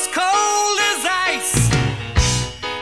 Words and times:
as 0.00 0.08
cold 0.14 0.78
as 0.90 1.04
ice. 1.34 1.70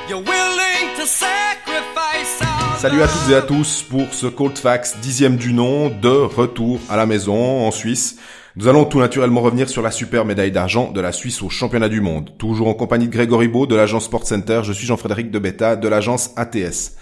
You're 0.08 0.22
willing 0.22 0.94
to 0.96 1.06
sacrifice 1.06 2.40
all 2.40 2.78
Salut 2.78 3.02
à 3.02 3.08
toutes 3.08 3.30
et 3.30 3.34
à 3.34 3.42
tous 3.42 3.82
pour 3.82 4.12
ce 4.12 4.26
Cold 4.26 4.56
Facts 4.56 4.98
dixième 5.02 5.36
du 5.36 5.52
nom 5.52 5.88
de 5.88 6.08
retour 6.08 6.78
à 6.88 6.96
la 6.96 7.06
maison 7.06 7.66
en 7.66 7.70
Suisse. 7.72 8.16
Nous 8.54 8.68
allons 8.68 8.84
tout 8.84 9.00
naturellement 9.00 9.40
revenir 9.40 9.68
sur 9.68 9.82
la 9.82 9.90
super 9.90 10.24
médaille 10.24 10.52
d'argent 10.52 10.92
de 10.92 11.00
la 11.00 11.10
Suisse 11.12 11.42
au 11.42 11.48
championnat 11.48 11.88
du 11.88 12.00
monde. 12.00 12.30
Toujours 12.38 12.68
en 12.68 12.74
compagnie 12.74 13.08
de 13.08 13.12
Grégory 13.12 13.48
Beau 13.48 13.66
de 13.66 13.74
l'agence 13.74 14.04
Sport 14.04 14.26
Center, 14.26 14.60
je 14.62 14.72
suis 14.72 14.86
Jean-Frédéric 14.86 15.30
Debetta 15.30 15.74
de 15.74 15.88
l'agence 15.88 16.30
ATS. 16.36 16.96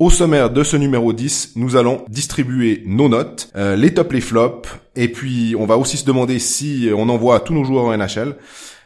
Au 0.00 0.10
sommaire 0.10 0.50
de 0.50 0.64
ce 0.64 0.76
numéro 0.76 1.12
10, 1.12 1.52
nous 1.56 1.76
allons 1.76 2.04
distribuer 2.08 2.82
nos 2.86 3.08
notes, 3.08 3.50
euh, 3.54 3.76
les 3.76 3.92
tops, 3.92 4.14
les 4.14 4.20
flops, 4.20 4.68
et 4.96 5.08
puis 5.08 5.54
on 5.58 5.66
va 5.66 5.76
aussi 5.76 5.96
se 5.96 6.06
demander 6.06 6.38
si 6.38 6.88
on 6.96 7.08
envoie 7.08 7.38
tous 7.40 7.52
nos 7.54 7.64
joueurs 7.64 7.84
en 7.84 7.96
NHL, 7.96 8.36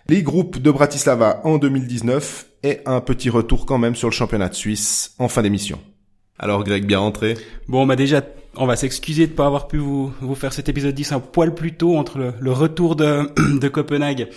les 0.08 0.22
groupes 0.22 0.58
de 0.58 0.70
Bratislava 0.70 1.40
en 1.44 1.58
2019 1.58 2.46
et 2.62 2.80
un 2.86 3.00
petit 3.00 3.30
retour 3.30 3.66
quand 3.66 3.78
même 3.78 3.94
sur 3.94 4.08
le 4.08 4.14
championnat 4.14 4.48
de 4.48 4.54
Suisse 4.54 5.14
en 5.18 5.28
fin 5.28 5.42
d'émission. 5.42 5.78
Alors 6.38 6.64
Greg, 6.64 6.84
bien 6.84 6.98
rentré? 6.98 7.36
Bon, 7.68 7.86
bah 7.86 7.96
déjà, 7.96 8.22
on 8.56 8.66
va 8.66 8.76
s'excuser 8.76 9.26
de 9.26 9.32
pas 9.32 9.46
avoir 9.46 9.68
pu 9.68 9.78
vous, 9.78 10.12
vous 10.20 10.34
faire 10.34 10.52
cet 10.52 10.68
épisode 10.68 10.94
10 10.94 11.12
un 11.12 11.20
poil 11.20 11.54
plus 11.54 11.74
tôt 11.74 11.96
entre 11.96 12.18
le, 12.18 12.34
le 12.38 12.52
retour 12.52 12.96
de, 12.96 13.30
de 13.58 13.68
Copenhague 13.68 14.28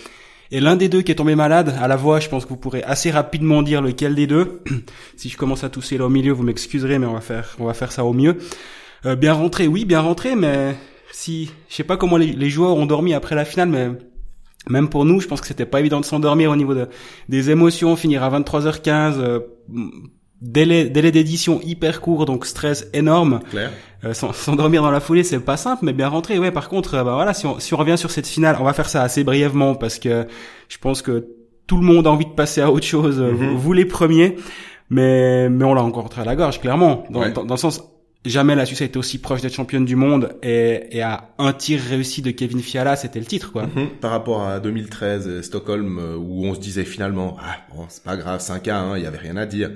et 0.50 0.60
l'un 0.60 0.76
des 0.76 0.88
deux 0.88 1.02
qui 1.02 1.12
est 1.12 1.16
tombé 1.16 1.34
malade. 1.34 1.76
À 1.80 1.88
la 1.88 1.96
voix, 1.96 2.20
je 2.20 2.28
pense 2.28 2.44
que 2.44 2.50
vous 2.50 2.56
pourrez 2.56 2.82
assez 2.84 3.10
rapidement 3.10 3.62
dire 3.62 3.82
lequel 3.82 4.14
des 4.14 4.26
deux. 4.26 4.62
si 5.16 5.28
je 5.28 5.36
commence 5.36 5.64
à 5.64 5.68
tousser 5.68 5.98
là 5.98 6.06
au 6.06 6.10
milieu, 6.10 6.32
vous 6.32 6.44
m'excuserez, 6.44 6.98
mais 6.98 7.06
on 7.06 7.14
va 7.14 7.20
faire, 7.20 7.56
on 7.58 7.66
va 7.66 7.74
faire 7.74 7.92
ça 7.92 8.04
au 8.04 8.14
mieux. 8.14 8.38
Euh, 9.04 9.16
bien 9.16 9.34
rentré, 9.34 9.66
oui, 9.66 9.84
bien 9.84 10.00
rentré, 10.00 10.34
mais 10.34 10.74
si, 11.12 11.50
je 11.68 11.74
sais 11.74 11.84
pas 11.84 11.96
comment 11.96 12.16
les, 12.16 12.32
les 12.32 12.50
joueurs 12.50 12.76
ont 12.76 12.86
dormi 12.86 13.12
après 13.12 13.34
la 13.34 13.44
finale, 13.44 13.68
mais 13.68 13.90
même 14.68 14.88
pour 14.88 15.04
nous, 15.04 15.20
je 15.20 15.26
pense 15.26 15.40
que 15.40 15.46
c'était 15.46 15.66
pas 15.66 15.80
évident 15.80 16.00
de 16.00 16.04
s'endormir 16.04 16.50
au 16.50 16.56
niveau 16.56 16.74
de, 16.74 16.88
des 17.28 17.50
émotions, 17.50 17.96
finir 17.96 18.22
à 18.22 18.30
23h15, 18.40 19.14
euh, 19.18 19.40
délai, 20.40 20.88
délai 20.88 21.10
d'édition 21.10 21.60
hyper 21.64 22.00
court, 22.00 22.24
donc 22.26 22.46
stress 22.46 22.88
énorme. 22.92 23.40
Euh, 24.04 24.14
s'en- 24.14 24.32
S'endormir 24.32 24.82
dans 24.82 24.90
la 24.90 25.00
foulée, 25.00 25.24
c'est 25.24 25.40
pas 25.40 25.56
simple, 25.56 25.84
mais 25.84 25.92
bien 25.92 26.08
rentrer. 26.08 26.38
Ouais, 26.38 26.52
par 26.52 26.68
contre, 26.68 26.94
euh, 26.94 27.04
bah 27.04 27.14
voilà, 27.14 27.34
si 27.34 27.46
on, 27.46 27.58
si 27.58 27.74
on 27.74 27.76
revient 27.76 27.98
sur 27.98 28.10
cette 28.10 28.26
finale, 28.26 28.56
on 28.60 28.64
va 28.64 28.72
faire 28.72 28.88
ça 28.88 29.02
assez 29.02 29.24
brièvement 29.24 29.74
parce 29.74 29.98
que 29.98 30.26
je 30.68 30.78
pense 30.78 31.02
que 31.02 31.26
tout 31.66 31.76
le 31.76 31.82
monde 31.84 32.06
a 32.06 32.10
envie 32.10 32.24
de 32.26 32.30
passer 32.30 32.60
à 32.60 32.70
autre 32.70 32.86
chose. 32.86 33.18
euh, 33.20 33.32
Mhm. 33.32 33.36
vous, 33.52 33.58
vous 33.58 33.72
les 33.72 33.84
premiers, 33.84 34.36
mais 34.90 35.48
mais 35.48 35.64
on 35.64 35.74
l'a 35.74 35.82
encore 35.82 36.08
à 36.16 36.24
la 36.24 36.36
gorge, 36.36 36.60
clairement. 36.60 37.04
Dans, 37.10 37.20
Ouais. 37.20 37.32
dans, 37.32 37.44
dans 37.44 37.54
le 37.54 37.58
sens, 37.60 37.82
jamais 38.24 38.54
la 38.54 38.66
Suisse 38.66 38.82
a 38.82 38.84
été 38.84 38.98
aussi 38.98 39.18
proche 39.18 39.40
d'être 39.42 39.54
championne 39.54 39.84
du 39.84 39.96
monde 39.96 40.36
et, 40.42 40.88
et 40.96 41.02
à 41.02 41.30
un 41.38 41.52
tir 41.52 41.80
réussi 41.80 42.20
de 42.22 42.30
Kevin 42.30 42.60
Fiala, 42.60 42.96
c'était 42.96 43.20
le 43.20 43.26
titre, 43.26 43.52
quoi. 43.52 43.66
Mhm. 43.66 43.88
Par 44.00 44.10
rapport 44.10 44.42
à 44.42 44.60
2013, 44.60 45.28
euh, 45.28 45.42
Stockholm, 45.42 45.98
euh, 45.98 46.16
où 46.16 46.44
on 46.46 46.54
se 46.54 46.60
disait 46.60 46.84
finalement, 46.84 47.36
ah 47.40 47.56
bon, 47.74 47.86
c'est 47.88 48.02
pas 48.02 48.16
grave, 48.16 48.40
5 48.40 48.66
à 48.68 48.78
1, 48.80 48.98
il 48.98 49.04
y 49.04 49.06
avait 49.06 49.18
rien 49.18 49.36
à 49.36 49.46
dire. 49.46 49.70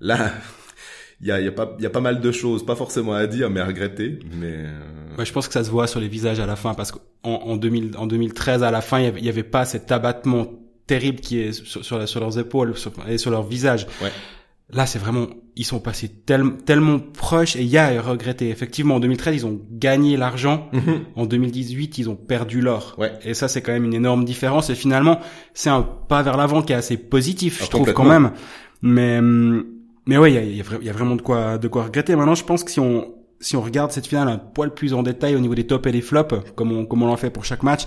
Là, 0.00 0.32
il 1.20 1.26
y 1.26 1.32
a, 1.32 1.40
y 1.40 1.48
a 1.48 1.52
pas, 1.52 1.76
y 1.80 1.86
a 1.86 1.90
pas 1.90 2.00
mal 2.00 2.20
de 2.20 2.30
choses, 2.32 2.64
pas 2.64 2.76
forcément 2.76 3.14
à 3.14 3.26
dire, 3.26 3.50
mais 3.50 3.60
à 3.60 3.66
regretter. 3.66 4.18
Mais 4.38 4.52
euh, 4.66 5.16
Ouais, 5.18 5.24
je 5.24 5.32
pense 5.32 5.48
que 5.48 5.54
ça 5.54 5.64
se 5.64 5.70
voit 5.70 5.86
sur 5.88 5.98
les 5.98 6.08
visages 6.08 6.38
à 6.40 6.46
la 6.46 6.54
fin 6.56 6.74
parce 6.74 6.92
qu'en 6.92 7.00
en 7.24 7.56
2000, 7.56 7.96
en 7.96 8.06
2013 8.06 8.62
à 8.62 8.70
la 8.70 8.80
fin, 8.80 9.00
il 9.00 9.04
y 9.04 9.08
avait, 9.08 9.18
il 9.20 9.26
y 9.26 9.28
avait 9.28 9.42
pas 9.42 9.64
cet 9.64 9.90
abattement 9.90 10.46
terrible 10.86 11.18
qui 11.20 11.40
est 11.40 11.52
sur, 11.52 11.84
sur, 11.84 11.98
la- 11.98 12.06
sur 12.06 12.20
leurs 12.20 12.38
épaules 12.38 12.76
sur- 12.76 12.92
et 13.08 13.18
sur 13.18 13.30
leur 13.32 13.42
visage. 13.42 13.86
Ouais. 14.00 14.10
Là, 14.70 14.84
c'est 14.84 14.98
vraiment, 14.98 15.28
ils 15.56 15.64
sont 15.64 15.80
passés 15.80 16.08
tel- 16.26 16.56
tellement 16.66 16.98
proches 16.98 17.56
et 17.56 17.62
il 17.62 17.68
y 17.68 17.78
a 17.78 17.86
à 17.86 18.02
regretter. 18.02 18.50
Effectivement, 18.50 18.96
en 18.96 19.00
2013, 19.00 19.34
ils 19.36 19.46
ont 19.46 19.60
gagné 19.70 20.18
l'argent. 20.18 20.68
mhm. 20.74 21.04
En 21.16 21.24
2018, 21.24 21.96
ils 21.96 22.10
ont 22.10 22.16
perdu 22.16 22.60
l'or. 22.60 22.94
Ouais. 22.98 23.12
Et 23.24 23.32
ça, 23.32 23.48
c'est 23.48 23.62
quand 23.62 23.72
même 23.72 23.84
une 23.84 23.94
énorme 23.94 24.26
différence. 24.26 24.68
Et 24.68 24.74
finalement, 24.74 25.20
c'est 25.54 25.70
un 25.70 25.80
pas 25.82 26.22
vers 26.22 26.36
l'avant 26.36 26.60
qui 26.60 26.74
est 26.74 26.76
assez 26.76 26.98
positif, 26.98 27.60
Ah, 27.60 27.64
je 27.64 27.70
trouve 27.70 27.92
quand 27.94 28.04
même. 28.04 28.32
Mais 28.82 29.18
hum, 29.18 29.64
mais 30.06 30.18
ouais, 30.18 30.32
il 30.32 30.52
y 30.52 30.56
y 30.58 30.60
a 30.60 30.64
y 30.82 30.88
vraiment 30.90 31.16
de 31.16 31.22
quoi 31.22 31.56
de 31.58 31.66
quoi 31.68 31.84
regretter. 31.84 32.14
Maintenant, 32.14 32.34
je 32.34 32.44
pense 32.44 32.62
que 32.62 32.70
si 32.70 32.78
on 32.80 33.14
si 33.40 33.56
on 33.56 33.62
regarde 33.62 33.90
cette 33.92 34.06
finale 34.06 34.28
un 34.28 34.36
poil 34.38 34.74
plus 34.74 34.92
en 34.94 35.02
détail 35.02 35.34
au 35.36 35.38
niveau 35.40 35.54
des 35.54 35.66
tops 35.66 35.86
et 35.86 35.92
des 35.92 36.00
flops, 36.02 36.34
comme 36.56 36.72
on 36.72 36.84
comme 36.84 37.02
on 37.02 37.10
l'a 37.10 37.16
fait 37.16 37.30
pour 37.30 37.44
chaque 37.46 37.62
match, 37.62 37.86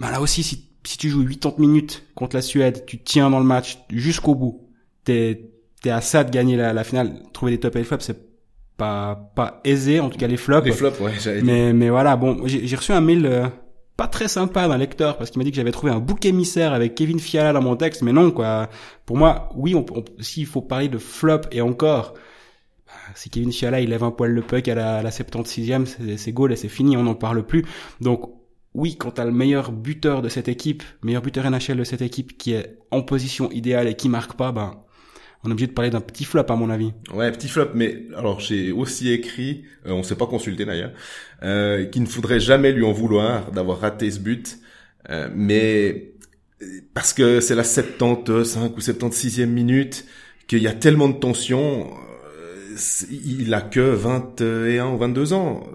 bah 0.00 0.10
là 0.10 0.20
aussi, 0.22 0.42
si 0.42 0.68
si 0.84 0.96
tu 0.98 1.10
joues 1.10 1.24
80 1.26 1.54
minutes 1.58 2.04
contre 2.14 2.36
la 2.36 2.42
Suède, 2.42 2.84
tu 2.86 2.98
tiens 3.02 3.28
dans 3.30 3.38
le 3.38 3.44
match 3.44 3.78
jusqu'au 3.90 4.34
bout, 4.34 4.68
t'es 5.04 5.50
t'es 5.82 5.90
à 5.90 6.00
ça 6.00 6.24
de 6.24 6.30
gagner 6.30 6.56
la, 6.56 6.72
la 6.72 6.84
finale. 6.84 7.22
Trouver 7.32 7.52
des 7.52 7.60
tops 7.60 7.76
et 7.76 7.80
des 7.80 7.84
flops, 7.84 8.04
c'est 8.04 8.20
pas 8.76 9.30
pas 9.36 9.60
aisé, 9.64 10.00
en 10.00 10.08
tout 10.10 10.18
cas 10.18 10.26
les 10.26 10.36
flops. 10.36 10.66
les 10.66 10.72
flops, 10.72 10.98
ouais, 11.00 11.12
dit. 11.12 11.42
Mais, 11.44 11.72
mais 11.72 11.90
voilà, 11.90 12.16
bon, 12.16 12.46
j'ai 12.46 12.66
j'ai 12.66 12.76
reçu 12.76 12.92
un 12.92 13.00
mail 13.00 13.26
euh, 13.26 13.46
pas 13.96 14.06
très 14.08 14.28
sympa 14.28 14.66
d'un 14.68 14.78
lecteur 14.78 15.18
parce 15.18 15.30
qu'il 15.30 15.38
m'a 15.38 15.44
dit 15.44 15.50
que 15.50 15.56
j'avais 15.56 15.70
trouvé 15.72 15.92
un 15.92 15.98
bouc 16.00 16.24
émissaire 16.24 16.72
avec 16.72 16.94
Kevin 16.94 17.18
Fiala 17.20 17.52
dans 17.52 17.62
mon 17.62 17.76
texte, 17.76 18.02
mais 18.02 18.12
non, 18.12 18.30
quoi. 18.30 18.68
Pour 19.06 19.16
moi, 19.18 19.50
oui, 19.54 19.74
on, 19.74 19.84
on- 19.94 20.04
s'il 20.20 20.46
faut 20.46 20.62
parler 20.62 20.88
de 20.88 20.98
flop 20.98 21.42
et 21.52 21.60
encore, 21.60 22.14
bah, 22.86 22.92
si 23.14 23.28
Kevin 23.28 23.52
Fiala 23.52 23.80
il 23.80 23.90
lève 23.90 24.02
un 24.02 24.10
poil 24.10 24.30
le 24.32 24.42
puck 24.42 24.66
à 24.68 24.74
la, 24.74 24.96
à 24.96 25.02
la 25.02 25.10
76e, 25.10 25.84
c'est- 25.86 26.16
c'est 26.16 26.32
goal 26.32 26.52
et 26.52 26.56
c'est 26.56 26.68
fini, 26.68 26.96
on 26.96 27.02
n'en 27.02 27.14
parle 27.14 27.44
plus. 27.46 27.64
Donc, 28.00 28.22
oui, 28.74 28.96
quand 28.96 29.10
t'as 29.12 29.26
le 29.26 29.32
meilleur 29.32 29.70
buteur 29.70 30.22
de 30.22 30.30
cette 30.30 30.48
équipe, 30.48 30.82
meilleur 31.02 31.20
buteur 31.20 31.44
NHL 31.44 31.76
de 31.76 31.84
cette 31.84 32.00
équipe 32.02 32.38
qui 32.38 32.54
est 32.54 32.78
en 32.90 33.02
position 33.02 33.50
idéale 33.52 33.86
et 33.86 33.94
qui 33.94 34.08
marque 34.08 34.32
pas, 34.34 34.50
ben, 34.50 34.76
on 35.44 35.48
est 35.48 35.52
obligé 35.52 35.66
de 35.66 35.72
parler 35.72 35.90
d'un 35.90 36.00
petit 36.00 36.24
flop 36.24 36.44
à 36.48 36.56
mon 36.56 36.70
avis. 36.70 36.92
Ouais, 37.12 37.30
petit 37.32 37.48
flop, 37.48 37.70
mais 37.74 38.04
alors 38.16 38.40
j'ai 38.40 38.72
aussi 38.72 39.10
écrit, 39.10 39.64
euh, 39.86 39.92
on 39.92 40.02
s'est 40.02 40.16
pas 40.16 40.26
consulté 40.26 40.64
d'ailleurs, 40.64 40.92
euh, 41.42 41.84
qu'il 41.86 42.02
ne 42.02 42.08
faudrait 42.08 42.40
jamais 42.40 42.72
lui 42.72 42.84
en 42.84 42.92
vouloir 42.92 43.50
d'avoir 43.50 43.80
raté 43.80 44.10
ce 44.10 44.20
but, 44.20 44.58
euh, 45.10 45.28
mais 45.34 46.12
parce 46.94 47.12
que 47.12 47.40
c'est 47.40 47.54
la 47.54 47.64
75 47.64 48.58
ou 48.76 48.80
76e 48.80 49.46
minute, 49.46 50.04
qu'il 50.46 50.62
y 50.62 50.68
a 50.68 50.72
tellement 50.72 51.08
de 51.08 51.18
tension, 51.18 51.90
euh, 52.38 52.76
il 53.10 53.52
a 53.54 53.60
que 53.60 53.80
21 53.80 54.92
ou 54.92 54.98
22 54.98 55.32
ans. 55.32 55.66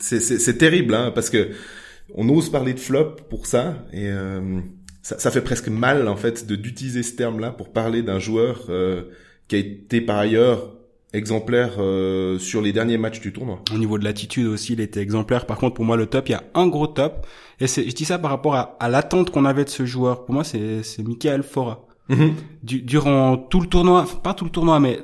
C'est 0.00 0.58
terrible, 0.58 0.94
hein, 0.94 1.10
parce 1.14 1.30
que 1.30 1.50
on 2.14 2.28
ose 2.28 2.50
parler 2.50 2.74
de 2.74 2.80
flop 2.80 3.16
pour 3.28 3.46
ça, 3.46 3.84
et 3.92 4.08
euh, 4.08 4.60
ça, 5.08 5.18
ça 5.18 5.30
fait 5.30 5.40
presque 5.40 5.68
mal 5.68 6.06
en 6.08 6.16
fait 6.16 6.46
de 6.46 6.54
d'utiliser 6.54 7.02
ce 7.02 7.14
terme-là 7.16 7.50
pour 7.50 7.72
parler 7.72 8.02
d'un 8.02 8.18
joueur 8.18 8.66
euh, 8.68 9.04
qui 9.48 9.56
a 9.56 9.58
été 9.58 10.02
par 10.02 10.18
ailleurs 10.18 10.74
exemplaire 11.14 11.76
euh, 11.78 12.38
sur 12.38 12.60
les 12.60 12.72
derniers 12.74 12.98
matchs 12.98 13.20
du 13.20 13.32
tournoi. 13.32 13.62
Au 13.74 13.78
niveau 13.78 13.96
de 13.98 14.04
l'attitude 14.04 14.46
aussi, 14.46 14.74
il 14.74 14.80
était 14.80 15.00
exemplaire. 15.00 15.46
Par 15.46 15.56
contre, 15.56 15.74
pour 15.76 15.86
moi, 15.86 15.96
le 15.96 16.04
top, 16.04 16.28
il 16.28 16.32
y 16.32 16.34
a 16.34 16.44
un 16.54 16.66
gros 16.66 16.86
top. 16.86 17.26
Et 17.58 17.66
c'est, 17.66 17.88
je 17.88 17.94
dis 17.94 18.04
ça 18.04 18.18
par 18.18 18.30
rapport 18.30 18.54
à, 18.54 18.76
à 18.78 18.90
l'attente 18.90 19.30
qu'on 19.30 19.46
avait 19.46 19.64
de 19.64 19.70
ce 19.70 19.86
joueur. 19.86 20.26
Pour 20.26 20.34
moi, 20.34 20.44
c'est, 20.44 20.82
Michael 21.02 21.42
Fora. 21.42 21.86
Du- 22.62 22.82
durant 22.82 23.38
tout 23.38 23.60
le 23.62 23.66
tournoi, 23.68 24.02
enfin, 24.02 24.18
pas 24.22 24.34
tout 24.34 24.44
le 24.44 24.50
tournoi, 24.50 24.78
mais 24.80 25.00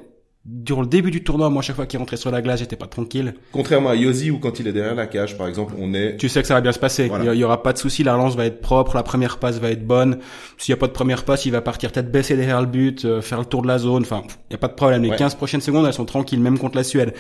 durant 0.47 0.83
le 0.83 0.87
début 0.87 1.11
du 1.11 1.25
tournoi, 1.25 1.49
moi, 1.49 1.63
chaque 1.63 1.77
fois 1.77 1.87
qu'il 1.87 1.99
rentrait 1.99 2.19
sur 2.19 2.31
la 2.31 2.43
glace, 2.43 2.61
j'étais 2.61 2.77
pas 2.77 2.87
tranquille. 2.87 3.35
Contrairement 3.51 3.89
à 3.89 3.95
Yosi 3.95 4.31
où 4.31 4.39
quand 4.39 4.61
il 4.61 4.69
est 4.69 4.73
derrière 4.73 4.95
la 4.95 5.07
cage, 5.07 5.39
par 5.39 5.49
exemple, 5.49 5.75
on 5.79 5.95
est 5.95 6.17
Tu 6.19 6.29
sais 6.29 6.43
que 6.43 6.47
ça 6.49 6.55
va 6.55 6.61
bien 6.61 6.73
se 6.73 6.79
passer. 6.79 7.09
Voilà. 7.09 7.33
Il, 7.33 7.39
y, 7.39 7.45
aura 7.45 7.63
pas 7.63 7.73
de 7.73 7.79
souci. 7.79 8.05
La 8.05 8.15
relance 8.15 8.37
va 8.37 8.45
être 8.45 8.61
propre. 8.61 8.95
La 8.95 9.03
première 9.03 9.39
passe 9.39 9.59
va 9.59 9.71
être 9.71 9.87
bonne. 9.87 10.19
S'il 10.59 10.73
y 10.73 10.75
a 10.75 10.77
pas 10.77 10.87
de 10.87 10.93
première 10.93 11.25
passe, 11.25 11.47
il 11.47 11.51
va 11.53 11.63
partir 11.63 11.93
tête 11.93 12.11
baissée 12.11 12.37
derrière 12.37 12.61
le 12.61 12.67
but, 12.67 13.05
euh, 13.07 13.23
faire 13.23 13.39
le 13.39 13.47
tour 13.47 13.63
de 13.63 13.69
la 13.69 13.79
zone. 13.79 14.03
Enfin, 14.03 14.23
il 14.51 14.53
y 14.53 14.57
a 14.57 14.59
pas 14.59 14.69
de 14.69 14.75
problème. 14.75 15.03
Les 15.03 15.11
Ouais. 15.11 15.17
15 15.17 15.35
prochaines 15.37 15.63
secondes, 15.63 15.87
elles 15.87 15.95
sont 15.95 16.05
tranquilles, 16.05 16.41
même 16.41 16.59
contre 16.59 16.77
la 16.77 16.85
Suède. 16.85 17.15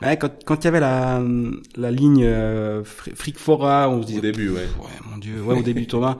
Ouais, 0.00 0.16
quand, 0.16 0.30
quand 0.46 0.62
il 0.62 0.64
y 0.64 0.68
avait 0.68 0.80
la, 0.80 1.20
la 1.76 1.90
ligne 1.90 2.24
euh, 2.24 2.82
Fri- 2.84 3.12
Frick 3.14 3.38
Fora, 3.38 3.90
on 3.90 4.00
se 4.00 4.06
disait, 4.06 4.18
au 4.20 4.22
début, 4.22 4.48
ouais. 4.48 4.60
Ouais, 4.80 4.88
mon 5.10 5.18
dieu, 5.18 5.42
ouais, 5.42 5.58
au 5.58 5.62
début 5.62 5.80
du 5.82 5.86
tournoi. 5.86 6.16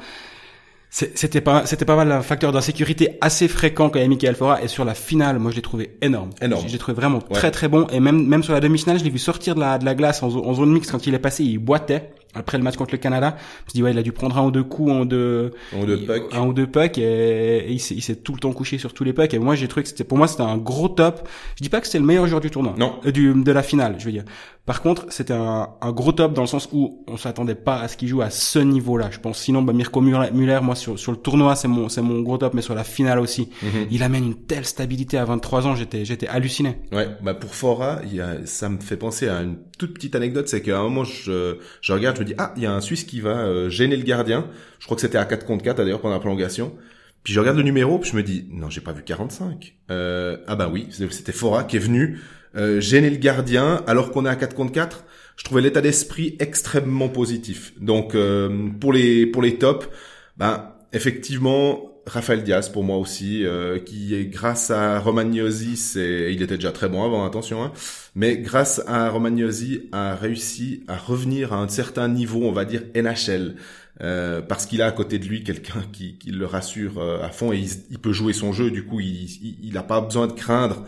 C'était 0.93 1.41
pas, 1.41 1.67
c'était 1.67 1.84
pas 1.84 1.95
mal 1.95 2.11
un 2.11 2.21
facteur 2.21 2.51
d'insécurité 2.51 3.17
assez 3.21 3.47
fréquent 3.47 3.91
quand 3.91 4.01
il 4.01 4.03
y 4.03 4.05
a 4.05 4.09
Michael 4.09 4.34
Fora 4.34 4.61
et 4.61 4.67
sur 4.67 4.84
la 4.84 4.95
finale, 4.95 5.39
moi 5.39 5.53
je 5.53 5.56
l'ai 5.56 5.62
trouvé 5.62 5.97
énorme. 6.03 6.31
Énorme. 6.43 6.65
Je 6.67 6.73
l'ai 6.73 6.78
trouvé 6.78 6.97
vraiment 6.97 7.19
Ouais. 7.19 7.34
très 7.34 7.53
très 7.53 7.69
bon 7.69 7.87
et 7.93 8.01
même 8.01 8.27
même 8.27 8.43
sur 8.43 8.53
la 8.53 8.59
demi-finale, 8.61 8.99
je 8.99 9.05
l'ai 9.05 9.11
vu 9.11 9.19
sortir 9.21 9.55
de 9.55 9.61
la 9.61 9.79
de 9.79 9.84
la 9.84 9.95
glace 9.95 10.21
en, 10.25 10.27
en 10.29 10.53
zone 10.55 10.73
mixte 10.73 10.91
quand 10.91 11.06
il 11.06 11.15
est 11.15 11.21
passé, 11.21 11.45
il 11.45 11.59
boitait 11.59 12.11
après 12.35 12.59
le 12.59 12.65
match 12.65 12.77
contre 12.77 12.93
le 12.93 12.99
Canada. 12.99 13.37
Je 13.67 13.71
me 13.71 13.73
dit 13.75 13.83
ouais, 13.83 13.91
il 13.93 13.99
a 13.99 14.03
dû 14.03 14.13
prendre 14.13 14.37
un 14.39 14.45
ou 14.47 14.51
deux 14.51 14.63
coups 14.65 15.07
deux 15.07 15.51
En 15.77 15.85
deux 15.85 16.05
pucks. 16.05 16.32
un 16.35 16.47
ou 16.47 16.53
deux 16.53 16.67
pucks 16.67 16.99
et, 16.99 17.59
et 17.59 17.73
il 17.73 17.79
s'est 17.81 18.17
tout 18.17 18.32
le 18.32 18.38
temps 18.38 18.53
couché 18.53 18.79
sur 18.79 18.93
tous 18.93 19.05
les 19.05 19.12
pucks 19.12 19.32
et 19.35 19.38
moi 19.38 19.55
j'ai 19.55 19.69
trouvé 19.69 19.82
que 19.82 19.88
c'était 19.88 20.05
pour 20.05 20.19
moi 20.19 20.29
c'était 20.29 20.43
un 20.43 20.56
gros 20.59 20.88
top. 20.88 21.29
Je 21.56 21.62
dis 21.62 21.69
pas 21.69 21.81
que 21.81 21.87
c'était 21.87 21.99
le 21.99 22.05
meilleur 22.05 22.27
joueur 22.27 22.41
du 22.41 22.50
tournoi. 22.50 22.75
Non. 22.79 23.00
Euh, 23.06 23.11
du 23.12 23.32
de 23.35 23.53
la 23.53 23.62
finale, 23.62 23.97
je 23.99 24.05
veux 24.05 24.12
dire. 24.12 24.25
Par 24.67 24.82
contre, 24.82 25.06
c'était 25.09 25.32
un, 25.32 25.71
un 25.81 25.91
gros 25.93 26.12
top 26.12 26.32
dans 26.35 26.43
le 26.43 26.47
sens 26.47 26.69
où 26.73 27.03
on 27.09 27.17
s'attendait 27.17 27.55
pas 27.56 27.81
à 27.81 27.88
ce 27.88 27.97
qu'il 27.97 28.06
joue 28.09 28.21
à 28.23 28.31
ce 28.31 28.59
niveau-là. 28.61 29.09
Je 29.11 29.19
pense 29.19 29.38
sinon 29.38 29.62
bah, 29.62 29.73
Mirko 29.73 30.00
Muller, 30.00 30.61
moi 30.62 30.75
sur 30.76 30.99
sur 30.99 31.11
le 31.12 31.19
tournoi, 31.19 31.56
c'est 31.56 31.67
mon 31.67 31.88
c'est 31.88 32.03
mon 32.03 32.21
gros 32.21 32.38
top 32.38 32.55
mais 32.55 32.62
sur 32.62 32.75
la 32.75 32.85
finale 32.85 33.19
aussi. 33.19 33.49
Mhm. 33.62 33.87
Il 33.91 34.03
amène 34.03 34.25
une 34.25 34.35
telle 34.47 34.65
stabilité 34.67 35.19
à 35.19 35.25
23 35.25 35.67
ans, 35.67 35.75
j'étais 35.75 36.05
j'étais 36.05 36.29
halluciné. 36.29 36.76
Ouais, 36.93 37.09
bah 37.23 37.35
pour 37.35 37.55
Fora, 37.55 38.00
il 38.05 38.15
y 38.15 38.21
a, 38.21 38.37
ça 38.44 38.69
me 38.69 38.79
fait 38.79 38.97
penser 38.97 39.29
à 39.29 39.41
une 39.41 39.56
toute 39.81 39.94
petite 39.94 40.15
anecdote, 40.15 40.47
c'est 40.47 40.61
qu'à 40.61 40.79
un 40.79 40.82
moment 40.82 41.05
je, 41.05 41.56
regarde, 41.88 42.17
je 42.17 42.21
me 42.21 42.27
dis 42.27 42.35
ah 42.37 42.53
il 42.56 42.62
y 42.62 42.67
a 42.67 42.73
un 42.73 42.82
Suisse 42.82 43.05
qui 43.05 43.21
va 43.21 43.38
euh, 43.38 43.71
gêner 43.71 43.97
le 43.97 44.05
gardien. 44.05 44.47
Je 44.79 44.85
crois 44.85 44.94
que 44.94 45.00
c'était 45.00 45.19
à 45.19 45.25
4 45.25 45.47
contre 45.47 45.65
4 45.65 45.79
d'ailleurs 45.79 46.00
pendant 46.00 46.15
la 46.15 46.21
prolongation. 46.21 46.77
Puis 47.25 47.32
je 47.32 47.41
regarde 47.41 47.56
le 47.56 47.62
numéro, 47.62 47.99
puis 47.99 48.11
je 48.11 48.17
me 48.17 48.23
dis 48.23 48.47
non 48.50 48.69
j'ai 48.69 48.82
pas 48.82 48.93
vu 48.93 49.03
45. 49.03 49.75
Euh, 49.91 50.37
ah 50.47 50.55
bah 50.55 50.69
oui, 50.71 50.88
c'était 50.91 51.32
Fora 51.32 51.65
qui 51.65 51.77
est 51.77 51.81
venu 51.81 52.21
euh, 52.56 52.81
gêner 52.81 53.09
le 53.09 53.17
gardien 53.17 53.82
alors 53.87 54.11
qu'on 54.11 54.27
est 54.27 54.29
à 54.29 54.37
4 54.37 54.55
contre 54.55 54.73
4. 54.73 55.05
Je 55.37 55.44
trouvais 55.44 55.62
l'état 55.62 55.81
d'esprit 55.81 56.37
extrêmement 56.41 57.09
positif. 57.09 57.73
Donc 57.81 58.15
euh, 58.15 58.69
pour 58.79 58.93
les 58.93 59.25
pour 59.25 59.41
les 59.41 59.56
tops, 59.56 59.88
ben 60.37 60.75
effectivement 60.93 61.89
Rafael 62.11 62.43
Diaz 62.43 62.69
pour 62.69 62.85
moi 62.85 62.99
aussi, 62.99 63.45
euh, 63.45 63.79
qui 63.79 64.15
est 64.15 64.25
grâce 64.25 64.71
à 64.71 64.99
Romagnosi, 64.99 65.77
c'est, 65.77 66.33
il 66.33 66.43
était 66.43 66.57
déjà 66.57 66.73
très 66.73 66.89
bon 66.89 67.05
avant, 67.05 67.25
attention, 67.25 67.62
hein, 67.62 67.73
mais 68.15 68.37
grâce 68.39 68.83
à 68.87 69.09
Romagnosi 69.11 69.89
a 69.93 70.17
réussi 70.17 70.83
à 70.89 70.97
revenir 70.97 71.53
à 71.53 71.57
un 71.57 71.69
certain 71.69 72.09
niveau, 72.09 72.43
on 72.43 72.53
va 72.53 72.65
dire 72.65 72.83
NHL, 72.95 73.55
euh, 74.03 74.41
parce 74.41 74.67
qu'il 74.67 74.83
a 74.83 74.87
à 74.87 74.93
côté 74.93 75.19
de 75.19 75.27
lui 75.27 75.45
quelqu'un 75.45 75.83
qui, 75.93 76.17
qui, 76.19 76.31
le 76.31 76.47
rassure 76.47 76.99
euh, 76.99 77.23
à 77.23 77.29
fond 77.29 77.53
et 77.53 77.59
il, 77.59 77.69
il, 77.91 77.99
peut 77.99 78.12
jouer 78.12 78.33
son 78.33 78.53
jeu, 78.53 78.71
du 78.71 78.85
coup 78.85 78.99
il 79.01 79.71
n'a 79.73 79.83
pas 79.83 80.01
besoin 80.01 80.27
de 80.27 80.33
craindre 80.33 80.85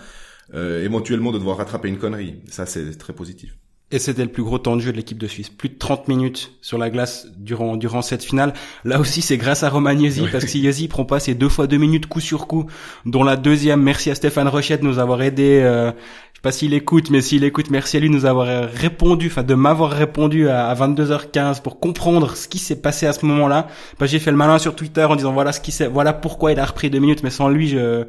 euh, 0.55 0.83
éventuellement 0.83 1.31
de 1.31 1.39
devoir 1.39 1.59
rattraper 1.59 1.89
une 1.89 1.99
connerie. 1.99 2.37
Ça 2.49 2.67
c'est 2.67 2.97
très 2.97 3.13
positif. 3.13 3.55
Et 3.93 3.99
c'était 3.99 4.23
le 4.23 4.31
plus 4.31 4.43
gros 4.43 4.59
temps 4.59 4.75
de 4.75 4.81
jeu 4.81 4.91
de 4.91 4.97
l'équipe 4.97 5.19
de 5.19 5.27
Suisse. 5.27 5.51
Plus 5.51 5.69
de 5.69 5.77
30 5.79 6.09
minutes 6.09 6.53
sur 6.63 6.79
la 6.79 6.89
glace 6.89 7.27
durant, 7.37 7.77
durant 7.77 8.01
cette 8.01 8.25
finale. 8.25 8.55
Là 8.85 8.99
aussi, 8.99 9.21
c'est 9.21 9.37
grâce 9.37 9.63
à 9.63 9.69
Romagnesi, 9.69 10.25
parce 10.33 10.45
que 10.45 10.51
si 10.51 10.61
Yezi 10.61 10.89
prend 10.89 11.05
pas 11.05 11.21
ses 11.21 11.35
deux 11.35 11.51
fois 11.51 11.67
deux 11.67 11.77
minutes 11.77 12.07
coup 12.07 12.21
sur 12.21 12.47
coup, 12.47 12.67
dont 13.05 13.23
la 13.23 13.37
deuxième, 13.37 13.83
merci 13.83 14.11
à 14.11 14.15
Stéphane 14.15 14.49
Rochette 14.49 14.81
de 14.81 14.87
nous 14.87 14.99
avoir 14.99 15.21
aidé, 15.21 15.61
euh, 15.63 15.91
je 15.91 16.39
sais 16.39 16.43
pas 16.43 16.53
s'il 16.53 16.73
écoute, 16.73 17.11
mais 17.11 17.21
s'il 17.21 17.45
écoute, 17.45 17.69
merci 17.69 17.99
à 17.99 18.01
lui 18.01 18.09
de 18.09 18.15
nous 18.15 18.25
avoir 18.25 18.71
répondu, 18.71 19.27
enfin 19.27 19.43
de 19.43 19.55
m'avoir 19.55 19.91
répondu 19.91 20.49
à, 20.49 20.69
à 20.69 20.75
22h15 20.75 21.61
pour 21.61 21.79
comprendre 21.79 22.35
ce 22.35 22.49
qui 22.49 22.59
s'est 22.59 22.81
passé 22.81 23.07
à 23.07 23.13
ce 23.13 23.27
moment-là. 23.27 23.67
Bah, 24.01 24.07
j'ai 24.07 24.19
fait 24.19 24.31
le 24.31 24.39
malin 24.39 24.59
sur 24.59 24.75
Twitter 24.75 25.05
en 25.05 25.17
disant 25.17 25.35
voilà 25.35 25.53
ce 25.53 25.61
qui 25.61 25.71
s'est, 25.71 25.87
voilà 25.87 26.15
pourquoi 26.15 26.53
il 26.53 26.59
a 26.59 26.65
repris 26.65 26.89
deux 26.89 26.99
minutes, 26.99 27.23
mais 27.23 27.31
sans 27.31 27.51
lui, 27.51 27.69
je, 27.69 28.07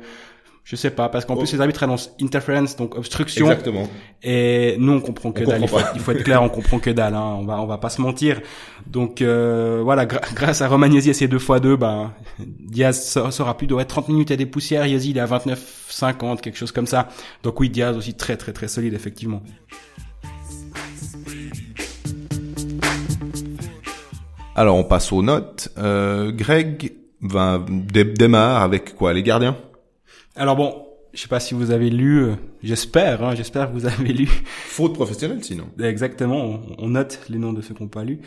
je 0.63 0.77
sais 0.77 0.91
pas, 0.91 1.09
parce 1.09 1.25
qu'en 1.25 1.35
plus 1.35 1.51
les 1.51 1.59
arbitres 1.59 1.83
annoncent 1.83 2.11
interference, 2.21 2.77
donc 2.77 2.95
obstruction. 2.95 3.47
Exactement. 3.47 3.87
Et 4.23 4.75
nous 4.79 4.93
on 4.93 5.01
comprend 5.01 5.33
que 5.33 5.43
dalle. 5.43 5.61
il, 5.61 5.67
faut, 5.67 5.77
il, 5.93 5.99
faut, 5.99 6.11
être 6.13 6.23
clair, 6.23 6.41
on 6.41 6.47
comprend 6.47 6.79
que 6.79 6.89
dalle. 6.89 7.15
Hein. 7.15 7.37
On 7.39 7.45
va 7.45 7.59
on 7.59 7.65
va 7.65 7.77
pas 7.77 7.89
se 7.89 8.01
mentir. 8.01 8.39
Donc 8.87 9.21
euh, 9.21 9.81
voilà, 9.83 10.05
grâce 10.05 10.61
à 10.61 10.69
Romagnesi 10.69 11.09
et 11.09 11.13
ses 11.13 11.27
deux 11.27 11.39
fois 11.39 11.59
deux, 11.59 11.75
ben 11.75 12.13
Diaz 12.39 13.19
sera 13.29 13.57
plus 13.57 13.67
être 13.77 13.87
30 13.87 14.07
minutes 14.07 14.31
à 14.31 14.37
des 14.37 14.45
poussières. 14.45 14.85
Yazi 14.85 15.09
il 15.09 15.17
est 15.17 15.21
à 15.21 15.25
29 15.25 15.87
50 15.89 16.41
quelque 16.41 16.57
chose 16.57 16.71
comme 16.71 16.87
ça. 16.87 17.09
Donc 17.43 17.59
oui, 17.59 17.69
Diaz 17.69 17.97
aussi 17.97 18.13
très 18.13 18.37
très 18.37 18.53
très 18.53 18.69
solide 18.69 18.93
effectivement. 18.93 19.43
Alors 24.55 24.77
on 24.77 24.85
passe 24.85 25.11
aux 25.11 25.23
notes. 25.23 25.67
Euh, 25.77 26.31
Greg 26.31 26.93
va 27.21 27.59
démarre 27.67 28.61
avec 28.61 28.95
quoi 28.95 29.11
Les 29.13 29.23
gardiens? 29.23 29.57
Alors 30.35 30.55
bon, 30.55 30.85
je 31.13 31.21
sais 31.21 31.27
pas 31.27 31.39
si 31.39 31.53
vous 31.53 31.71
avez 31.71 31.89
lu, 31.89 32.23
euh, 32.23 32.35
j'espère, 32.63 33.23
hein, 33.23 33.35
j'espère 33.35 33.71
que 33.71 33.73
vous 33.73 33.85
avez 33.85 34.13
lu. 34.13 34.27
Faute 34.27 34.93
professionnelle 34.93 35.43
sinon. 35.43 35.65
Exactement, 35.79 36.59
on, 36.77 36.89
note 36.89 37.19
les 37.29 37.37
noms 37.37 37.53
de 37.53 37.61
ceux 37.61 37.73
qui 37.73 37.83
n'ont 37.83 37.89
pas 37.89 38.03
lu. 38.03 38.19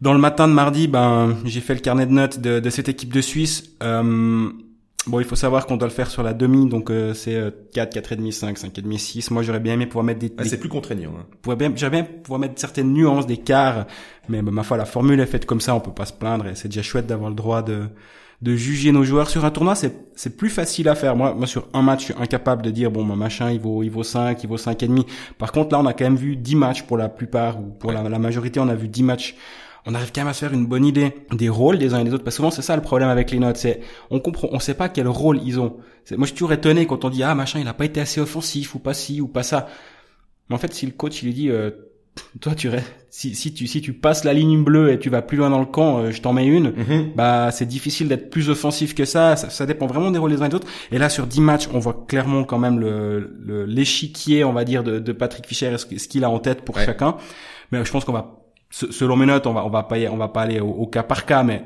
Dans 0.00 0.12
le 0.12 0.18
matin 0.18 0.48
de 0.48 0.52
mardi, 0.52 0.88
ben 0.88 1.36
j'ai 1.44 1.60
fait 1.60 1.74
le 1.74 1.80
carnet 1.80 2.06
de 2.06 2.12
notes 2.12 2.40
de, 2.40 2.60
de 2.60 2.70
cette 2.70 2.88
équipe 2.88 3.12
de 3.12 3.20
Suisse. 3.20 3.74
Euh, 3.82 4.50
bon, 5.06 5.20
il 5.20 5.26
faut 5.26 5.36
savoir 5.36 5.66
qu'on 5.66 5.76
doit 5.76 5.88
le 5.88 5.94
faire 5.94 6.10
sur 6.10 6.22
la 6.22 6.32
demi, 6.32 6.68
donc 6.68 6.90
euh, 6.90 7.14
c'est 7.14 7.38
4, 7.74 7.94
4,5, 7.94 8.32
5, 8.32 8.58
5,5, 8.58 8.98
6. 8.98 9.30
Moi, 9.30 9.42
j'aurais 9.42 9.60
bien 9.60 9.74
aimé 9.74 9.86
pouvoir 9.86 10.04
mettre 10.04 10.20
des... 10.20 10.32
Ah, 10.38 10.44
c'est 10.44 10.58
plus 10.58 10.68
contraignant. 10.68 11.12
Hein. 11.18 11.54
bien, 11.56 11.72
j'aurais 11.76 11.90
bien 11.90 12.04
pouvoir 12.04 12.40
mettre 12.40 12.58
certaines 12.58 12.92
nuances, 12.92 13.26
des 13.26 13.36
quarts, 13.36 13.86
mais 14.28 14.42
ben, 14.42 14.50
ma 14.50 14.62
foi, 14.62 14.76
la 14.76 14.86
formule 14.86 15.20
est 15.20 15.26
faite 15.26 15.46
comme 15.46 15.60
ça, 15.60 15.74
on 15.74 15.80
peut 15.80 15.92
pas 15.92 16.06
se 16.06 16.14
plaindre, 16.14 16.46
et 16.46 16.54
c'est 16.54 16.68
déjà 16.68 16.82
chouette 16.82 17.06
d'avoir 17.06 17.30
le 17.30 17.36
droit 17.36 17.62
de 17.62 17.84
de 18.42 18.56
juger 18.56 18.92
nos 18.92 19.04
joueurs 19.04 19.30
sur 19.30 19.44
un 19.44 19.50
tournoi, 19.50 19.74
c'est 19.74 20.36
plus 20.36 20.50
facile 20.50 20.88
à 20.88 20.94
faire. 20.94 21.16
Moi, 21.16 21.34
moi 21.34 21.46
sur 21.46 21.68
un 21.72 21.82
match, 21.82 22.00
je 22.00 22.04
suis 22.12 22.22
incapable 22.22 22.62
de 22.62 22.70
dire 22.70 22.90
bon, 22.90 23.04
mon 23.04 23.16
machin, 23.16 23.50
il 23.50 23.60
vaut 23.60 23.82
il 23.82 23.90
vaut 23.90 24.02
5, 24.02 24.42
il 24.42 24.48
vaut 24.48 24.56
cinq 24.56 24.82
et 24.82 24.88
demi. 24.88 25.06
Par 25.38 25.52
contre, 25.52 25.72
là, 25.72 25.80
on 25.80 25.86
a 25.86 25.92
quand 25.92 26.04
même 26.04 26.16
vu 26.16 26.36
10 26.36 26.56
matchs 26.56 26.82
pour 26.82 26.96
la 26.96 27.08
plupart 27.08 27.60
ou 27.60 27.70
pour 27.70 27.92
la, 27.92 28.02
majorité, 28.18 28.60
on 28.60 28.68
a 28.68 28.74
vu 28.74 28.88
10 28.88 29.02
matchs. 29.02 29.36
On 29.86 29.94
arrive 29.94 30.12
quand 30.14 30.22
même 30.22 30.28
à 30.28 30.32
se 30.32 30.40
faire 30.40 30.54
une 30.54 30.66
bonne 30.66 30.84
idée 30.84 31.14
des 31.30 31.50
rôles 31.50 31.76
des 31.76 31.92
uns 31.92 32.00
et 32.00 32.04
des 32.04 32.14
autres 32.14 32.24
parce 32.24 32.36
que 32.36 32.38
souvent 32.38 32.50
c'est 32.50 32.62
ça 32.62 32.74
le 32.74 32.80
problème 32.80 33.10
avec 33.10 33.30
les 33.30 33.38
notes, 33.38 33.58
c'est 33.58 33.80
on 34.10 34.18
comprend 34.18 34.48
on 34.50 34.58
sait 34.58 34.72
pas 34.72 34.88
quel 34.88 35.06
rôle 35.06 35.38
ils 35.44 35.60
ont. 35.60 35.76
Moi 36.12 36.20
je 36.20 36.24
suis 36.24 36.32
toujours 36.32 36.52
étonné 36.52 36.86
quand 36.86 37.04
on 37.04 37.10
dit 37.10 37.22
ah 37.22 37.34
machin, 37.34 37.60
il 37.60 37.68
a 37.68 37.74
pas 37.74 37.84
été 37.84 38.00
assez 38.00 38.18
offensif 38.18 38.74
ou 38.74 38.78
pas 38.78 38.94
ci 38.94 39.20
ou 39.20 39.28
pas 39.28 39.42
ça. 39.42 39.68
Mais 40.48 40.54
en 40.54 40.58
fait, 40.58 40.72
si 40.72 40.86
le 40.86 40.92
coach 40.92 41.22
il 41.22 41.34
dit 41.34 41.50
euh, 41.50 41.70
toi 42.40 42.54
tu 42.54 42.70
si, 43.10 43.34
si 43.34 43.54
tu 43.54 43.66
si 43.66 43.80
tu 43.80 43.92
passes 43.92 44.24
la 44.24 44.32
ligne 44.32 44.62
bleue 44.62 44.92
et 44.92 44.98
tu 44.98 45.08
vas 45.10 45.22
plus 45.22 45.36
loin 45.36 45.50
dans 45.50 45.60
le 45.60 45.66
camp 45.66 45.98
euh, 45.98 46.10
je 46.10 46.20
t'en 46.20 46.32
mets 46.32 46.46
une 46.46 46.70
mhm. 46.70 47.12
bah 47.14 47.50
c'est 47.50 47.66
difficile 47.66 48.08
d'être 48.08 48.30
plus 48.30 48.50
offensif 48.50 48.94
que 48.94 49.04
ça. 49.04 49.36
ça. 49.36 49.66
dépend 49.66 49.86
vraiment 49.86 50.10
des 50.10 50.18
rôles 50.18 50.30
des 50.30 50.42
uns 50.42 50.46
et 50.46 50.48
des 50.48 50.54
autres 50.56 50.68
et 50.90 50.98
là 50.98 51.08
sur 51.08 51.26
10 51.26 51.40
matchs 51.40 51.68
on 51.72 51.78
voit 51.78 52.04
clairement 52.08 52.44
quand 52.44 52.58
même 52.58 52.78
le 52.80 53.64
l'échiquier 53.66 54.44
on 54.44 54.52
va 54.52 54.64
dire 54.64 54.82
de, 54.84 54.98
de 54.98 55.12
Patrick 55.12 55.46
Fischer 55.46 55.76
ce 55.78 55.86
qu'il 55.86 56.24
a 56.24 56.30
en 56.30 56.38
tête 56.38 56.62
pour 56.62 56.78
chacun 56.78 57.16
mais 57.70 57.84
je 57.84 57.90
pense 57.90 58.04
qu'on 58.04 58.12
va 58.12 58.44
selon 58.70 59.16
mes 59.16 59.26
notes 59.26 59.46
on 59.46 59.52
va 59.52 59.64
on 59.64 59.70
va 59.70 59.84
pas 59.84 59.96
on 60.10 60.16
va 60.16 60.28
pas 60.28 60.42
aller 60.42 60.60
au, 60.60 60.86
cas 60.86 61.02
par 61.02 61.26
cas 61.26 61.42
mais 61.42 61.64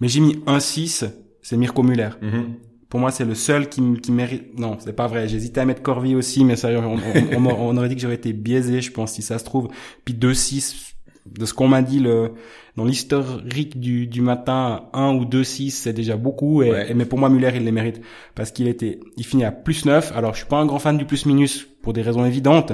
mais 0.00 0.08
j'ai 0.08 0.20
mis 0.20 0.42
un 0.46 0.60
6 0.60 1.06
c'est 1.42 1.56
Mirko 1.56 1.82
Muller 1.82 2.10
mhm 2.22 2.67
pour 2.88 3.00
moi, 3.00 3.10
c'est 3.10 3.24
le 3.24 3.34
seul 3.34 3.68
qui, 3.68 3.82
qui 4.00 4.12
mérite. 4.12 4.58
Non, 4.58 4.76
c'est 4.80 4.94
pas 4.94 5.06
vrai. 5.06 5.28
J'hésitais 5.28 5.60
à 5.60 5.64
mettre 5.64 5.82
Corvi 5.82 6.14
aussi, 6.14 6.44
mais 6.44 6.56
ça, 6.56 6.68
on, 6.70 6.98
on, 7.36 7.46
on, 7.46 7.76
aurait 7.76 7.88
dit 7.88 7.96
que 7.96 8.00
j'aurais 8.00 8.14
été 8.14 8.32
biaisé, 8.32 8.80
je 8.80 8.90
pense, 8.90 9.12
si 9.12 9.22
ça 9.22 9.38
se 9.38 9.44
trouve. 9.44 9.68
Puis 10.04 10.14
2-6, 10.14 10.94
de 11.26 11.44
ce 11.44 11.52
qu'on 11.52 11.68
m'a 11.68 11.82
dit 11.82 12.00
le 12.00 12.32
dans 12.76 12.84
l'historique 12.84 13.80
du, 13.80 14.06
du 14.06 14.22
matin, 14.22 14.88
1 14.92 15.14
ou 15.14 15.24
2-6, 15.24 15.70
c'est 15.70 15.92
déjà 15.92 16.16
beaucoup. 16.16 16.62
Et, 16.62 16.94
mais 16.94 17.04
pour 17.04 17.18
moi, 17.18 17.28
Muller, 17.28 17.50
il 17.56 17.64
les 17.64 17.72
mérite 17.72 18.00
parce 18.36 18.52
qu'il 18.52 18.68
était, 18.68 19.00
il 19.16 19.26
finit 19.26 19.44
à 19.44 19.50
plus 19.50 19.84
9. 19.84 20.12
Alors, 20.16 20.32
je 20.34 20.38
suis 20.38 20.46
pas 20.46 20.58
un 20.58 20.66
grand 20.66 20.78
fan 20.78 20.96
du 20.96 21.04
plus-minus 21.04 21.66
pour 21.82 21.92
des 21.92 22.02
raisons 22.02 22.24
évidentes. 22.24 22.72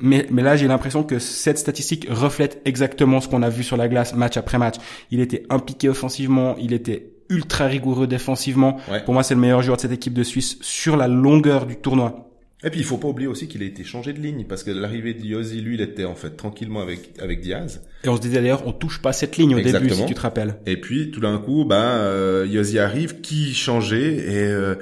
Mais, 0.00 0.26
mais 0.30 0.42
là, 0.42 0.56
j'ai 0.56 0.68
l'impression 0.68 1.02
que 1.02 1.18
cette 1.18 1.58
statistique 1.58 2.06
reflète 2.10 2.60
exactement 2.66 3.20
ce 3.20 3.28
qu'on 3.28 3.42
a 3.42 3.48
vu 3.48 3.62
sur 3.62 3.78
la 3.78 3.88
glace 3.88 4.14
match 4.14 4.36
après 4.36 4.58
match. 4.58 4.76
Il 5.10 5.20
était 5.20 5.44
impliqué 5.48 5.88
offensivement, 5.88 6.54
il 6.58 6.74
était 6.74 7.15
ultra 7.28 7.66
rigoureux 7.66 8.06
défensivement. 8.06 8.78
Pour 9.04 9.14
moi, 9.14 9.22
c'est 9.22 9.34
le 9.34 9.40
meilleur 9.40 9.62
joueur 9.62 9.76
de 9.76 9.82
cette 9.82 9.92
équipe 9.92 10.14
de 10.14 10.22
Suisse 10.22 10.58
sur 10.60 10.96
la 10.96 11.08
longueur 11.08 11.66
du 11.66 11.76
tournoi. 11.76 12.26
Et 12.64 12.70
puis 12.70 12.80
il 12.80 12.86
faut 12.86 12.96
pas 12.96 13.08
oublier 13.08 13.28
aussi 13.28 13.48
qu'il 13.48 13.62
a 13.62 13.66
été 13.66 13.84
changé 13.84 14.14
de 14.14 14.18
ligne 14.18 14.44
parce 14.48 14.64
que 14.64 14.70
l'arrivée 14.70 15.12
de 15.12 15.24
Yossi, 15.24 15.60
lui, 15.60 15.74
il 15.74 15.80
était 15.82 16.06
en 16.06 16.14
fait 16.14 16.30
tranquillement 16.30 16.80
avec 16.80 17.10
avec 17.20 17.40
Diaz. 17.40 17.82
Et 18.02 18.08
on 18.08 18.16
se 18.16 18.20
disait 18.20 18.36
d'ailleurs, 18.36 18.66
on 18.66 18.72
touche 18.72 19.02
pas 19.02 19.12
cette 19.12 19.36
ligne 19.36 19.54
au 19.54 19.60
début, 19.60 19.90
si 19.90 20.06
tu 20.06 20.14
te 20.14 20.20
rappelles. 20.20 20.56
Et 20.64 20.80
puis 20.80 21.10
tout 21.10 21.20
d'un 21.20 21.38
coup, 21.38 21.66
ben 21.66 21.76
euh, 21.76 22.78
arrive, 22.78 23.20
qui 23.20 23.54
changeait 23.54 24.14
et 24.14 24.44
euh, 24.46 24.76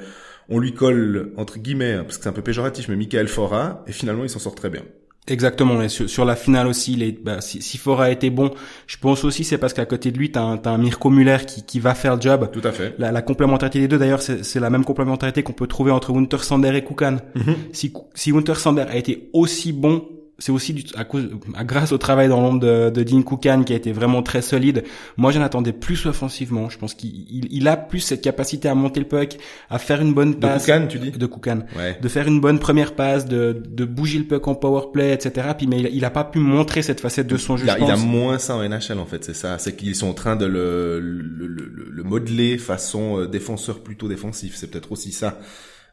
on 0.47 0.59
lui 0.59 0.73
colle 0.73 1.33
entre 1.35 1.59
guillemets 1.59 1.97
parce 1.97 2.17
que 2.17 2.23
c'est 2.23 2.29
un 2.29 2.33
peu 2.33 2.41
péjoratif, 2.41 2.87
mais 2.87 2.95
Michael 2.95 3.27
Fora 3.27 3.83
et 3.87 3.91
finalement 3.91 4.23
il 4.23 4.29
s'en 4.29 4.39
sort 4.39 4.55
très 4.55 4.69
bien. 4.69 4.83
Exactement, 5.27 5.81
et 5.81 5.89
sur, 5.89 6.23
la 6.23 6.35
finale 6.35 6.67
aussi, 6.67 6.93
il 6.93 7.01
est, 7.01 7.23
bah, 7.23 7.41
si, 7.41 7.59
si 7.61 7.79
Fora 7.79 8.05
a 8.05 8.09
été 8.11 8.29
bon, 8.29 8.51
je 8.85 8.97
pense 8.97 9.23
aussi 9.23 9.43
c'est 9.43 9.57
parce 9.57 9.73
qu'à 9.73 9.85
côté 9.85 10.11
de 10.11 10.19
lui, 10.19 10.31
t'as 10.31 10.41
un, 10.41 10.61
as 10.63 10.69
un 10.69 10.77
Mirko 10.77 11.09
Muller 11.09 11.37
qui, 11.47 11.63
qui 11.63 11.79
va 11.79 11.95
faire 11.95 12.15
le 12.15 12.21
job. 12.21 12.49
Tout 12.51 12.61
à 12.63 12.71
fait. 12.71 12.93
La, 12.99 13.11
la 13.11 13.23
complémentarité 13.23 13.79
des 13.79 13.87
deux, 13.87 13.97
d'ailleurs, 13.97 14.21
c'est 14.21 14.59
la 14.59 14.69
même 14.69 14.85
complémentarité 14.85 15.41
qu'on 15.41 15.53
peut 15.53 15.65
trouver 15.65 15.91
entre 15.91 16.11
Winter 16.11 16.37
Sander 16.37 16.75
et 16.75 16.83
Kukan. 16.83 17.17
Mhm. 17.33 17.55
Si, 17.71 17.91
si 18.13 18.31
Winter 18.31 18.53
Sander 18.55 18.85
a 18.87 18.97
été 18.97 19.29
aussi 19.33 19.73
bon 19.73 20.05
c'est 20.37 20.51
aussi 20.51 20.73
du, 20.73 20.83
à 20.95 21.05
cause, 21.05 21.29
à, 21.55 21.63
grâce 21.63 21.91
au 21.91 21.97
travail 21.97 22.27
dans 22.27 22.41
l'ombre 22.41 22.59
de, 22.59 22.89
de 22.89 23.03
Dean 23.03 23.21
Koukan 23.21 23.63
qui 23.63 23.71
a 23.71 23.75
été 23.75 23.93
vraiment 23.93 24.21
très 24.21 24.41
solide. 24.41 24.83
Moi, 25.15 25.31
j'en 25.31 25.41
attendais 25.41 25.71
plus 25.71 26.05
offensivement. 26.05 26.69
Je 26.69 26.77
pense 26.77 26.93
qu'il 26.93 27.25
il, 27.29 27.67
a 27.67 27.77
plus 27.77 28.01
cette 28.01 28.21
capacité 28.21 28.67
à 28.67 28.75
monter 28.75 28.99
le 28.99 29.05
puck, 29.07 29.37
à 29.69 29.79
faire 29.79 30.01
une 30.01 30.13
bonne 30.13 30.35
passe. 30.35 30.65
De 30.65 30.71
Koukan, 30.71 30.87
tu 30.87 30.99
dis 30.99 31.11
De 31.11 31.25
Koukan. 31.25 31.59
Ouais. 31.77 31.97
De 32.01 32.07
faire 32.09 32.27
une 32.27 32.41
bonne 32.41 32.59
première 32.59 32.95
passe, 32.95 33.25
de, 33.25 33.63
de 33.65 33.85
bouger 33.85 34.19
le 34.19 34.25
puck 34.25 34.47
en 34.47 34.55
power 34.55 34.91
play, 34.91 35.13
etc. 35.13 35.47
Puis, 35.57 35.67
mais 35.67 35.79
il, 35.79 35.89
il 35.93 36.05
a 36.05 36.09
pas 36.09 36.25
pu 36.25 36.39
montrer 36.39 36.81
cette 36.81 36.99
facette 36.99 37.27
de 37.27 37.37
son 37.37 37.55
jeu. 37.55 37.65
Il 37.65 37.69
a, 37.69 37.79
il 37.79 37.89
a 37.89 37.97
moins 37.97 38.37
ça 38.37 38.55
en 38.55 38.67
NHL, 38.67 38.99
en 38.99 39.05
fait, 39.05 39.23
c'est 39.23 39.35
ça. 39.35 39.57
C'est 39.57 39.75
qu'ils 39.75 39.95
sont 39.95 40.07
en 40.07 40.13
train 40.13 40.35
de 40.35 40.45
le, 40.45 40.99
le, 40.99 41.47
le, 41.47 41.89
le 41.89 42.03
modeler 42.03 42.57
façon 42.57 43.19
euh, 43.19 43.27
défenseur 43.27 43.79
plutôt 43.79 44.09
défensif. 44.09 44.55
C'est 44.55 44.67
peut-être 44.67 44.91
aussi 44.91 45.13
ça. 45.13 45.39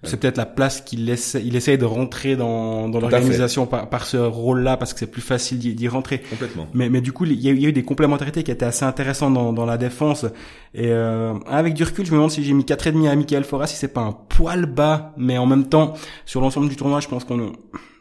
C'est 0.04 0.18
peut-être 0.18 0.37
la 0.37 0.47
place 0.47 0.80
qu'il 0.80 1.09
essaie, 1.09 1.42
il 1.44 1.54
essaye 1.54 1.78
de 1.78 1.85
rentrer 1.85 2.35
dans, 2.35 2.88
dans 2.88 2.99
l'organisation 2.99 3.66
par, 3.66 3.88
par, 3.88 4.04
ce 4.04 4.16
rôle-là 4.16 4.76
parce 4.76 4.92
que 4.92 4.99
c'est 4.99 5.06
plus 5.06 5.23
facile 5.23 5.59
d'y 5.59 5.88
rentrer. 5.88 6.23
Complètement. 6.30 6.66
Mais, 6.75 6.88
mais 6.88 7.00
du 7.00 7.12
coup, 7.12 7.25
il 7.25 7.40
y, 7.40 7.49
a, 7.49 7.52
eu 7.52 7.73
des 7.73 7.85
complémentarités 7.85 8.42
qui 8.42 8.50
étaient 8.50 8.64
assez 8.64 8.85
intéressantes 8.85 9.35
dans, 9.35 9.52
dans 9.52 9.64
la 9.64 9.78
défense. 9.78 10.25
Et 10.75 10.88
euh, 10.88 11.35
avec 11.47 11.75
du 11.75 11.85
recul, 11.85 12.04
je 12.04 12.11
me 12.11 12.16
demande 12.16 12.32
si 12.32 12.42
j'ai 12.42 12.52
mis 12.52 12.64
4,5 12.64 13.09
à 13.09 13.14
Michael 13.14 13.44
Fora, 13.44 13.68
si 13.68 13.76
c'est 13.76 13.92
pas 13.92 14.00
un 14.00 14.12
poil 14.12 14.66
bas, 14.66 15.12
mais 15.16 15.38
en 15.38 15.47
même 15.47 15.68
temps, 15.68 15.94
sur 16.26 16.40
l'ensemble 16.40 16.68
du 16.68 16.75
tournoi, 16.75 16.99
je 16.99 17.06
pense 17.06 17.25
qu'on 17.25 17.52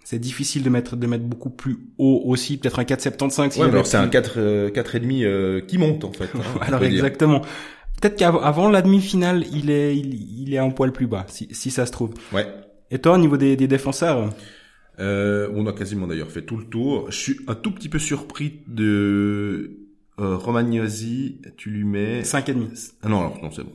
c'est 0.03 0.19
difficile 0.19 0.63
de 0.63 0.69
mettre 0.69 0.95
de 0.95 1.07
mettre 1.07 1.23
beaucoup 1.23 1.49
plus 1.49 1.77
haut 1.97 2.23
aussi 2.25 2.57
peut-être 2.57 2.79
un 2.79 2.83
4,75 2.83 3.51
si 3.51 3.59
ouais, 3.61 3.67
alors 3.67 3.85
c'est 3.85 3.97
un 3.97 4.07
4 4.07 4.33
euh, 4.37 4.69
quatre 4.69 4.95
et 4.95 4.99
demi 4.99 5.23
euh, 5.23 5.61
qui 5.61 5.77
monte 5.77 6.03
en 6.03 6.11
fait 6.11 6.29
hein, 6.35 6.41
alors 6.61 6.83
exactement 6.83 7.41
Peut-être 7.99 8.15
qu'avant 8.17 8.69
la 8.69 8.81
demi-finale, 8.81 9.45
il 9.51 9.69
est, 9.69 9.95
il, 9.97 10.53
est 10.53 10.57
un 10.57 10.69
poil 10.69 10.91
plus 10.91 11.07
bas, 11.07 11.25
si, 11.27 11.47
si 11.51 11.71
ça 11.71 11.85
se 11.85 11.91
trouve. 11.91 12.13
Ouais. 12.31 12.47
Et 12.89 12.99
toi, 12.99 13.13
au 13.13 13.17
niveau 13.17 13.37
des, 13.37 13.55
des 13.55 13.67
défenseurs 13.67 14.29
euh, 14.99 15.49
On 15.53 15.67
a 15.67 15.73
quasiment 15.73 16.07
d'ailleurs 16.07 16.31
fait 16.31 16.41
tout 16.41 16.57
le 16.57 16.65
tour. 16.65 17.11
Je 17.11 17.17
suis 17.17 17.39
un 17.47 17.55
tout 17.55 17.71
petit 17.71 17.89
peu 17.89 17.99
surpris 17.99 18.61
de 18.67 19.77
euh, 20.19 20.35
Romagnosi. 20.35 21.41
Tu 21.57 21.69
lui 21.69 21.83
mets... 21.83 22.23
Cinq 22.23 22.49
et 22.49 22.53
demi. 22.53 22.69
Ah 23.03 23.09
non, 23.09 23.19
alors 23.19 23.39
non, 23.41 23.51
c'est 23.51 23.63
bon. 23.63 23.73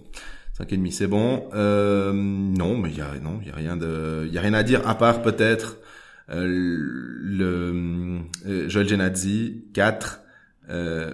Cinq 0.56 0.72
et 0.72 0.76
demi, 0.76 0.90
c'est 0.90 1.06
bon. 1.06 1.48
Euh, 1.54 2.12
non, 2.12 2.78
mais 2.78 2.90
il 2.90 2.96
y 2.96 3.02
a 3.02 3.12
non, 3.22 3.38
il 3.42 3.48
y 3.48 3.50
a 3.50 3.54
rien 3.54 3.76
de, 3.76 4.24
il 4.26 4.32
y 4.32 4.38
a 4.38 4.40
rien 4.40 4.54
à 4.54 4.62
dire 4.62 4.88
à 4.88 4.96
part 4.96 5.20
peut-être 5.20 5.76
euh, 6.30 6.46
le 6.46 8.22
euh, 8.46 8.68
Joel 8.68 8.88
Genadzi 8.88 9.64
4 9.74 10.22
euh, 10.70 11.12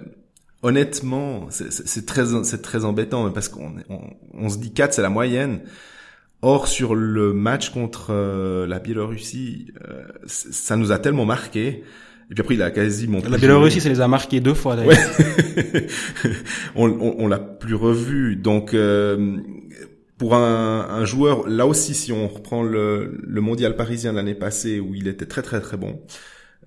honnêtement, 0.63 1.47
c'est- 1.51 2.05
très, 2.05 2.23
c'est 2.43 2.61
très 2.61 2.85
embêtant 2.85 3.29
parce 3.31 3.49
qu'on 3.49 3.73
on, 3.89 3.99
on 4.33 4.49
se 4.49 4.57
dit 4.57 4.73
4, 4.73 4.93
c'est 4.93 5.01
la 5.01 5.09
moyenne. 5.09 5.61
Or, 6.41 6.67
sur 6.67 6.93
le 6.95 7.31
match 7.31 7.69
contre 7.69 8.07
euh, 8.09 8.67
la 8.67 8.79
Biélorussie, 8.79 9.71
euh, 9.87 10.03
ça 10.25 10.75
nous 10.75 10.91
a 10.91 10.99
tellement 10.99 11.25
marqué. 11.25 11.83
Et 12.31 12.33
puis 12.35 12.41
après, 12.41 12.55
il 12.55 12.61
a 12.61 12.71
quasiment 12.71 13.19
La 13.19 13.29
plus 13.29 13.37
Biélorussie, 13.39 13.79
ça 13.79 13.89
les 13.89 14.01
a 14.01 14.07
marqués 14.07 14.39
deux 14.41 14.53
fois 14.53 14.75
d'ailleurs. 14.75 14.97
Ouais. 15.19 15.87
on 16.75 16.89
on, 16.89 17.15
on 17.19 17.27
l'a 17.27 17.39
plus 17.39 17.75
revu. 17.75 18.35
Donc, 18.35 18.73
euh, 18.73 19.37
pour 20.17 20.35
un, 20.35 20.87
un 20.89 21.05
joueur, 21.05 21.47
là 21.47 21.65
aussi, 21.65 21.93
si 21.93 22.11
on 22.11 22.27
reprend 22.27 22.63
le, 22.63 23.17
le 23.21 23.41
mondial 23.41 23.75
parisien 23.75 24.11
de 24.11 24.17
l'année 24.17 24.35
passée, 24.35 24.79
où 24.79 24.95
il 24.95 25.07
était 25.07 25.25
très 25.25 25.41
très 25.43 25.61
très 25.61 25.77
bon, 25.77 26.01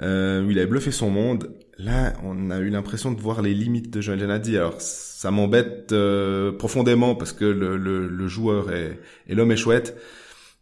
euh, 0.02 0.44
où 0.44 0.50
il 0.50 0.58
avait 0.58 0.66
bluffé 0.66 0.90
son 0.90 1.10
monde, 1.10 1.54
là, 1.78 2.14
on 2.22 2.50
a 2.50 2.58
eu 2.58 2.68
l'impression 2.68 3.12
de 3.12 3.20
voir 3.20 3.42
les 3.42 3.54
limites 3.54 3.90
de 3.90 4.00
Joël 4.00 4.20
Janadi. 4.20 4.56
Alors, 4.56 4.80
ça 4.80 5.30
m'embête 5.30 5.92
euh, 5.92 6.52
profondément 6.52 7.14
parce 7.14 7.32
que 7.32 7.44
le, 7.44 7.76
le, 7.76 8.08
le 8.08 8.28
joueur 8.28 8.72
est, 8.72 9.00
et 9.28 9.34
l'homme 9.34 9.52
est 9.52 9.56
chouette. 9.56 9.96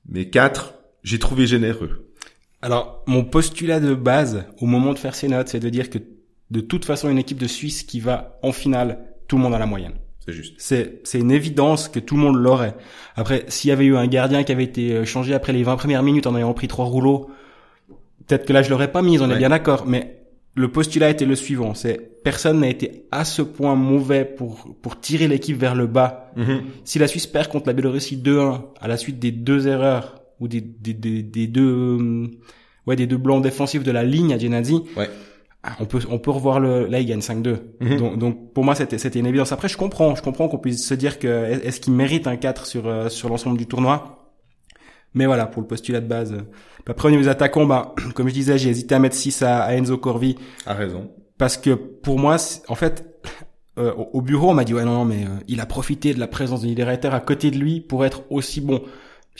Mais 0.08 0.28
4, 0.28 0.74
j'ai 1.02 1.18
trouvé 1.18 1.46
généreux. 1.46 2.10
Alors, 2.62 3.02
mon 3.06 3.24
postulat 3.24 3.80
de 3.80 3.94
base, 3.94 4.44
au 4.60 4.66
moment 4.66 4.92
de 4.92 4.98
faire 4.98 5.14
ces 5.14 5.28
notes, 5.28 5.48
c'est 5.48 5.60
de 5.60 5.68
dire 5.68 5.90
que 5.90 5.98
de 6.50 6.60
toute 6.60 6.84
façon, 6.84 7.10
une 7.10 7.18
équipe 7.18 7.38
de 7.38 7.46
Suisse 7.46 7.82
qui 7.82 8.00
va 8.00 8.38
en 8.42 8.52
finale, 8.52 8.98
tout 9.28 9.36
le 9.36 9.42
monde 9.42 9.54
a 9.54 9.58
la 9.58 9.66
moyenne. 9.66 9.94
C'est 10.24 10.32
juste. 10.32 10.54
C'est, 10.58 11.00
c'est 11.04 11.18
une 11.18 11.30
évidence 11.30 11.88
que 11.88 11.98
tout 11.98 12.16
le 12.16 12.22
monde 12.22 12.36
l'aurait. 12.36 12.74
Après, 13.16 13.44
s'il 13.48 13.68
y 13.68 13.72
avait 13.72 13.84
eu 13.84 13.96
un 13.96 14.06
gardien 14.06 14.44
qui 14.44 14.52
avait 14.52 14.64
été 14.64 14.92
euh, 14.92 15.04
changé 15.04 15.34
après 15.34 15.52
les 15.52 15.62
20 15.62 15.76
premières 15.76 16.02
minutes 16.02 16.26
en 16.26 16.36
ayant 16.36 16.54
pris 16.54 16.68
trois 16.68 16.86
rouleaux, 16.86 17.30
peut-être 18.26 18.46
que 18.46 18.52
là 18.52 18.62
je 18.62 18.70
l'aurais 18.70 18.90
pas 18.92 19.02
mis, 19.02 19.18
on 19.18 19.30
est 19.30 19.36
bien 19.38 19.48
d'accord. 19.50 19.84
Mais 19.86 20.20
le 20.54 20.68
postulat 20.68 21.10
était 21.10 21.24
le 21.26 21.34
suivant, 21.34 21.74
c'est 21.74 22.22
personne 22.22 22.60
n'a 22.60 22.68
été 22.68 23.06
à 23.10 23.24
ce 23.24 23.42
point 23.42 23.74
mauvais 23.74 24.24
pour, 24.24 24.74
pour 24.82 25.00
tirer 25.00 25.28
l'équipe 25.28 25.56
vers 25.58 25.74
le 25.74 25.86
bas. 25.86 26.30
Si 26.84 26.98
la 26.98 27.06
Suisse 27.08 27.26
perd 27.26 27.48
contre 27.48 27.66
la 27.66 27.72
Biélorussie 27.72 28.16
2-1 28.16 28.60
à 28.80 28.88
la 28.88 28.96
suite 28.96 29.18
des 29.18 29.30
deux 29.32 29.66
erreurs 29.68 30.22
ou 30.40 30.48
des, 30.48 30.60
des, 30.60 30.94
des, 30.94 31.22
des 31.22 31.46
deux, 31.46 31.98
euh, 32.00 32.26
ouais, 32.86 32.96
des 32.96 33.06
deux 33.06 33.16
blancs 33.18 33.42
défensifs 33.42 33.82
de 33.84 33.90
la 33.90 34.04
ligne 34.04 34.32
à 34.32 34.38
Genadzi, 34.38 34.80
Ouais. 34.96 35.08
ah, 35.62 35.76
on 35.80 35.84
peut 35.86 36.00
on 36.10 36.18
peut 36.18 36.30
revoir 36.30 36.60
le 36.60 36.86
là 36.86 37.00
il 37.00 37.06
gagne 37.06 37.20
5-2 37.20 37.56
Mhm. 37.80 37.96
donc, 37.98 38.18
donc 38.18 38.52
pour 38.52 38.64
moi 38.64 38.74
c'était 38.74 38.98
c'était 38.98 39.18
une 39.20 39.26
évidence 39.26 39.52
après 39.52 39.68
je 39.68 39.76
comprends 39.76 40.14
je 40.14 40.22
comprends 40.22 40.48
qu'on 40.48 40.58
puisse 40.58 40.86
se 40.86 40.94
dire 40.94 41.18
que 41.18 41.44
est-ce 41.66 41.80
qu'il 41.80 41.92
mérite 41.94 42.26
un 42.26 42.36
4 42.36 42.66
sur 42.66 42.86
euh, 42.86 43.08
sur 43.08 43.28
l'ensemble 43.28 43.56
du 43.58 43.66
tournoi? 43.66 44.23
Mais 45.14 45.26
voilà 45.26 45.46
pour 45.46 45.62
le 45.62 45.68
postulat 45.68 46.00
de 46.00 46.06
base 46.06 46.32
euh. 46.32 46.42
Après 46.86 47.08
au 47.08 47.10
niveau 47.10 47.22
des 47.22 47.28
attaquants 47.28 47.64
bah 47.66 47.94
comme 48.14 48.28
je 48.28 48.34
disais 48.34 48.58
j'ai 48.58 48.70
hésité 48.70 48.94
à 48.94 48.98
mettre 48.98 49.16
6 49.16 49.42
à, 49.42 49.62
à 49.62 49.72
Enzo 49.74 49.96
Corvi 49.96 50.36
A 50.66 50.74
raison. 50.74 51.10
parce 51.38 51.56
que 51.56 51.70
pour 51.70 52.18
moi 52.18 52.36
en 52.68 52.74
fait 52.74 53.20
euh, 53.78 53.92
au 53.94 54.10
au 54.18 54.20
bureau 54.20 54.50
on 54.50 54.54
m'a 54.54 54.64
dit 54.64 54.74
ouais 54.74 54.84
non 54.84 55.04
mais 55.04 55.24
euh, 55.24 55.28
il 55.48 55.60
a 55.60 55.66
profité 55.66 56.14
de 56.14 56.20
la 56.20 56.26
présence 56.26 56.62
de 56.62 56.66
Niederreiter 56.66 57.08
à 57.08 57.20
côté 57.20 57.50
de 57.50 57.56
lui 57.58 57.80
pour 57.80 58.04
être 58.04 58.22
aussi 58.30 58.60
bon 58.60 58.82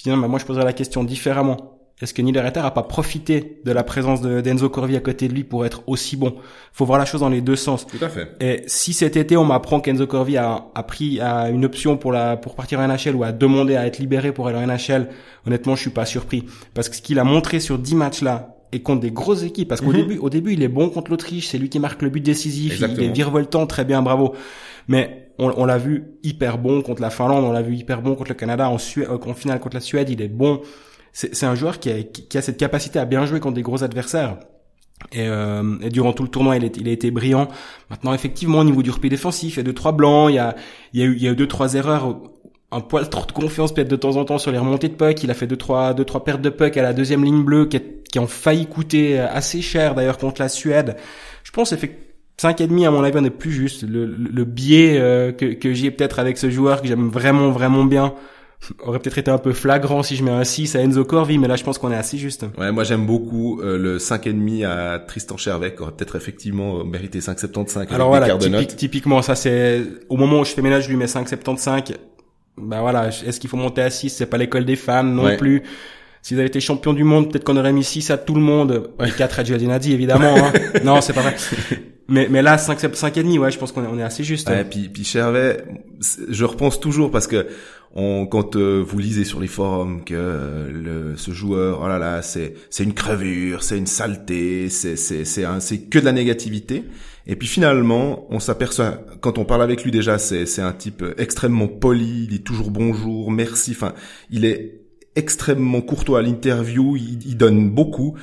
non 0.07 0.17
mais 0.17 0.29
moi 0.29 0.39
je 0.39 0.45
poserais 0.45 0.65
la 0.65 0.73
question 0.73 1.05
différemment 1.05 1.75
est-ce 2.03 2.13
que 2.13 2.23
Niederreiter 2.23 2.61
a 2.61 2.71
pas 2.73 2.83
profité 2.83 3.61
de 3.65 3.71
la 3.73 3.85
présence 3.85 4.21
de 4.21 4.41
d'Enzo 4.41 4.69
Corvi 4.69 4.97
à 4.97 5.01
côté 5.01 5.29
de 5.29 5.33
lui 5.35 5.45
pour 5.45 5.65
être 5.65 5.83
aussi 5.87 6.17
bon? 6.17 6.35
Faut 6.73 6.85
voir 6.85 6.99
la 6.99 7.05
chose 7.05 7.21
dans 7.21 7.29
les 7.29 7.41
deux 7.41 7.57
sens 7.57 7.87
Tout 7.87 8.05
à 8.05 8.09
fait. 8.09 8.29
et 8.41 8.63
si 8.67 8.93
cet 8.93 9.17
été 9.17 9.37
on 9.37 9.45
m'apprend 9.45 9.81
qu'Enzo 9.81 10.07
Corvi 10.07 10.37
a, 10.37 10.67
a 10.75 10.83
pris 10.83 11.21
a 11.21 11.49
une 11.51 11.65
option 11.65 11.97
pour 11.97 12.11
la 12.13 12.37
pour 12.37 12.57
partir 12.57 12.81
en 12.81 12.89
NHL 12.89 13.15
ou 13.15 13.23
a 13.25 13.33
demandé 13.33 13.77
à 13.77 13.87
être 13.87 13.99
libéré 13.99 14.33
pour 14.33 14.49
aller 14.49 14.59
en 14.59 14.67
NHL, 14.67 15.09
honnêtement 15.47 15.77
je 15.77 15.83
suis 15.83 15.91
pas 15.91 16.05
surpris 16.05 16.45
parce 16.75 16.89
que 16.89 16.97
ce 16.97 17.03
qu'il 17.03 17.19
a 17.19 17.25
montré 17.25 17.61
sur 17.61 17.79
10 17.79 17.95
matchs 17.95 18.23
là 18.23 18.57
et 18.73 18.83
contre 18.83 19.03
des 19.03 19.13
grosses 19.13 19.45
équipes 19.45 19.69
parce 19.69 19.81
qu'au 19.81 19.91
Mhm. 19.93 19.97
début 19.97 20.19
au 20.19 20.31
début 20.31 20.53
il 20.55 20.63
est 20.65 20.69
bon 20.69 20.89
contre 20.91 21.13
l'Autriche, 21.13 21.47
c'est 21.47 21.59
lui 21.59 21.69
qui 21.69 21.79
marque 21.79 22.03
le 22.03 22.11
but 22.11 22.21
décisif, 22.21 22.81
il 22.81 23.03
est 23.05 23.09
virevoltant, 23.13 23.67
très 23.69 23.85
bien, 23.85 24.03
bravo. 24.03 24.35
Mais 24.89 25.31
on, 25.39 25.53
on 25.57 25.65
l'a 25.65 25.79
vu 25.79 26.05
hyper 26.25 26.59
bon 26.59 26.83
contre 26.83 27.01
la 27.01 27.11
Finlande, 27.11 27.45
on 27.45 27.53
l'a 27.53 27.63
vu 27.63 27.77
hyper 27.77 28.03
bon 28.03 28.17
contre 28.17 28.31
le 28.31 28.35
Canada, 28.35 28.69
en, 28.69 28.79
Suède, 28.79 29.09
en 29.09 29.35
finale 29.35 29.61
contre 29.61 29.77
la 29.77 29.81
Suède, 29.81 30.11
il 30.11 30.21
est 30.21 30.29
bon. 30.29 30.61
C'est 31.17 31.47
un 31.47 31.55
joueur 31.55 31.79
qui 31.79 31.91
a, 31.91 32.03
qui 32.03 32.37
a 32.37 32.43
cette 32.43 32.57
capacité 32.57 32.99
à 32.99 33.05
bien 33.05 33.25
jouer 33.25 33.39
contre 33.41 33.55
des 33.55 33.63
gros 33.63 33.85
adversaires. 33.85 34.37
Et, 35.13 35.29
euh, 35.29 35.77
et 35.81 35.89
durant 35.91 36.13
tout 36.13 36.25
le 36.25 36.29
tournoi, 36.29 36.57
il, 36.57 36.65
est- 36.65 36.77
il 36.77 36.89
a 36.89 36.91
été 36.93 37.11
brillant. 37.13 37.49
Maintenant, 37.89 38.15
effectivement, 38.15 38.59
au 38.59 38.65
niveau 38.65 38.83
du 38.83 38.91
repli 38.91 39.09
défensif, 39.11 39.55
il 39.55 39.57
y 39.59 39.61
a 39.61 39.63
deux 39.63 39.73
trois 39.75 39.93
blancs, 39.93 40.31
il 40.31 40.35
y 40.35 40.39
a, 40.39 40.57
il 40.93 41.01
y 41.01 41.03
a 41.05 41.07
eu, 41.07 41.15
il 41.15 41.23
y 41.23 41.29
a 41.29 41.31
eu 41.33 41.37
deux 41.37 41.47
trois 41.47 41.75
erreurs, 41.75 42.21
un 42.73 42.81
poil 42.81 43.09
trop 43.09 43.25
de 43.27 43.31
confiance 43.33 43.73
peut-être 43.73 43.89
de 43.89 43.97
temps 43.97 44.17
en 44.17 44.25
temps 44.25 44.39
sur 44.39 44.51
les 44.51 44.59
remontées 44.59 44.89
de 44.89 44.95
puck. 44.95 45.23
Il 45.23 45.31
a 45.31 45.35
fait 45.35 45.47
deux 45.47 45.57
trois 45.57 45.95
deux 45.95 46.05
trois 46.05 46.25
pertes 46.25 46.41
de 46.43 46.51
puck 46.51 46.77
à 46.77 46.83
la 46.83 46.93
deuxième 46.93 47.25
ligne 47.25 47.45
bleue 47.45 47.67
qui, 47.67 47.81
qui 48.11 48.19
ont 48.19 48.27
failli 48.27 48.67
coûter 48.67 49.19
assez 49.21 49.63
cher 49.63 49.95
d'ailleurs 49.95 50.19
contre 50.19 50.41
la 50.43 50.49
Suède. 50.49 50.97
Je 51.45 51.53
pense 51.53 51.73
effectivement 51.73 52.03
cinq 52.37 52.61
et 52.61 52.67
demi 52.67 52.85
à 52.87 52.91
mon 52.91 53.05
avis 53.05 53.17
on 53.21 53.25
est 53.25 53.31
plus 53.31 53.53
juste. 53.53 53.83
Le, 53.85 54.07
le, 54.07 54.29
le 54.33 54.45
biais 54.45 54.99
euh, 54.99 55.31
que, 55.31 55.53
que 55.55 55.73
j'ai 55.75 55.93
peut-être 55.93 56.19
avec 56.19 56.37
ce 56.39 56.51
joueur 56.51 56.83
que 56.83 56.89
j'aime 56.89 57.09
vraiment 57.09 57.51
vraiment 57.53 57.85
bien 57.85 58.15
aurait 58.85 58.99
peut-être 58.99 59.19
été 59.19 59.31
un 59.31 59.39
peu 59.39 59.53
flagrant 59.53 60.03
si 60.03 60.17
je 60.17 60.23
mets 60.25 60.31
un 60.31 60.45
6 60.45 60.77
à 60.77 60.81
Enzo 60.81 61.05
Corvi, 61.05 61.39
mais 61.39 61.49
là 61.49 61.57
je 61.57 61.65
pense 61.65 61.79
qu'on 61.79 61.91
est 61.93 61.97
assez 61.97 62.19
juste. 62.19 62.45
Ouais, 62.59 62.73
moi 62.73 62.85
j'aime 62.85 63.07
beaucoup 63.07 63.61
euh, 63.61 63.77
le 63.79 63.99
5,5 63.99 64.65
à 64.67 64.99
Tristan 64.99 65.37
Chervet, 65.37 65.75
qui 65.75 65.83
aurait 65.83 65.93
peut-être 65.93 66.17
effectivement 66.17 66.81
euh, 66.81 66.85
mérité 66.85 67.19
5,75 67.21 67.77
avec 67.77 67.93
Alors 67.93 68.09
voilà, 68.09 68.37
typique- 68.37 68.77
typiquement, 68.77 69.23
ça 69.23 69.35
c'est 69.35 69.83
au 70.09 70.17
moment 70.17 70.41
où 70.41 70.45
je 70.45 70.51
fais 70.53 70.63
ménage, 70.63 70.85
je 70.85 70.89
lui 70.91 70.97
mets 70.97 71.07
5,75. 71.07 71.95
Bah 72.57 72.81
voilà, 72.81 73.09
est-ce 73.09 73.41
qu'il 73.41 73.51
faut 73.51 73.57
monter 73.57 73.83
à 73.83 73.91
6 73.91 74.11
C'est 74.11 74.27
pas 74.27 74.39
l'école 74.39 74.65
des 74.65 74.77
fans 74.77 75.03
non 75.03 75.25
Ouais. 75.25 75.37
plus. 75.37 75.63
S'ils 76.23 76.39
avaient 76.39 76.47
été 76.47 76.61
champions 76.61 76.95
du 76.95 77.05
monde, 77.05 77.31
peut-être 77.31 77.45
qu'on 77.45 77.57
aurait 77.59 77.73
mis 77.73 77.85
6 77.85 78.11
à 78.11 78.17
tout 78.17 78.35
le 78.35 78.41
monde. 78.41 78.91
Et 79.05 79.11
4 79.11 79.41
à 79.41 79.45
Giardinazzi, 79.45 79.93
évidemment. 79.93 80.37
Hein. 80.39 80.53
non, 80.85 81.01
c'est 81.03 81.13
pas 81.13 81.21
vrai. 81.23 81.35
Mais, 82.07 82.29
mais 82.31 82.43
là, 82.43 82.59
5, 82.59 82.79
5 82.95 83.17
et 83.17 83.23
demi, 83.23 83.39
ouais, 83.39 83.51
je 83.51 83.59
pense 83.59 83.73
qu'on 83.73 83.83
est, 83.83 83.87
on 83.91 83.99
est 83.99 84.03
assez 84.03 84.25
juste. 84.25 84.51
Ouais, 84.51 84.63
puis, 84.63 84.91
puis 84.91 85.05
Chervet, 85.05 85.65
c'est- 86.01 86.21
je 86.29 86.45
repense 86.45 86.79
toujours 86.79 87.11
parce 87.11 87.27
que 87.27 87.47
on, 87.93 88.27
quand 88.27 88.57
euh, 88.57 88.85
vous 88.87 88.99
lisez 88.99 89.25
sur 89.25 89.41
les 89.41 89.47
forums 89.47 90.05
que 90.05 90.15
euh, 90.17 90.71
le, 90.71 91.17
ce 91.17 91.31
joueur, 91.31 91.81
oh 91.83 91.89
là 91.89 91.99
là, 91.99 92.23
c'est 92.23 92.55
c'est 92.71 92.85
une 92.85 92.95
crevure, 92.95 93.63
c'est 93.63 93.79
une 93.79 93.87
saleté, 93.87 94.69
c'est 94.69 94.97
c'est 94.97 95.25
c'est 95.25 95.45
c'est 95.61 95.79
que 95.83 95.99
de 95.99 96.05
la 96.05 96.13
négativité. 96.13 96.85
Et 97.27 97.37
puis 97.37 97.49
finalement, 97.49 98.27
on 98.31 98.41
s'aperçoit 98.41 98.99
quand 99.21 99.39
on 99.39 99.45
parle 99.45 99.63
avec 99.63 99.85
lui 99.85 99.91
déjà, 99.91 100.19
c'est 100.19 100.45
c'est 100.47 100.63
un 100.63 100.73
type 100.73 101.05
extrêmement 101.19 101.69
poli, 101.69 102.25
il 102.25 102.29
dit 102.29 102.43
toujours 102.43 102.71
bonjour, 102.71 103.31
merci. 103.31 103.73
Enfin, 103.73 103.95
il 104.31 104.45
est 104.45 104.81
extrêmement 105.17 105.81
courtois 105.81 106.19
à 106.19 106.23
l'interview, 106.23 106.97
il, 106.97 107.25
il 107.27 107.37
donne 107.37 107.71
beaucoup. 107.71 108.17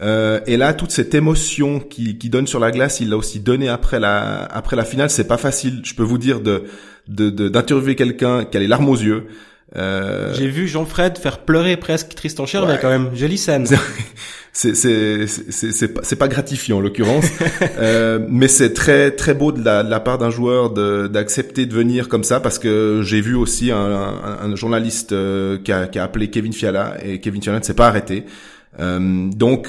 Euh, 0.00 0.40
et 0.46 0.56
là, 0.56 0.74
toute 0.74 0.90
cette 0.90 1.14
émotion 1.14 1.78
qui 1.78 2.14
donne 2.14 2.46
sur 2.46 2.58
la 2.58 2.72
glace, 2.72 3.00
il 3.00 3.10
l'a 3.10 3.16
aussi 3.16 3.40
donné 3.40 3.68
après 3.68 4.00
la 4.00 4.44
après 4.44 4.74
la 4.74 4.84
finale. 4.84 5.10
C'est 5.10 5.28
pas 5.28 5.36
facile, 5.36 5.80
je 5.84 5.94
peux 5.94 6.02
vous 6.02 6.18
dire, 6.18 6.40
de 6.40 6.64
de 7.12 7.30
de- 7.30 7.48
d'interviewer 7.48 7.94
quelqu'un 7.96 8.44
qui 8.44 8.56
a 8.56 8.60
les 8.60 8.68
larmes 8.68 8.88
aux 8.88 8.96
yeux. 8.96 9.24
Euh, 9.74 10.34
J'ai 10.34 10.48
vu 10.48 10.68
Jean-Fred 10.68 11.16
faire 11.16 11.38
pleurer 11.38 11.78
presque 11.78 12.14
Tristan 12.14 12.44
Chervet 12.44 12.74
Ouais. 12.74 12.78
quand 12.80 12.90
même. 12.90 13.08
Jolie 13.14 13.38
scène. 13.38 13.66
c'est 14.52 14.74
c'est 14.74 15.26
c'est 15.26 15.72
c'est 15.72 15.88
pas, 15.88 16.00
c'est 16.04 16.16
pas 16.16 16.28
gratifiant 16.28 16.76
en 16.76 16.80
l'occurrence, 16.80 17.24
euh, 17.78 18.18
mais 18.28 18.48
c'est 18.48 18.74
très 18.74 19.12
très 19.12 19.32
beau 19.32 19.50
de 19.50 19.64
la 19.64 19.82
de 19.82 19.88
la 19.90 19.98
part 20.00 20.18
d'un 20.18 20.28
joueur 20.28 20.70
de 20.70 21.06
d'accepter 21.06 21.64
de 21.64 21.72
venir 21.74 22.08
comme 22.10 22.22
ça 22.24 22.38
parce 22.38 22.58
que 22.58 23.00
j'ai 23.02 23.22
vu 23.22 23.34
aussi 23.34 23.70
un, 23.70 23.76
un, 23.78 24.38
un 24.50 24.56
journaliste 24.56 25.12
euh, 25.12 25.56
qui 25.64 25.72
a 25.72 25.86
qui 25.86 25.98
a 25.98 26.04
appelé 26.04 26.28
Kevin 26.28 26.52
Fiala 26.52 26.98
et 27.02 27.20
Kevin 27.20 27.40
Fiala 27.42 27.60
ne 27.60 27.64
s'est 27.64 27.72
pas 27.74 27.86
arrêté. 27.88 28.24
Euh, 28.78 29.30
donc 29.34 29.68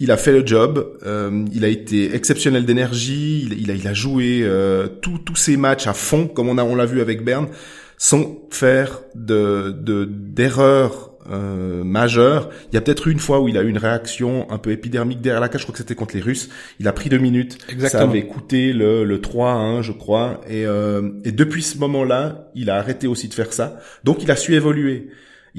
il 0.00 0.10
a 0.10 0.16
fait 0.16 0.32
le 0.32 0.46
job, 0.46 0.98
euh, 1.04 1.44
il 1.52 1.64
a 1.64 1.68
été 1.68 2.14
exceptionnel 2.14 2.64
d'énergie, 2.64 3.42
il, 3.50 3.60
il 3.60 3.70
a 3.70 3.74
il 3.74 3.86
a 3.88 3.94
joué 3.94 4.40
euh, 4.42 4.86
tous 4.86 5.18
tous 5.18 5.36
ses 5.36 5.56
matchs 5.56 5.86
à 5.86 5.94
fond 5.94 6.28
comme 6.28 6.48
on 6.48 6.58
a 6.58 6.64
on 6.64 6.74
l'a 6.74 6.86
vu 6.86 7.00
avec 7.00 7.24
Berne 7.24 7.48
sans 7.96 8.38
faire 8.50 9.00
de 9.14 9.74
de 9.76 10.04
d'erreurs 10.04 11.08
euh, 11.30 11.84
majeures. 11.84 12.48
Il 12.70 12.74
y 12.74 12.78
a 12.78 12.80
peut-être 12.80 13.06
une 13.08 13.18
fois 13.18 13.40
où 13.40 13.48
il 13.48 13.58
a 13.58 13.62
eu 13.62 13.68
une 13.68 13.78
réaction 13.78 14.50
un 14.50 14.56
peu 14.58 14.70
épidermique 14.70 15.20
derrière 15.20 15.40
la 15.40 15.48
cage, 15.48 15.60
je 15.60 15.66
crois 15.66 15.74
que 15.74 15.78
c'était 15.78 15.94
contre 15.94 16.14
les 16.14 16.22
Russes. 16.22 16.48
Il 16.80 16.88
a 16.88 16.92
pris 16.92 17.10
deux 17.10 17.18
minutes. 17.18 17.58
Exactement. 17.68 18.04
Ça 18.04 18.08
avait 18.08 18.26
coûté 18.26 18.72
le, 18.72 19.04
le 19.04 19.20
3 19.20 19.50
à 19.50 19.54
1, 19.54 19.82
je 19.82 19.92
crois. 19.92 20.40
Et, 20.48 20.64
euh, 20.64 21.10
et 21.24 21.32
depuis 21.32 21.62
ce 21.62 21.76
moment-là, 21.78 22.50
il 22.54 22.70
a 22.70 22.76
arrêté 22.76 23.06
aussi 23.06 23.28
de 23.28 23.34
faire 23.34 23.52
ça. 23.52 23.78
Donc 24.04 24.22
il 24.22 24.30
a 24.30 24.36
su 24.36 24.54
évoluer. 24.54 25.08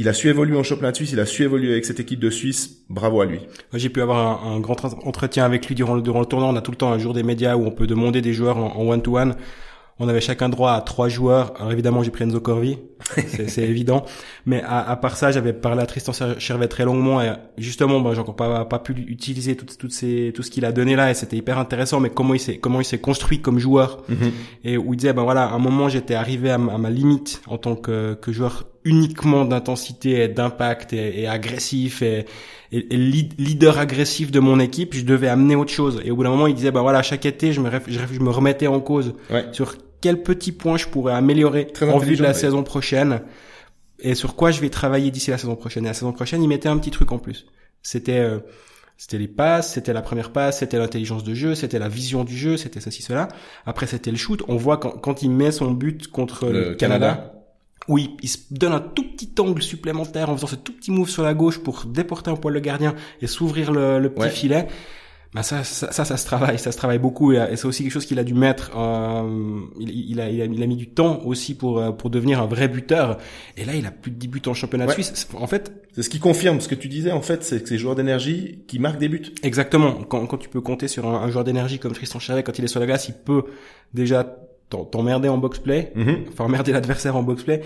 Il 0.02 0.08
a 0.08 0.14
su 0.14 0.30
évoluer 0.30 0.58
en 0.58 0.64
championnat 0.64 0.92
de 0.92 0.96
Suisse, 0.96 1.12
il 1.12 1.20
a 1.20 1.26
su 1.26 1.44
évoluer 1.44 1.72
avec 1.74 1.84
cette 1.84 2.00
équipe 2.00 2.22
de 2.22 2.30
Suisse. 2.30 2.84
Bravo 2.90 3.20
à 3.20 3.26
lui. 3.26 3.42
J'ai 3.74 3.90
pu 3.90 4.02
avoir 4.02 4.46
un, 4.48 4.56
un 4.56 4.60
grand 4.62 4.78
entretien 5.06 5.44
avec 5.44 5.68
lui 5.68 5.76
durant 5.76 5.94
le, 5.94 6.02
durant 6.02 6.22
le 6.22 6.26
tournoi. 6.26 6.48
On 6.48 6.56
a 6.56 6.62
tout 6.62 6.72
le 6.72 6.78
temps 6.78 6.92
un 6.94 6.98
jour 7.00 7.14
des 7.14 7.22
médias 7.24 7.56
où 7.58 7.66
on 7.66 7.72
peut 7.72 7.86
demander 7.86 8.22
des 8.22 8.32
joueurs 8.32 8.56
en 8.58 8.88
one-to-one. 8.88 9.36
On 10.02 10.08
avait 10.08 10.22
chacun 10.22 10.48
droit 10.48 10.72
à 10.72 10.80
trois 10.80 11.10
joueurs. 11.10 11.52
Alors 11.60 11.74
évidemment, 11.74 12.02
j'ai 12.02 12.12
pris 12.12 12.24
Enzo 12.24 12.40
Corvi, 12.40 12.78
c'est 13.28 13.58
évident. 13.64 14.06
Mais 14.46 14.62
à, 14.64 14.90
à 14.90 14.96
part 14.96 15.18
ça, 15.18 15.32
j'avais 15.34 15.52
parlé 15.52 15.82
à 15.82 15.86
Tristan 15.86 16.14
Cher- 16.14 16.40
Chervet 16.40 16.70
très 16.70 16.86
longuement 16.86 17.22
et 17.22 17.34
justement, 17.58 18.00
bah, 18.00 18.12
j'ai 18.14 18.22
encore 18.22 18.38
pas, 18.38 18.64
pas 18.64 18.80
pu 18.80 18.94
utiliser 18.94 19.58
tout, 19.58 19.66
tout, 19.78 19.90
ces, 19.90 20.32
tout 20.34 20.42
ce 20.42 20.52
qu'il 20.52 20.64
a 20.64 20.72
donné 20.72 20.96
là 20.96 21.12
et 21.12 21.14
c'était 21.14 21.36
hyper 21.36 21.60
intéressant. 21.60 22.00
Mais 22.00 22.10
comment 22.10 22.34
il 22.34 22.40
s'est 22.40 22.60
comment 22.60 22.80
il 22.80 22.86
s'est 22.86 23.00
construit 23.02 23.42
comme 23.42 23.60
joueur 23.60 24.02
et 24.64 24.78
où 24.78 24.94
il 24.94 24.98
disait 24.98 25.12
ben 25.12 25.24
voilà, 25.24 25.44
à 25.48 25.54
un 25.54 25.60
moment 25.60 25.90
j'étais 25.90 26.16
arrivé 26.16 26.50
à, 26.50 26.58
ma- 26.58 26.76
à 26.76 26.78
ma 26.78 26.90
limite 26.90 27.42
en 27.48 27.58
tant 27.58 27.76
que, 27.76 28.14
que 28.14 28.32
joueur 28.32 28.68
uniquement 28.90 29.46
d'intensité 29.46 30.24
et 30.24 30.28
d'impact 30.28 30.94
et, 30.94 31.22
et, 31.22 31.28
agressif 31.28 32.02
et, 32.02 32.26
et, 32.72 32.82
leader 32.82 33.78
agressif 33.78 34.32
de 34.32 34.40
mon 34.40 34.60
équipe, 34.60 34.96
je 34.96 35.04
devais 35.04 35.28
amener 35.28 35.56
autre 35.56 35.72
chose. 35.72 36.02
Et 36.04 36.12
au 36.12 36.16
bout 36.16 36.24
d'un 36.24 36.30
moment, 36.30 36.48
il 36.48 36.56
disait, 36.56 36.72
bah 36.72 36.82
voilà, 36.82 37.02
chaque 37.02 37.26
été, 37.26 37.54
je 37.54 37.62
me, 37.62 37.70
je, 37.88 38.20
me 38.20 38.30
remettais 38.30 38.68
en 38.68 38.80
cause 38.80 39.14
sur 39.52 39.76
quel 40.02 40.24
petit 40.24 40.52
point 40.52 40.78
je 40.78 40.88
pourrais 40.88 41.14
améliorer 41.14 41.68
en 41.82 41.98
vue 41.98 42.16
de 42.16 42.24
la 42.24 42.34
saison 42.34 42.64
prochaine 42.64 43.22
et 44.02 44.16
sur 44.16 44.36
quoi 44.36 44.52
je 44.52 44.62
vais 44.62 44.70
travailler 44.70 45.12
d'ici 45.12 45.30
la 45.30 45.38
saison 45.38 45.56
prochaine. 45.56 45.86
Et 45.86 45.90
la 45.90 45.94
saison 45.94 46.14
prochaine, 46.14 46.42
il 46.42 46.48
mettait 46.48 46.70
un 46.70 46.78
petit 46.78 46.92
truc 46.92 47.12
en 47.12 47.20
plus. 47.20 47.46
C'était 47.82 48.20
euh, 48.20 48.40
c'était 49.00 49.18
les 49.18 49.30
passes, 49.30 49.74
c'était 49.74 49.94
la 49.94 50.02
première 50.02 50.32
passe, 50.32 50.60
c'était 50.60 50.78
l'intelligence 50.78 51.24
de 51.24 51.34
jeu, 51.34 51.56
c'était 51.56 51.80
la 51.80 51.88
vision 51.88 52.26
du 52.26 52.38
jeu, 52.38 52.58
c'était 52.58 52.82
ceci, 52.82 53.02
cela. 53.02 53.30
Après, 53.66 53.88
c'était 53.88 54.12
le 54.12 54.18
shoot. 54.18 54.44
On 54.50 54.58
voit 54.58 54.78
quand, 54.78 54.92
quand 54.92 55.22
il 55.22 55.32
met 55.32 55.52
son 55.52 55.72
but 55.72 56.08
contre 56.10 56.50
le, 56.50 56.76
Canada, 56.76 57.39
oui, 57.88 58.16
il 58.22 58.30
se 58.30 58.38
donne 58.52 58.74
un 58.74 58.80
tout 58.80 59.04
petit 59.04 59.32
angle 59.40 59.62
supplémentaire 59.62 60.30
en 60.30 60.36
faisant 60.36 60.48
ce 60.48 60.56
tout 60.56 60.74
petit 60.74 60.92
move 60.92 61.10
sur 61.10 61.24
la 61.24 61.34
gauche 61.34 61.60
pour 61.60 61.86
déporter 61.86 62.30
un 62.30 62.36
poil 62.36 62.54
le 62.54 62.60
gardien 62.60 62.96
et 63.22 63.28
s'ouvrir 63.28 63.72
le, 63.72 64.00
le, 64.00 64.14
petit 64.14 64.30
filet 64.30 64.68
bah 65.34 65.44
ça, 65.44 65.64
ça, 65.64 65.92
ça, 65.92 66.18
se 66.18 66.26
travaille, 66.26 66.58
ça 66.58 66.72
se 66.72 66.78
travaille 66.78 66.98
beaucoup 66.98 67.34
et, 67.34 67.56
c'est 67.56 67.66
aussi 67.66 67.84
quelque 67.84 67.92
chose 67.92 68.08
qu'il 68.08 68.18
a 68.18 68.24
dû 68.24 68.34
mettre. 68.34 68.72
Euh, 68.76 69.62
il, 69.80 69.90
il, 70.10 70.20
a, 70.20 70.28
il, 70.28 70.42
a, 70.42 70.46
il, 70.46 70.64
a, 70.64 70.66
mis 70.66 70.76
du 70.76 70.90
temps 70.90 71.22
aussi 71.24 71.54
pour 71.54 71.78
euh, 71.78 71.92
pour 71.92 72.10
devenir 72.10 72.42
un 72.42 72.48
vrai 72.48 72.68
buteur. 72.68 73.20
Et 73.56 73.64
là, 73.64 73.76
il 73.76 73.86
a 73.86 73.92
plus 73.92 74.10
de 74.10 74.16
10 74.16 74.28
buts 74.28 74.42
en 74.48 74.56
championnat 74.56 74.88
de 74.88 74.92
Suisse. 74.92 75.28
En 75.36 75.46
fait, 75.46 75.72
c'est 75.94 76.02
ce 76.02 76.10
qui 76.10 76.18
confirme 76.18 76.60
ce 76.62 76.68
que 76.68 76.74
tu 76.74 76.88
disais. 76.88 77.12
En 77.12 77.22
fait, 77.22 77.44
c'est 77.44 77.62
que 77.62 77.70
ces 77.70 77.78
joueurs 77.78 77.94
d'énergie 77.94 78.64
qui 78.68 78.80
marquent 78.80 78.98
des 78.98 79.08
buts. 79.08 79.22
Exactement. 79.44 80.02
Quand, 80.04 80.26
quand 80.26 80.38
tu 80.38 80.50
peux 80.50 80.62
compter 80.62 80.88
sur 80.88 81.08
un, 81.08 81.22
un 81.22 81.30
joueur 81.30 81.44
d'énergie 81.44 81.78
comme 81.78 81.92
Tristan 81.92 82.18
Charvet, 82.18 82.42
quand 82.42 82.58
il 82.58 82.66
est 82.66 82.70
sur 82.70 82.80
la 82.80 82.88
glace, 82.88 83.08
il 83.08 83.14
peut 83.14 83.44
déjà 83.94 84.24
t'emmerder 84.70 85.30
en 85.30 85.38
box 85.38 85.60
play, 85.60 85.92
mm-hmm. 85.96 86.30
enfin 86.30 86.46
emmerder 86.46 86.72
l'adversaire 86.72 87.16
en 87.16 87.24
box 87.24 87.44
play, 87.44 87.62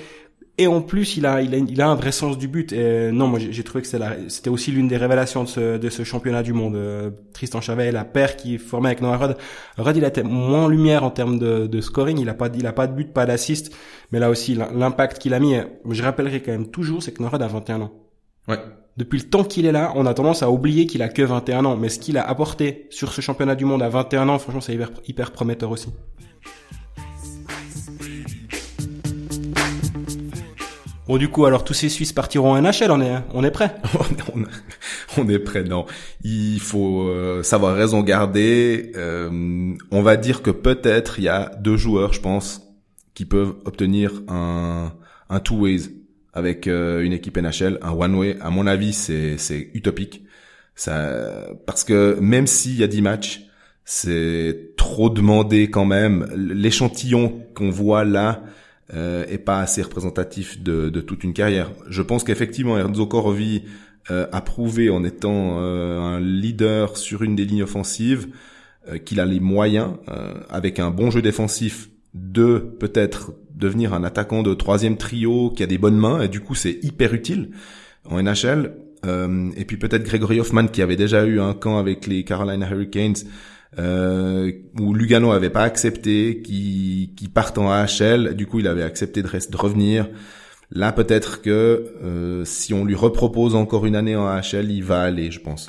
et 0.60 0.68
en 0.68 0.82
plus, 0.82 1.18
il 1.18 1.26
a, 1.26 1.42
il 1.42 1.56
a, 1.56 1.58
il 1.58 1.82
a 1.82 1.90
un 1.90 1.96
vrai 1.96 2.12
sens 2.12 2.38
du 2.38 2.48
but. 2.48 2.74
Et 2.74 3.12
non, 3.12 3.28
moi, 3.28 3.40
j'ai 3.40 3.64
trouvé 3.64 3.82
que 3.82 3.88
c'était 4.28 4.50
aussi 4.50 4.72
l'une 4.72 4.88
des 4.88 4.98
révélations 4.98 5.44
de 5.44 5.50
ce, 5.50 5.78
de 5.78 5.90
ce 5.90 6.04
championnat 6.04 6.44
du 6.44 6.54
monde. 6.54 6.76
Euh, 6.76 7.10
Tristan 7.34 7.60
Charvet, 7.60 7.92
la 7.92 8.06
paire 8.06 8.36
qui 8.36 8.60
formait 8.60 8.90
avec 8.90 9.02
Noah 9.02 9.18
Rod. 9.18 9.38
Rod, 9.80 9.98
il 9.98 10.06
a 10.06 10.10
été 10.10 10.22
moins 10.22 10.70
lumière 10.70 11.04
en 11.04 11.10
termes 11.10 11.40
de, 11.40 11.66
de 11.66 11.82
scoring. 11.82 12.20
Il 12.20 12.30
a 12.30 12.36
pas, 12.36 12.50
il 12.54 12.68
a 12.68 12.74
pas 12.74 12.86
de 12.86 12.94
but, 12.94 13.12
pas 13.12 13.26
d'assist. 13.26 13.76
Mais 14.12 14.20
là 14.20 14.30
aussi, 14.30 14.54
l'impact 14.54 15.18
qu'il 15.18 15.34
a 15.34 15.40
mis, 15.40 15.56
je 15.90 16.04
rappellerai 16.04 16.44
quand 16.44 16.52
même 16.52 16.70
toujours, 16.70 17.02
c'est 17.02 17.14
que 17.14 17.24
Noah 17.24 17.32
Rod 17.32 17.42
a 17.42 17.48
21 17.48 17.82
ans. 17.82 17.92
Ouais. 18.48 18.60
Depuis 18.96 19.18
le 19.18 19.28
temps 19.28 19.44
qu'il 19.44 19.66
est 19.66 19.72
là, 19.72 19.92
on 19.96 20.06
a 20.06 20.14
tendance 20.14 20.44
à 20.44 20.52
oublier 20.52 20.86
qu'il 20.86 21.02
a 21.02 21.10
que 21.10 21.24
21 21.24 21.66
ans. 21.66 21.78
Mais 21.78 21.90
ce 21.90 21.98
qu'il 21.98 22.16
a 22.16 22.30
apporté 22.30 22.86
sur 22.92 23.12
ce 23.12 23.22
championnat 23.22 23.56
du 23.56 23.66
monde 23.66 23.82
à 23.82 23.90
21 23.90 24.30
ans, 24.30 24.38
franchement, 24.38 24.62
c'est 24.62 24.76
hyper, 24.76 24.92
hyper 25.08 25.32
prometteur 25.32 25.72
aussi. 25.72 25.90
Bon, 31.08 31.18
du 31.18 31.28
coup, 31.28 31.46
alors 31.46 31.66
tous 31.66 31.74
ces 31.74 31.90
Suisses 31.90 32.14
partiront 32.14 32.54
en 32.54 32.62
NHL, 32.62 32.92
on 32.92 33.02
est, 33.02 33.12
on 33.34 33.44
est 33.44 33.52
prêt 33.52 33.76
on, 35.18 35.28
est 35.28 35.40
prêt, 35.40 35.64
non. 35.64 35.86
Il 36.24 36.60
faut 36.62 37.08
euh, 37.10 37.44
savoir 37.44 37.76
raison 37.76 38.02
garder. 38.02 38.94
Euh, 38.96 39.76
on 39.92 40.02
va 40.02 40.16
dire 40.16 40.42
que 40.42 40.52
peut-être 40.52 41.20
il 41.20 41.26
y 41.26 41.30
a 41.30 41.52
deux 41.60 41.76
joueurs, 41.76 42.14
je 42.14 42.22
pense, 42.22 42.62
qui 43.14 43.26
peuvent 43.26 43.56
obtenir 43.66 44.22
un, 44.30 44.94
un 45.30 45.40
two-ways 45.40 45.90
avec 46.34 46.68
euh, 46.68 47.04
une 47.04 47.14
équipe 47.14 47.38
NHL, 47.38 47.80
un 47.82 47.92
one-way. 47.92 48.38
À 48.42 48.50
mon 48.50 48.66
avis, 48.66 48.94
c'est, 48.94 49.38
c'est 49.38 49.70
utopique. 49.74 50.24
Ça, 50.76 51.50
parce 51.68 51.84
que 51.84 52.18
même 52.20 52.48
s'il 52.48 52.78
y 52.78 52.84
a 52.84 52.88
10 52.88 53.02
matchs, 53.02 53.42
c'est 53.86 54.74
trop 54.78 55.10
demandé 55.10 55.70
quand 55.70 55.86
même. 55.86 56.28
L'échantillon 56.36 57.46
qu'on 57.54 57.70
voit 57.70 58.06
là, 58.06 58.42
euh, 58.94 59.26
est 59.30 59.38
pas 59.38 59.60
assez 59.60 59.82
représentatif 59.82 60.62
de, 60.62 60.90
de, 60.90 61.02
toute 61.02 61.24
une 61.24 61.34
carrière. 61.34 61.72
Je 61.90 62.02
pense 62.02 62.24
qu'effectivement 62.24 62.78
Enzo 62.78 63.08
Corvi 63.08 63.64
euh, 64.12 64.28
a 64.32 64.42
prouvé 64.42 64.90
en 64.90 65.04
étant 65.04 65.60
euh, 65.60 66.00
un 66.00 66.20
leader 66.20 66.98
sur 66.98 67.24
une 67.24 67.36
des 67.36 67.46
lignes 67.46 67.64
offensives 67.64 68.28
euh, 68.92 68.98
qu'il 68.98 69.22
a 69.22 69.26
les 69.26 69.40
moyens, 69.40 69.92
euh, 70.10 70.34
avec 70.50 70.80
un 70.80 70.92
bon 70.92 71.12
jeu 71.12 71.22
défensif, 71.22 71.90
de 72.14 72.58
peut-être 72.58 73.32
devenir 73.56 73.94
un 73.94 74.04
attaquant 74.04 74.44
de 74.44 74.54
troisième 74.54 74.98
trio 74.98 75.50
qui 75.52 75.64
a 75.64 75.68
des 75.68 75.78
bonnes 75.78 75.98
mains 75.98 76.22
et 76.22 76.28
du 76.28 76.42
coup 76.42 76.54
c'est 76.54 76.80
hyper 76.84 77.14
utile 77.14 77.52
en 78.06 78.22
NHL. 78.22 78.74
et 79.58 79.66
puis 79.66 79.78
peut-être 79.78 80.04
Gregory 80.04 80.40
Hoffman 80.40 80.68
qui 80.68 80.82
avait 80.82 80.96
déjà 80.96 81.26
eu 81.26 81.40
un 81.40 81.54
camp 81.54 81.78
avec 81.80 82.06
les 82.06 82.24
Carolina 82.24 82.70
Hurricanes 82.70 83.16
euh, 83.80 84.52
où 84.80 84.94
Lugano 84.94 85.32
avait 85.32 85.50
pas 85.50 85.64
accepté, 85.64 86.42
qui, 86.44 87.14
qui 87.16 87.28
partent 87.28 87.58
en 87.58 87.72
AHL. 87.72 88.36
Du 88.36 88.48
coup, 88.48 88.60
il 88.60 88.68
avait 88.68 88.84
accepté 88.84 89.22
de, 89.22 89.28
rester, 89.28 89.52
de 89.52 89.58
revenir. 89.58 90.08
Là, 90.72 90.92
peut-être 90.92 91.42
que 91.42 91.94
euh, 92.04 92.46
si 92.46 92.74
on 92.74 92.86
lui 92.86 92.96
repropose 92.96 93.56
encore 93.56 93.86
une 93.86 93.96
année 93.96 94.16
en 94.16 94.28
AHL, 94.28 94.72
il 94.72 94.84
va 94.84 95.02
aller, 95.02 95.32
je 95.32 95.40
pense. 95.40 95.68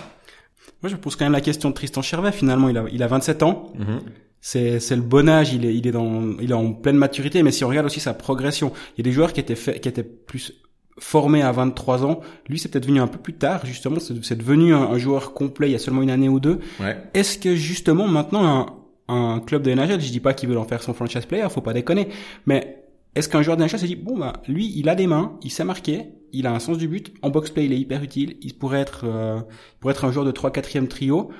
Moi, 0.82 0.90
je 0.90 0.96
pose 0.96 1.16
quand 1.16 1.24
même 1.24 1.32
la 1.32 1.40
question 1.40 1.70
de 1.70 1.74
Tristan 1.74 2.02
Chervet. 2.02 2.32
Finalement, 2.32 2.68
il 2.68 2.78
a, 2.78 2.84
il 2.92 3.02
a 3.02 3.06
27 3.06 3.42
ans. 3.42 3.72
Mm-hmm. 3.78 4.00
C'est, 4.40 4.80
c'est 4.80 4.96
le 4.96 5.02
bon 5.02 5.28
âge. 5.28 5.52
Il 5.54 5.64
est, 5.64 5.74
il 5.74 5.86
est 5.86 5.92
dans, 5.92 6.36
il 6.40 6.50
est 6.50 6.54
en 6.54 6.72
pleine 6.72 6.96
maturité. 6.96 7.42
Mais 7.42 7.52
si 7.52 7.64
on 7.64 7.68
regarde 7.68 7.86
aussi 7.86 8.00
sa 8.00 8.14
progression, 8.14 8.72
il 8.96 8.98
y 8.98 9.02
a 9.02 9.04
des 9.04 9.12
joueurs 9.12 9.32
qui 9.32 9.40
étaient 9.40 9.54
fait, 9.54 9.80
qui 9.80 9.88
étaient 9.88 10.02
plus 10.02 10.52
formé 10.98 11.42
à 11.42 11.52
23 11.52 12.04
ans. 12.04 12.20
Lui, 12.48 12.58
c'est 12.58 12.68
peut-être 12.68 12.86
venu 12.86 13.00
un 13.00 13.06
peu 13.06 13.18
plus 13.18 13.34
tard, 13.34 13.66
justement. 13.66 13.98
C'est 14.00 14.38
devenu 14.38 14.74
un, 14.74 14.96
joueur 14.98 15.34
complet 15.34 15.68
il 15.68 15.72
y 15.72 15.76
a 15.76 15.78
seulement 15.78 16.02
une 16.02 16.10
année 16.10 16.28
ou 16.28 16.40
deux. 16.40 16.60
Ouais. 16.80 16.96
Est-ce 17.14 17.38
que 17.38 17.56
justement 17.56 18.06
maintenant 18.06 18.44
un, 18.44 18.66
un 19.08 19.40
club 19.40 19.62
de 19.62 19.72
NHL, 19.72 20.00
je 20.00 20.10
dis 20.10 20.20
pas 20.20 20.34
qu'il 20.34 20.48
veut 20.48 20.58
en 20.58 20.64
faire 20.64 20.82
son 20.82 20.94
franchise 20.94 21.26
player, 21.26 21.46
faut 21.50 21.60
pas 21.60 21.72
déconner, 21.72 22.08
mais 22.46 22.84
est-ce 23.14 23.28
qu'un 23.28 23.42
joueur 23.42 23.56
de 23.56 23.62
NHL 23.62 23.78
s'est 23.78 23.86
dit 23.86 23.96
bon 23.96 24.18
bah 24.18 24.34
lui, 24.48 24.72
il 24.76 24.88
a 24.88 24.94
des 24.94 25.06
mains, 25.06 25.38
il 25.42 25.50
sait 25.50 25.64
marquer, 25.64 26.06
il 26.32 26.46
a 26.46 26.52
un 26.52 26.58
sens 26.58 26.78
du 26.78 26.88
but, 26.88 27.12
en 27.22 27.30
box 27.30 27.50
play 27.50 27.66
il 27.66 27.72
est 27.72 27.78
hyper 27.78 28.02
utile, 28.02 28.36
il 28.40 28.54
pourrait 28.56 28.80
être 28.80 29.02
euh, 29.04 29.40
pourrait 29.80 29.92
être 29.92 30.04
un 30.04 30.12
joueur 30.12 30.24
de 30.24 30.30
3 30.30 30.50
4 30.50 30.86
trio. 30.88 31.30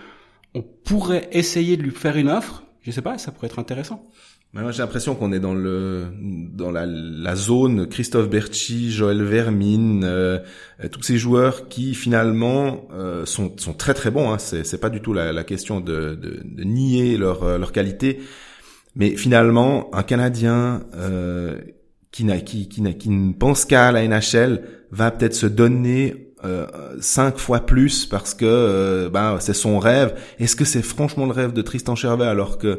On 0.55 0.63
pourrait 0.63 1.29
essayer 1.33 1.77
de 1.77 1.83
lui 1.83 1.91
faire 1.91 2.17
une 2.17 2.29
offre, 2.29 2.65
je 2.83 2.91
sais 2.91 3.03
pas, 3.03 3.19
ça 3.19 3.33
pourrait 3.33 3.49
être 3.49 3.59
intéressant. 3.59 4.09
Moi, 4.55 4.71
j'ai 4.71 4.83
l'impression 4.83 5.17
qu'on 5.17 5.33
est 5.33 5.41
dans 5.41 5.55
le 5.55 6.07
dans 6.53 6.71
la, 6.71 6.87
la 6.87 7.35
zone 7.35 7.89
Christophe 7.89 8.31
Berchi, 8.31 8.93
Joël 8.93 9.21
Vermine, 9.25 10.05
euh, 10.05 10.39
tous 10.93 11.03
ces 11.03 11.19
joueurs 11.19 11.69
qui 11.69 11.93
finalement 11.97 12.87
euh, 12.93 13.27
sont 13.27 13.53
sont 13.57 13.73
très 13.73 13.95
très 13.95 14.13
bons. 14.13 14.33
Hein. 14.33 14.39
C'est 14.39 14.81
pas 14.81 14.91
du 14.91 15.01
tout 15.01 15.13
la, 15.13 15.33
la 15.33 15.43
question 15.43 15.81
de, 15.81 16.15
de, 16.15 16.41
de, 16.45 16.63
nier 16.63 17.17
leur 17.17 17.43
euh, 17.43 17.59
leur 17.59 17.73
qualité, 17.73 18.21
mais 18.95 19.17
finalement 19.17 19.93
un 19.93 20.05
Canadien 20.05 20.85
euh, 20.95 21.59
qui 22.13 22.23
n'a 22.23 22.39
qui 22.39 22.69
qui, 22.69 22.81
qui 22.95 23.11
ne 23.11 23.33
pense 23.33 23.65
qu'à 23.65 23.91
la 23.91 24.07
NHL 24.07 24.63
va 24.93 25.11
peut-être 25.11 25.35
se 25.35 25.47
donner 25.47 26.33
euh, 26.45 26.69
cinq 27.01 27.39
fois 27.39 27.67
plus 27.67 28.07
parce 28.07 28.35
que 28.35 29.09
bah, 29.09 29.37
c'est 29.41 29.53
son 29.53 29.81
rêve. 29.81 30.15
Est-ce 30.39 30.55
que 30.55 30.65
c'est 30.65 30.83
franchement 30.83 31.27
le 31.27 31.33
rêve 31.33 31.53
de 31.53 31.63
Tristan 31.63 31.97
Chervet 31.97 32.27
alors 32.27 32.57
que 32.57 32.79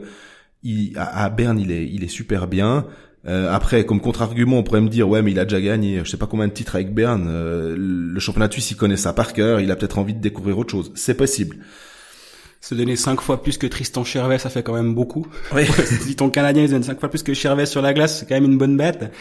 il, 0.63 0.93
à, 0.97 1.29
Berne, 1.29 1.59
il 1.59 1.71
est, 1.71 1.87
il 1.87 2.03
est 2.03 2.09
super 2.09 2.47
bien. 2.47 2.85
Euh, 3.27 3.51
après, 3.51 3.85
comme 3.85 4.01
contre-argument, 4.01 4.59
on 4.59 4.63
pourrait 4.63 4.81
me 4.81 4.89
dire, 4.89 5.09
ouais, 5.09 5.21
mais 5.21 5.31
il 5.31 5.39
a 5.39 5.45
déjà 5.45 5.59
gagné, 5.59 6.01
je 6.03 6.09
sais 6.09 6.17
pas 6.17 6.27
combien 6.27 6.47
de 6.47 6.53
titres 6.53 6.75
avec 6.75 6.93
Berne. 6.93 7.27
Euh, 7.27 7.75
le 7.77 8.19
championnat 8.19 8.51
suisse, 8.51 8.71
il 8.71 8.77
connaît 8.77 8.97
ça 8.97 9.13
par 9.13 9.33
cœur. 9.33 9.59
Il 9.59 9.71
a 9.71 9.75
peut-être 9.75 9.97
envie 9.97 10.13
de 10.13 10.21
découvrir 10.21 10.59
autre 10.59 10.71
chose. 10.71 10.91
C'est 10.95 11.15
possible. 11.15 11.57
Se 12.61 12.75
donner 12.75 12.95
cinq 12.95 13.21
fois 13.21 13.41
plus 13.41 13.57
que 13.57 13.67
Tristan 13.67 14.03
Chervet, 14.03 14.39
ça 14.39 14.49
fait 14.49 14.63
quand 14.63 14.73
même 14.73 14.93
beaucoup. 14.93 15.27
Oui. 15.53 15.65
si 16.01 16.15
ton 16.15 16.29
Canadien 16.29 16.63
il 16.63 16.69
donne 16.69 16.83
cinq 16.83 16.99
fois 16.99 17.09
plus 17.09 17.23
que 17.23 17.33
Chervet 17.33 17.65
sur 17.65 17.81
la 17.81 17.93
glace, 17.93 18.19
c'est 18.19 18.25
quand 18.27 18.35
même 18.35 18.51
une 18.51 18.57
bonne 18.57 18.77
bête. 18.77 19.11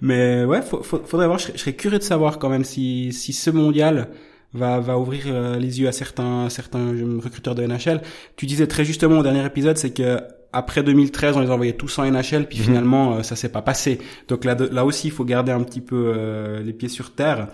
Mais 0.00 0.44
ouais, 0.44 0.60
faudrait 0.62 1.26
voir. 1.26 1.38
Je 1.38 1.56
serais, 1.56 1.72
curieux 1.72 1.98
de 1.98 2.04
savoir 2.04 2.38
quand 2.38 2.48
même 2.48 2.64
si, 2.64 3.12
si 3.12 3.32
ce 3.32 3.50
mondial 3.50 4.08
va, 4.52 4.80
va 4.80 4.98
ouvrir 4.98 5.24
euh, 5.26 5.58
les 5.58 5.80
yeux 5.80 5.88
à 5.88 5.92
certains, 5.92 6.48
certains 6.50 6.92
recruteurs 7.22 7.54
de 7.54 7.64
NHL. 7.64 8.00
Tu 8.36 8.46
disais 8.46 8.66
très 8.66 8.84
justement 8.84 9.18
au 9.18 9.22
dernier 9.22 9.44
épisode, 9.44 9.76
c'est 9.76 9.90
que 9.90 10.20
après 10.54 10.82
2013, 10.82 11.36
on 11.36 11.40
les 11.40 11.50
envoyait 11.50 11.74
tous 11.74 11.98
en 11.98 12.10
NHL, 12.10 12.46
puis 12.46 12.58
mhm. 12.58 12.64
finalement, 12.64 13.16
euh, 13.16 13.22
ça 13.22 13.36
s'est 13.36 13.50
pas 13.50 13.62
passé. 13.62 13.98
Donc 14.28 14.44
là, 14.44 14.54
là 14.54 14.84
aussi, 14.84 15.08
il 15.08 15.12
faut 15.12 15.24
garder 15.24 15.52
un 15.52 15.62
petit 15.62 15.80
peu 15.80 16.12
euh, 16.16 16.62
les 16.62 16.72
pieds 16.72 16.88
sur 16.88 17.14
terre. 17.14 17.48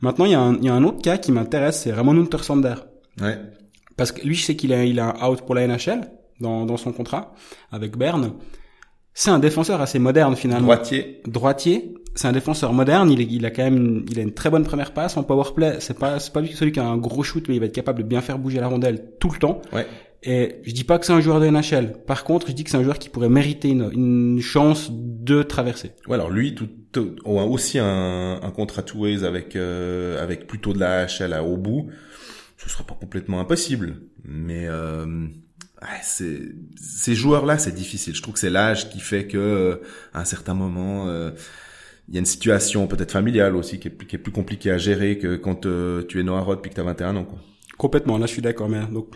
Maintenant, 0.00 0.24
il 0.24 0.32
y, 0.32 0.34
a 0.34 0.40
un, 0.40 0.54
il 0.56 0.64
y 0.64 0.68
a 0.68 0.74
un 0.74 0.84
autre 0.84 1.02
cas 1.02 1.18
qui 1.18 1.32
m'intéresse, 1.32 1.82
c'est 1.82 1.92
Ramon 1.92 2.16
Untersander. 2.16 2.74
Ouais. 3.20 3.38
Parce 3.96 4.12
que 4.12 4.24
lui, 4.26 4.34
je 4.34 4.44
sais 4.44 4.56
qu'il 4.56 4.72
a, 4.72 4.84
il 4.84 5.00
a 5.00 5.16
un 5.16 5.28
out 5.28 5.42
pour 5.42 5.54
la 5.54 5.66
NHL 5.66 6.02
dans, 6.40 6.64
dans 6.64 6.76
son 6.76 6.92
contrat 6.92 7.34
avec 7.72 7.96
Berne. 7.96 8.32
C'est 9.12 9.30
un 9.30 9.40
défenseur 9.40 9.80
assez 9.80 9.98
moderne 9.98 10.36
finalement. 10.36 10.68
Droitier. 10.68 11.20
Droitier. 11.26 11.94
C'est 12.14 12.28
un 12.28 12.32
défenseur 12.32 12.72
moderne. 12.72 13.10
Il, 13.10 13.20
est, 13.20 13.26
il 13.28 13.44
a 13.44 13.50
quand 13.50 13.64
même, 13.64 13.76
une, 13.76 14.06
il 14.08 14.18
a 14.20 14.22
une 14.22 14.32
très 14.32 14.48
bonne 14.48 14.62
première 14.62 14.92
passe 14.92 15.16
en 15.16 15.24
power 15.24 15.52
play. 15.56 15.78
C'est 15.80 15.98
pas, 15.98 16.20
c'est 16.20 16.32
pas 16.32 16.40
lui 16.40 16.52
celui 16.52 16.70
qui 16.70 16.78
a 16.78 16.84
un 16.84 16.96
gros 16.96 17.24
shoot, 17.24 17.44
mais 17.48 17.56
il 17.56 17.58
va 17.58 17.66
être 17.66 17.74
capable 17.74 18.04
de 18.04 18.06
bien 18.06 18.20
faire 18.20 18.38
bouger 18.38 18.60
la 18.60 18.68
rondelle 18.68 19.14
tout 19.18 19.30
le 19.30 19.38
temps. 19.38 19.60
Ouais. 19.72 19.86
Et 20.24 20.56
je 20.64 20.72
dis 20.72 20.84
pas 20.84 20.98
que 20.98 21.06
c'est 21.06 21.12
un 21.12 21.20
joueur 21.20 21.38
de 21.40 21.46
NHL. 21.48 21.92
Par 22.06 22.24
contre, 22.24 22.48
je 22.48 22.52
dis 22.52 22.64
que 22.64 22.70
c'est 22.70 22.76
un 22.76 22.82
joueur 22.82 22.98
qui 22.98 23.08
pourrait 23.08 23.28
mériter 23.28 23.68
une, 23.68 23.88
une 23.92 24.40
chance 24.40 24.88
de 24.90 25.42
traverser. 25.44 25.92
Ouais, 26.08 26.14
alors 26.14 26.30
lui, 26.30 26.54
tout, 26.56 26.68
tout 26.92 27.14
aussi 27.24 27.78
un, 27.78 28.40
un 28.42 28.50
contrat 28.50 28.82
two 28.82 28.98
ways 29.00 29.24
avec 29.24 29.54
euh, 29.54 30.22
avec 30.22 30.46
plutôt 30.48 30.72
de 30.72 30.80
la 30.80 31.06
HL 31.06 31.32
à 31.32 31.44
au 31.44 31.56
bout. 31.56 31.88
Ce 32.56 32.68
serait 32.68 32.82
pas 32.84 32.96
complètement 33.00 33.38
impossible, 33.38 34.00
mais 34.24 34.66
euh, 34.66 35.26
c'est 36.02 36.40
ces 36.76 37.14
joueurs-là, 37.14 37.56
c'est 37.58 37.70
difficile. 37.74 38.16
Je 38.16 38.20
trouve 38.22 38.34
que 38.34 38.40
c'est 38.40 38.50
l'âge 38.50 38.90
qui 38.90 38.98
fait 38.98 39.28
que 39.28 39.38
euh, 39.38 39.76
à 40.12 40.20
un 40.22 40.24
certain 40.24 40.54
moment. 40.54 41.06
Euh, 41.08 41.30
il 42.08 42.14
y 42.14 42.16
a 42.16 42.20
une 42.20 42.26
situation 42.26 42.86
peut-être 42.86 43.12
familiale 43.12 43.54
aussi 43.54 43.78
qui 43.78 43.88
est, 43.88 43.90
plus- 43.90 44.06
qui 44.06 44.16
est 44.16 44.18
plus 44.18 44.32
compliquée 44.32 44.70
à 44.70 44.78
gérer 44.78 45.18
que 45.18 45.36
quand 45.36 45.66
euh, 45.66 46.02
tu 46.08 46.18
es 46.18 46.22
Noah 46.22 46.40
Rod 46.40 46.62
puis 46.62 46.70
que 46.70 46.74
tu 46.74 46.80
as 46.80 46.84
21 46.84 47.14
ans. 47.16 47.24
Quoi. 47.24 47.38
Complètement, 47.76 48.16
là 48.16 48.24
je 48.26 48.32
suis 48.32 48.40
d'accord. 48.42 48.68
Mais 48.70 48.80
donc 48.86 49.08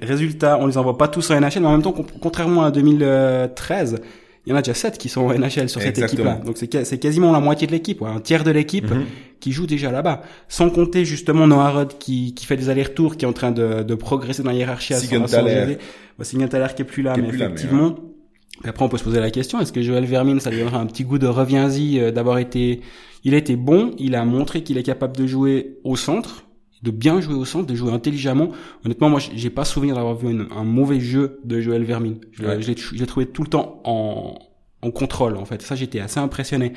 résultat, 0.00 0.58
on 0.60 0.66
les 0.66 0.78
envoie 0.78 0.96
pas 0.98 1.08
tous 1.08 1.30
en 1.30 1.40
NHL, 1.40 1.60
mais 1.60 1.66
en 1.66 1.72
même 1.72 1.82
temps, 1.82 1.94
contrairement 2.20 2.62
à 2.64 2.70
2013, 2.70 4.00
il 4.44 4.50
y 4.50 4.52
en 4.52 4.56
a 4.56 4.62
déjà 4.62 4.74
7 4.74 4.98
qui 4.98 5.08
sont 5.08 5.22
en 5.22 5.32
NHL 5.32 5.68
sur 5.68 5.80
cette 5.80 5.98
équipe-là. 5.98 6.40
Donc 6.44 6.56
c'est 6.58 6.98
quasiment 6.98 7.30
la 7.32 7.40
moitié 7.40 7.66
de 7.66 7.72
l'équipe, 7.72 8.00
ouais, 8.02 8.10
un 8.10 8.20
tiers 8.20 8.42
de 8.44 8.50
l'équipe 8.50 8.90
Mhm. 8.90 9.04
qui 9.40 9.52
joue 9.52 9.66
déjà 9.66 9.92
là-bas. 9.92 10.22
Sans 10.48 10.68
compter 10.70 11.04
justement 11.04 11.46
Noah 11.46 11.70
Rod 11.70 11.98
qui, 11.98 12.34
qui 12.34 12.44
fait 12.46 12.56
des 12.56 12.68
allers-retours, 12.68 13.16
qui 13.16 13.24
est 13.24 13.28
en 13.28 13.32
train 13.32 13.52
de, 13.52 13.82
de 13.82 13.94
progresser 13.94 14.42
dans 14.42 14.50
la 14.50 14.56
hiérarchie. 14.56 14.94
Ouais, 16.18 16.24
Siegenthaler 16.24 16.66
qui 16.74 16.82
est 16.82 16.84
plus 16.84 17.02
là, 17.02 17.14
mais 17.16 17.28
plus 17.28 17.38
là, 17.38 17.48
mais, 17.48 17.54
effectivement. 17.54 17.94
Et 18.64 18.68
après, 18.68 18.84
on 18.84 18.88
peut 18.88 18.98
se 18.98 19.04
poser 19.04 19.18
la 19.20 19.30
question 19.30 19.60
est-ce 19.60 19.72
que 19.72 19.80
Joël 19.82 20.04
Vermin, 20.04 20.38
ça 20.38 20.50
lui 20.50 20.58
donnera 20.58 20.78
un 20.78 20.86
petit 20.86 21.04
goût 21.04 21.18
de 21.18 21.26
reviens-y 21.26 21.98
euh, 21.98 22.10
d'avoir 22.10 22.38
été, 22.38 22.80
il 23.24 23.34
a 23.34 23.38
été 23.38 23.56
bon, 23.56 23.92
il 23.98 24.14
a 24.14 24.24
montré 24.24 24.62
qu'il 24.62 24.76
est 24.76 24.82
capable 24.82 25.16
de 25.16 25.26
jouer 25.26 25.78
au 25.84 25.96
centre, 25.96 26.44
de 26.82 26.90
bien 26.90 27.20
jouer 27.20 27.34
au 27.34 27.44
centre, 27.44 27.66
de 27.66 27.74
jouer 27.74 27.92
intelligemment. 27.92 28.50
Honnêtement, 28.84 29.08
moi, 29.08 29.20
j'ai 29.20 29.50
pas 29.50 29.64
souvenir 29.64 29.94
d'avoir 29.94 30.14
vu 30.16 30.28
un, 30.28 30.50
un 30.56 30.64
mauvais 30.64 31.00
jeu 31.00 31.40
de 31.44 31.60
Joël 31.60 31.84
Vermin. 31.84 32.14
Je, 32.32 32.44
Ouais. 32.44 32.58
l'ai 32.58 33.06
trouvé 33.06 33.26
tout 33.26 33.42
le 33.42 33.48
temps 33.48 33.80
en, 33.84 34.38
en 34.82 34.90
contrôle, 34.90 35.36
en 35.36 35.44
fait. 35.44 35.62
Ça, 35.62 35.74
j'étais 35.76 36.00
assez 36.00 36.18
impressionné. 36.18 36.72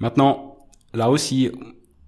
Maintenant, 0.00 0.56
là 0.92 1.10
aussi, 1.10 1.50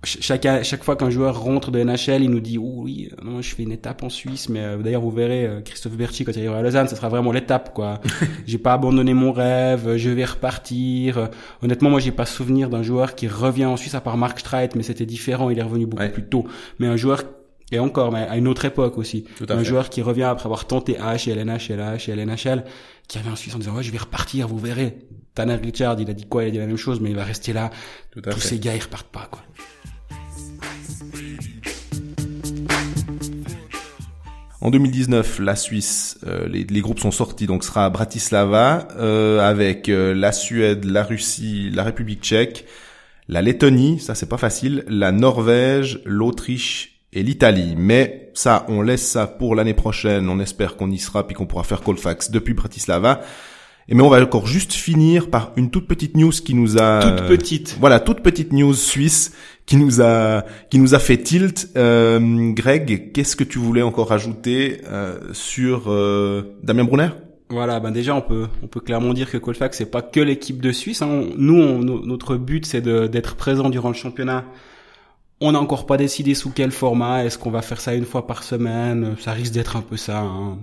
chaque, 0.04 0.46
chaque 0.62 0.84
fois 0.84 0.94
qu'un 0.94 1.10
joueur 1.10 1.40
rentre 1.40 1.70
de 1.72 1.82
NHL, 1.82 2.22
il 2.22 2.30
nous 2.30 2.40
dit 2.40 2.58
oh 2.58 2.82
oui, 2.84 3.08
euh, 3.12 3.24
non, 3.24 3.42
je 3.42 3.54
fais 3.54 3.64
une 3.64 3.72
étape 3.72 4.02
en 4.04 4.08
Suisse, 4.08 4.48
mais 4.48 4.60
euh, 4.60 4.76
d'ailleurs 4.78 5.00
vous 5.02 5.10
verrez 5.10 5.46
euh, 5.46 5.60
Christophe 5.62 5.96
Berchi 5.96 6.24
quand 6.24 6.32
il 6.32 6.38
arrivera 6.38 6.58
à 6.58 6.62
Lausanne, 6.62 6.86
ce 6.86 6.94
sera 6.94 7.08
vraiment 7.08 7.32
l'étape 7.32 7.74
quoi. 7.74 8.00
j'ai 8.46 8.58
pas 8.58 8.74
abandonné 8.74 9.14
mon 9.14 9.32
rêve, 9.32 9.96
je 9.96 10.10
vais 10.10 10.24
repartir. 10.24 11.28
Honnêtement, 11.62 11.90
moi 11.90 11.98
j'ai 12.00 12.12
pas 12.12 12.26
souvenir 12.26 12.70
d'un 12.70 12.82
joueur 12.82 13.14
qui 13.16 13.26
revient 13.26 13.64
en 13.66 13.76
Suisse 13.76 13.94
à 13.94 14.00
part 14.00 14.16
Mark 14.16 14.38
Streit, 14.38 14.68
mais 14.76 14.82
c'était 14.84 15.06
différent, 15.06 15.50
il 15.50 15.58
est 15.58 15.62
revenu 15.62 15.86
beaucoup 15.86 16.02
Ouais. 16.02 16.10
plus 16.10 16.24
tôt. 16.28 16.46
Mais 16.78 16.86
un 16.86 16.96
joueur 16.96 17.24
et 17.72 17.80
encore, 17.80 18.12
mais 18.12 18.20
à 18.28 18.36
une 18.36 18.46
autre 18.46 18.64
époque 18.64 18.96
aussi. 18.98 19.24
Tout 19.38 19.46
à 19.48 19.54
un 19.54 19.58
fait. 19.58 19.64
joueur 19.64 19.88
qui 19.90 20.00
revient 20.02 20.22
après 20.24 20.46
avoir 20.46 20.66
tenté 20.66 20.98
AH 20.98 21.26
et 21.28 21.34
LH 21.34 21.72
et 22.08 22.12
LNHL, 22.12 22.64
qui 23.08 23.18
revient 23.18 23.30
en 23.30 23.36
Suisse 23.36 23.56
en 23.56 23.58
disant 23.58 23.74
ouais 23.74 23.82
je 23.82 23.90
vais 23.90 23.98
repartir, 23.98 24.46
vous 24.46 24.58
verrez. 24.58 24.98
Tanner 25.36 25.56
Richard, 25.56 26.00
il 26.00 26.10
a 26.10 26.14
dit 26.14 26.24
quoi 26.24 26.44
Il 26.44 26.48
a 26.48 26.50
dit 26.50 26.58
la 26.58 26.66
même 26.66 26.78
chose, 26.78 26.98
mais 26.98 27.10
il 27.10 27.16
va 27.16 27.22
rester 27.22 27.52
là. 27.52 27.70
Tout 28.10 28.22
à 28.24 28.30
Tous 28.32 28.40
fait. 28.40 28.48
ces 28.48 28.58
gars, 28.58 28.74
ils 28.74 28.82
repartent 28.82 29.12
pas 29.12 29.28
quoi. 29.30 29.42
En 34.62 34.70
2019, 34.70 35.38
la 35.40 35.54
Suisse, 35.54 36.18
euh, 36.26 36.48
les, 36.48 36.64
les 36.64 36.80
groupes 36.80 36.98
sont 36.98 37.10
sortis, 37.10 37.46
donc 37.46 37.62
sera 37.62 37.84
à 37.84 37.90
Bratislava 37.90 38.88
euh, 38.96 39.38
avec 39.40 39.90
euh, 39.90 40.14
la 40.14 40.32
Suède, 40.32 40.84
la 40.86 41.04
Russie, 41.04 41.70
la 41.70 41.84
République 41.84 42.22
tchèque, 42.22 42.64
la 43.28 43.42
Lettonie, 43.42 44.00
ça 44.00 44.14
c'est 44.14 44.28
pas 44.28 44.38
facile, 44.38 44.84
la 44.88 45.12
Norvège, 45.12 46.00
l'Autriche 46.06 47.02
et 47.12 47.22
l'Italie. 47.22 47.74
Mais 47.76 48.30
ça, 48.32 48.64
on 48.68 48.80
laisse 48.80 49.06
ça 49.06 49.26
pour 49.26 49.54
l'année 49.54 49.74
prochaine. 49.74 50.30
On 50.30 50.40
espère 50.40 50.76
qu'on 50.76 50.90
y 50.90 50.98
sera 50.98 51.26
puis 51.26 51.36
qu'on 51.36 51.46
pourra 51.46 51.62
faire 51.62 51.82
Colfax 51.82 52.30
depuis 52.30 52.54
Bratislava. 52.54 53.20
Et 53.88 53.94
mais 53.94 54.02
on 54.02 54.08
va 54.08 54.20
encore 54.20 54.46
juste 54.48 54.72
finir 54.72 55.30
par 55.30 55.52
une 55.56 55.70
toute 55.70 55.86
petite 55.86 56.16
news 56.16 56.30
qui 56.32 56.54
nous 56.54 56.76
a 56.76 57.00
Toute 57.00 57.28
petite. 57.28 57.76
voilà, 57.78 58.00
toute 58.00 58.20
petite 58.20 58.52
news 58.52 58.74
suisse 58.74 59.32
qui 59.64 59.76
nous 59.76 60.00
a 60.02 60.42
qui 60.70 60.78
nous 60.80 60.94
a 60.94 60.98
fait 60.98 61.18
tilt. 61.18 61.68
Euh, 61.76 62.50
Greg, 62.52 63.12
qu'est-ce 63.12 63.36
que 63.36 63.44
tu 63.44 63.58
voulais 63.60 63.82
encore 63.82 64.10
ajouter 64.10 64.80
euh, 64.90 65.18
sur 65.32 65.84
euh, 65.86 66.56
Damien 66.64 66.84
Brunner? 66.84 67.10
Voilà, 67.48 67.78
ben 67.78 67.92
déjà 67.92 68.12
on 68.16 68.22
peut 68.22 68.48
on 68.60 68.66
peut 68.66 68.80
clairement 68.80 69.14
dire 69.14 69.30
que 69.30 69.38
Colfax 69.38 69.78
c'est 69.78 69.90
pas 69.90 70.02
que 70.02 70.18
l'équipe 70.18 70.60
de 70.60 70.72
Suisse. 70.72 71.00
hein. 71.02 71.08
On- 71.08 71.30
nous, 71.38 71.54
on- 71.62 71.78
notre 71.78 72.34
but 72.36 72.66
c'est 72.66 72.80
d'être 72.82 73.36
présent 73.36 73.70
durant 73.70 73.88
le 73.90 73.94
championnat. 73.94 74.44
On 75.40 75.52
n'a 75.52 75.60
encore 75.60 75.86
pas 75.86 75.96
décidé 75.96 76.34
sous 76.34 76.50
quel 76.50 76.72
format. 76.72 77.24
Est-ce 77.24 77.38
qu'on 77.38 77.50
va 77.52 77.62
faire 77.62 77.80
ça 77.80 77.94
une 77.94 78.06
fois 78.06 78.26
par 78.26 78.42
semaine? 78.42 79.14
Ça 79.20 79.30
risque 79.32 79.52
d'être 79.52 79.76
un 79.76 79.82
peu 79.82 79.96
ça. 79.96 80.18
hein. 80.22 80.58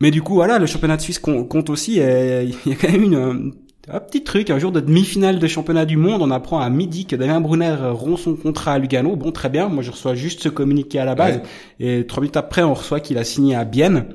Mais 0.00 0.10
du 0.10 0.22
coup, 0.22 0.34
voilà, 0.34 0.58
le 0.58 0.66
championnat 0.66 0.96
de 0.96 1.02
Suisse 1.02 1.18
com- 1.18 1.46
compte 1.48 1.70
aussi. 1.70 1.98
et 1.98 2.42
Il 2.66 2.72
y 2.72 2.74
a 2.74 2.76
quand 2.78 2.90
même 2.90 3.02
une, 3.04 3.52
un 3.88 4.00
petit 4.00 4.24
truc. 4.24 4.50
Un 4.50 4.58
jour 4.58 4.72
de 4.72 4.80
demi-finale 4.80 5.38
de 5.38 5.46
championnat 5.46 5.84
du 5.84 5.96
monde, 5.96 6.20
on 6.22 6.30
apprend 6.30 6.60
à 6.60 6.68
midi 6.68 7.06
que 7.06 7.16
Damien 7.16 7.40
Brunner 7.40 7.76
rompt 7.92 8.18
son 8.18 8.34
contrat 8.34 8.72
à 8.72 8.78
Lugano. 8.78 9.16
Bon, 9.16 9.30
très 9.32 9.48
bien. 9.48 9.68
Moi, 9.68 9.82
je 9.82 9.90
reçois 9.90 10.14
juste 10.14 10.42
ce 10.42 10.48
communiqué 10.48 10.98
à 10.98 11.04
la 11.04 11.14
base. 11.14 11.40
Et 11.80 12.06
trois 12.06 12.20
minutes 12.20 12.36
après, 12.36 12.62
on 12.62 12.74
reçoit 12.74 13.00
qu'il 13.00 13.18
a 13.18 13.24
signé 13.24 13.54
à 13.54 13.64
Bienne. 13.64 14.06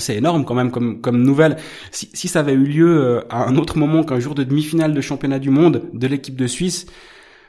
C'est 0.00 0.16
énorme 0.16 0.44
quand 0.44 0.54
même 0.54 0.70
comme, 0.70 1.00
comme 1.00 1.22
nouvelle. 1.22 1.56
Si, 1.92 2.10
si 2.12 2.28
ça 2.28 2.40
avait 2.40 2.52
eu 2.52 2.64
lieu 2.64 3.00
euh, 3.02 3.20
à 3.30 3.48
un 3.48 3.56
autre 3.56 3.78
moment 3.78 4.04
qu'un 4.04 4.20
jour 4.20 4.34
de 4.34 4.44
demi-finale 4.44 4.92
de 4.92 5.00
championnat 5.00 5.38
du 5.38 5.48
monde 5.48 5.84
de 5.94 6.06
l'équipe 6.06 6.36
de 6.36 6.46
Suisse, 6.46 6.84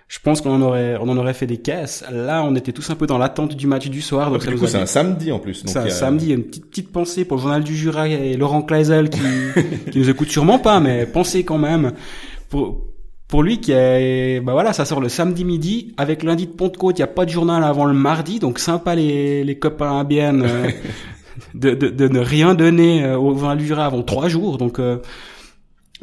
je 0.10 0.18
pense 0.24 0.42
qu'on 0.42 0.52
en 0.56 0.62
aurait, 0.62 0.98
on 1.00 1.08
en 1.08 1.16
aurait 1.18 1.36
fait 1.36 1.46
des 1.46 1.58
caisses. 1.58 2.04
Là, 2.12 2.44
on 2.44 2.56
était 2.56 2.72
tous 2.74 2.90
un 2.90 2.96
peu 2.96 3.06
dans 3.06 3.20
l'attente 3.20 3.56
du 3.56 3.68
match 3.68 3.88
du 3.90 4.02
soir. 4.02 4.32
Donc 4.32 4.40
Parce 4.40 4.46
ça 4.46 4.50
que 4.52 4.56
du 4.56 4.60
coup, 4.60 4.66
a 4.66 4.70
c'est 4.70 4.80
un 4.80 4.86
samedi 4.88 5.32
en 5.32 5.38
plus. 5.40 5.64
C'est 5.66 5.78
un 5.78 5.86
y 5.86 5.88
a- 5.88 5.92
samedi, 5.92 6.26
il 6.26 6.30
y 6.30 6.32
a 6.32 6.36
une 6.36 6.44
petite, 6.46 6.66
petite 6.68 6.92
pensée 6.92 7.26
pour 7.26 7.38
le 7.38 7.42
journal 7.44 7.64
du 7.64 7.76
Jura 7.78 8.08
et 8.10 8.36
Laurent 8.36 8.64
Kleisel 8.64 9.10
qui, 9.12 9.20
qui 9.92 10.00
nous 10.00 10.10
écoute 10.10 10.30
sûrement 10.32 10.58
pas, 10.60 10.80
mais 10.80 11.06
pensez 11.06 11.44
quand 11.46 11.60
même. 11.60 11.92
Pour, 12.50 12.82
pour 13.28 13.44
lui 13.44 13.60
qui 13.60 13.72
est, 13.72 14.40
bah 14.44 14.54
voilà, 14.54 14.74
ça 14.74 14.84
sort 14.86 15.00
le 15.00 15.10
samedi 15.10 15.46
midi, 15.46 15.94
avec 15.98 16.24
lundi 16.24 16.48
de 16.48 16.52
Pentecôte, 16.54 16.98
il 16.98 17.02
n'y 17.02 17.04
a 17.04 17.08
pas 17.08 17.26
de 17.26 17.30
journal 17.30 17.64
avant 17.64 17.86
le 17.86 17.94
mardi, 17.94 18.40
donc 18.40 18.58
sympa 18.58 18.96
les, 18.96 19.44
les 19.44 19.60
copains 19.60 20.00
à 20.00 20.04
bien 20.04 20.42
euh, 20.42 20.72
de, 21.54 21.76
de, 21.76 21.90
de 21.90 22.08
ne 22.08 22.20
rien 22.20 22.56
donner 22.56 23.04
euh, 23.06 23.20
au 23.20 23.38
journal 23.38 23.60
du 23.60 23.68
Jura 23.68 23.86
avant 23.86 24.02
trois 24.02 24.28
jours, 24.30 24.58
donc 24.58 24.80
euh, 24.80 24.98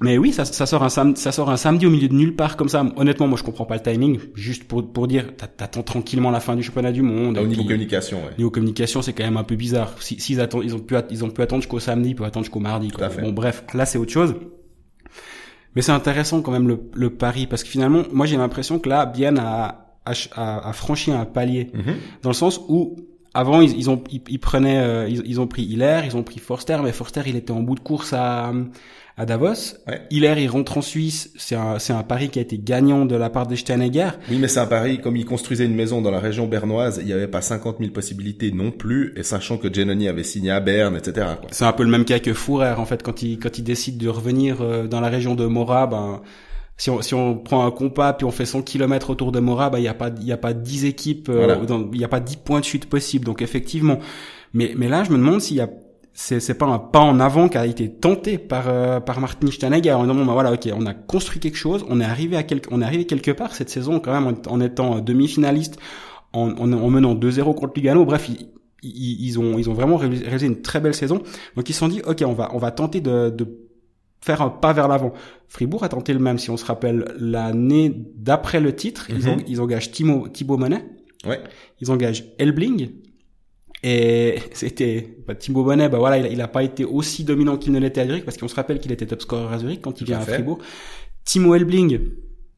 mais 0.01 0.19
oui, 0.19 0.33
ça, 0.33 0.45
ça 0.45 0.67
sort 0.67 0.83
un 0.83 0.89
samedi, 0.91 1.21
ça 1.21 1.33
sort 1.33 1.49
un 1.51 1.57
samedi 1.57 1.87
au 1.87 1.91
milieu 1.91 2.09
de 2.09 2.15
nulle 2.15 2.37
part 2.37 2.57
comme 2.57 2.69
ça. 2.69 2.85
Honnêtement, 2.97 3.27
moi 3.29 3.39
je 3.39 3.43
comprends 3.45 3.65
pas 3.65 3.77
le 3.77 3.83
timing. 3.83 4.19
Juste 4.35 4.65
pour 4.65 4.93
pour 4.93 5.07
dire, 5.09 5.35
t'a- 5.37 5.47
t'attends 5.47 5.83
tranquillement 5.83 6.31
la 6.31 6.41
fin 6.41 6.55
du 6.55 6.63
championnat 6.63 6.93
du 6.93 7.03
monde. 7.03 7.39
Au 7.39 7.47
niveau 7.47 7.63
puis- 7.63 7.69
communication, 7.69 8.19
ouais. 8.19 8.33
Niveau 8.37 8.51
communication, 8.51 9.01
c'est 9.03 9.13
quand 9.15 9.25
même 9.25 9.37
un 9.39 9.45
peu 9.45 9.57
bizarre. 9.57 9.95
Si, 10.01 10.21
s'ils 10.21 10.41
attendent, 10.41 10.65
ils 10.65 10.75
ont 10.75 10.81
pu, 10.81 10.95
ils 11.11 11.25
ont 11.25 11.31
pu 11.31 11.41
attendre 11.43 11.63
jusqu'au 11.63 11.79
samedi, 11.81 12.11
ils 12.11 12.15
peuvent 12.15 12.27
attendre 12.27 12.45
jusqu'au 12.45 12.61
mardi. 12.61 12.89
quoi. 12.91 13.09
Bon, 13.09 13.33
bref, 13.33 13.65
là 13.75 13.87
c'est 13.87 13.99
autre 13.99 14.13
chose. 14.13 14.35
Mais 15.75 15.83
c'est 15.83 15.93
intéressant 15.93 16.41
quand 16.43 16.53
même 16.53 16.69
le, 16.69 16.81
le 16.95 17.11
pari 17.11 17.47
parce 17.47 17.63
que 17.63 17.69
finalement, 17.69 18.03
moi 18.13 18.27
j'ai 18.27 18.37
l'impression 18.37 18.79
que 18.79 18.89
là, 18.89 19.07
Bien 19.07 19.37
a, 19.37 19.97
a, 20.05 20.13
a- 20.69 20.73
franchi 20.73 21.11
un 21.13 21.25
palier 21.25 21.71
Mhm. 21.75 21.95
dans 22.23 22.31
le 22.31 22.35
sens 22.35 22.61
où 22.69 22.97
avant 23.37 23.61
ils, 23.61 23.77
ils 23.77 23.91
ont 23.91 24.03
ils, 24.11 24.23
ils 24.29 24.39
prenaient 24.39 24.79
euh, 24.79 25.09
ils, 25.09 25.23
ils 25.27 25.41
ont 25.41 25.47
pris 25.47 25.63
Hilaire, 25.63 26.05
ils 26.05 26.17
ont 26.17 26.23
pris 26.23 26.39
Forster, 26.39 26.79
mais 26.83 26.93
Forster 26.93 27.23
il 27.27 27.37
était 27.37 27.53
en 27.53 27.61
bout 27.61 27.75
de 27.75 27.81
course 27.81 28.13
à 28.13 28.53
à 29.19 29.25
Davos. 29.25 29.77
Ouais. 29.87 30.03
Hilaire 30.11 30.39
il 30.39 30.49
rentre 30.49 30.77
en 30.77 30.83
Suisse, 30.83 31.33
c'est 31.37 31.55
un 31.55 31.79
c'est 31.79 31.93
un 31.93 32.03
pari 32.03 32.29
qui 32.29 32.39
a 32.39 32.43
été 32.43 32.59
gagnant 32.59 33.07
de 33.07 33.17
la 33.17 33.31
part 33.31 33.47
des 33.47 33.57
Steinegger. 33.57 34.11
Oui, 34.31 34.39
mais 34.39 34.49
c'est 34.49 34.61
un 34.61 34.67
pari. 34.67 35.01
Comme 35.01 35.17
il 35.17 35.25
construisait 35.25 35.65
une 35.65 35.75
maison 35.75 36.03
dans 36.03 36.11
la 36.11 36.21
région 36.21 36.47
bernoise, 36.47 36.99
il 37.01 37.07
n'y 37.07 37.13
avait 37.13 37.29
pas 37.29 37.41
50 37.41 37.79
000 37.79 37.93
possibilités 37.93 38.53
non 38.53 38.71
plus. 38.71 39.15
Et 39.17 39.23
sachant 39.23 39.57
que 39.57 39.73
Giannoni 39.73 40.09
avait 40.09 40.23
signé 40.23 40.51
à 40.51 40.61
Berne, 40.61 40.97
etc. 40.97 41.29
C'est 41.51 41.65
un 41.65 41.73
peu 41.73 41.83
le 41.83 41.91
même 41.91 42.05
cas 42.05 42.19
que 42.19 42.35
Fourer 42.35 42.75
en 42.77 42.85
fait 42.85 43.03
quand 43.03 43.23
il 43.23 43.39
quand 43.39 43.59
il 43.59 43.65
décide 43.65 43.97
de 43.97 44.09
revenir 44.09 44.61
euh, 44.61 44.87
dans 44.87 45.01
la 45.01 45.09
région 45.09 45.35
de 45.35 45.47
Mora 45.47 45.87
ben 45.87 46.21
si 46.77 46.91
on 46.91 47.01
si 47.03 47.15
on 47.15 47.37
prend 47.39 47.65
un 47.67 47.71
compas 47.71 48.13
puis 48.13 48.25
on 48.27 48.31
fait 48.31 48.45
100 48.47 48.63
km 48.63 49.11
autour 49.11 49.33
de 49.33 49.41
Mora 49.41 49.71
ben 49.71 49.79
il 49.79 49.85
y 49.85 49.89
a 49.89 49.95
pas 49.95 50.11
il 50.21 50.27
y 50.27 50.33
a 50.33 50.37
pas 50.37 50.53
10 50.53 50.85
équipes 50.85 51.29
euh, 51.29 51.47
Voilà. 51.47 51.59
il 51.93 52.01
y 52.01 52.05
a 52.05 52.09
pas 52.09 52.21
10 52.21 52.37
points 52.39 52.61
de 52.61 52.65
chute 52.65 52.87
possibles. 52.87 53.25
Donc 53.25 53.41
effectivement. 53.43 53.99
Mais 54.53 54.75
mais 54.77 54.89
là 54.89 55.03
je 55.05 55.11
me 55.11 55.17
demande 55.19 55.41
s'il 55.41 55.57
y 55.57 55.61
a 55.61 55.69
c'est 56.13 56.41
c'est 56.41 56.55
pas 56.55 56.67
un 56.67 56.79
pas 56.79 57.01
en 57.01 57.21
avant 57.21 57.49
qui 57.49 57.59
a 57.59 57.67
été 57.67 57.91
tenté 57.91 58.39
par 58.39 58.65
euh, 58.69 59.01
par 59.01 59.21
Martin 59.21 59.51
Steinegger 59.51 59.93
en 59.93 60.03
disant 60.03 60.15
bon 60.15 60.25
ben 60.27 60.33
voilà 60.33 60.53
OK 60.53 60.69
on 60.75 60.87
a 60.87 60.95
construit 60.95 61.41
quelque 61.41 61.59
chose 61.59 61.85
on 61.91 62.01
est 62.01 62.05
arrivé 62.05 62.37
à 62.37 62.43
quelque 62.43 62.69
on 62.73 62.81
est 62.81 62.85
arrivé 62.85 63.05
quelque 63.07 63.31
part 63.33 63.55
cette 63.55 63.69
saison 63.71 64.01
quand 64.01 64.13
même 64.19 64.27
en, 64.27 64.53
en 64.53 64.61
étant 64.61 65.01
demi-finaliste 65.01 65.79
en, 66.33 66.51
en, 66.59 66.73
en 66.73 66.91
menant 66.91 67.15
2-0 67.15 67.55
contre 67.55 67.73
Lugano. 67.77 68.05
Bref 68.05 68.29
ils, 68.29 68.49
ils, 68.83 69.27
ils 69.27 69.39
ont 69.39 69.59
ils 69.59 69.69
ont 69.71 69.75
vraiment 69.75 69.97
réalisé 69.97 70.25
réalisé 70.25 70.47
une 70.47 70.61
très 70.63 70.81
belle 70.81 70.95
saison. 70.95 71.23
Donc 71.57 71.69
ils 71.69 71.73
se 71.73 71.79
sont 71.81 71.89
dit, 71.89 72.03
ok, 72.07 72.23
on 72.27 72.33
va 72.33 72.51
on 72.55 72.59
va 72.59 72.71
tenter 72.71 73.01
de, 73.01 73.31
de 73.31 73.47
faire 74.27 74.43
un 74.43 74.51
pas 74.51 74.73
vers 74.73 74.89
l'avant. 74.89 75.13
Fribourg 75.49 75.85
a 75.85 75.89
tenté 75.89 76.13
le 76.13 76.19
même, 76.19 76.39
si 76.39 76.51
on 76.51 76.57
se 76.57 76.65
rappelle 76.65 77.05
l'année 77.19 77.93
d'après 78.17 78.61
le 78.61 78.75
titre, 78.75 79.07
ils, 79.11 79.21
Mhm. 79.25 79.29
ont, 79.29 79.37
ils 79.49 79.61
engagent 79.61 79.93
Timo, 79.93 80.29
Thibaut 80.29 80.57
Monet, 80.59 80.85
Ouais. 81.25 81.41
ils 81.81 81.91
engagent 81.91 82.25
Elbling, 82.39 82.91
et 83.83 84.37
c'était 84.53 85.17
bah, 85.27 85.35
Thibaut 85.35 85.65
Monet, 85.65 85.89
bah 85.89 85.99
voilà, 85.99 86.19
il, 86.19 86.27
a- 86.27 86.29
il 86.29 86.41
a 86.41 86.49
pas 86.49 86.63
été 86.65 86.85
aussi 86.85 87.25
dominant 87.25 87.57
qu'il 87.57 87.73
ne 87.73 87.79
l'était 87.79 88.01
à 88.01 88.07
Zurich, 88.07 88.25
parce 88.25 88.37
qu'on 88.37 88.49
se 88.49 88.55
rappelle 88.57 88.81
qu'il 88.81 88.93
était 88.93 89.07
top 89.07 89.23
scorer 89.23 89.55
à 89.55 89.59
Zurich 89.59 89.81
quand 89.81 90.01
il 90.01 90.05
à 90.05 90.07
vient 90.07 90.19
à. 90.19 90.23
Fribourg. 90.23 90.59
Timo 91.25 91.55
Elbling, 91.55 92.01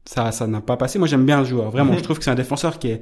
ça 0.05 0.31
ça 0.31 0.47
n'a 0.47 0.61
pas 0.61 0.77
passé. 0.77 0.97
Moi 0.99 1.07
j'aime 1.07 1.25
bien 1.25 1.39
le 1.39 1.45
joueur, 1.45 1.69
vraiment. 1.71 1.91
Mhm. 1.93 1.99
Je 1.99 2.03
trouve 2.03 2.17
que 2.17 2.23
c'est 2.23 2.31
un 2.31 2.35
défenseur 2.35 2.79
qui 2.79 2.87
est 2.89 2.99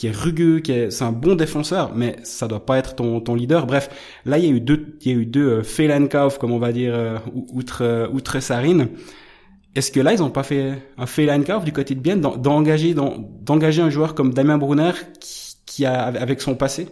qui 0.00 0.06
est 0.06 0.16
rugueux, 0.16 0.60
qui 0.60 0.72
est 0.72 0.90
c'est 0.90 1.04
un 1.04 1.12
bon 1.12 1.34
défenseur, 1.34 1.92
mais 1.94 2.16
ça 2.22 2.48
doit 2.48 2.64
pas 2.64 2.78
être 2.78 2.94
ton 2.94 3.20
ton 3.20 3.34
leader. 3.34 3.66
Bref, 3.66 3.90
là 4.24 4.38
il 4.38 4.44
y 4.46 4.48
a 4.48 4.50
eu 4.50 4.60
deux 4.60 4.96
il 5.02 5.12
y 5.12 5.14
a 5.14 5.18
eu 5.18 5.26
deux 5.26 5.46
euh, 5.58 5.62
Fehlenkauf, 5.62 6.38
comme 6.38 6.52
on 6.52 6.58
va 6.58 6.72
dire 6.72 6.94
euh, 6.94 7.18
ou- 7.34 7.46
outre 7.52 7.82
euh, 7.84 8.08
outre 8.16 8.40
Sarine. 8.40 8.88
Est-ce 9.76 9.92
que 9.92 10.00
là 10.00 10.14
ils 10.14 10.22
ont 10.22 10.30
pas 10.30 10.42
fait 10.42 10.72
un 10.96 11.04
Fehlenkauf 11.04 11.64
du 11.66 11.72
côté 11.72 11.94
de 11.94 12.00
Bienne 12.00 12.22
d'en- 12.22 12.38
d'engager 12.38 12.94
d'en- 12.94 13.18
d'engager 13.42 13.82
un 13.82 13.90
joueur 13.90 14.14
comme 14.14 14.32
Damien 14.32 14.56
Brunner 14.56 14.92
qui, 15.20 15.56
qui 15.66 15.84
a 15.84 16.04
avec 16.04 16.40
son 16.40 16.54
passé? 16.54 16.88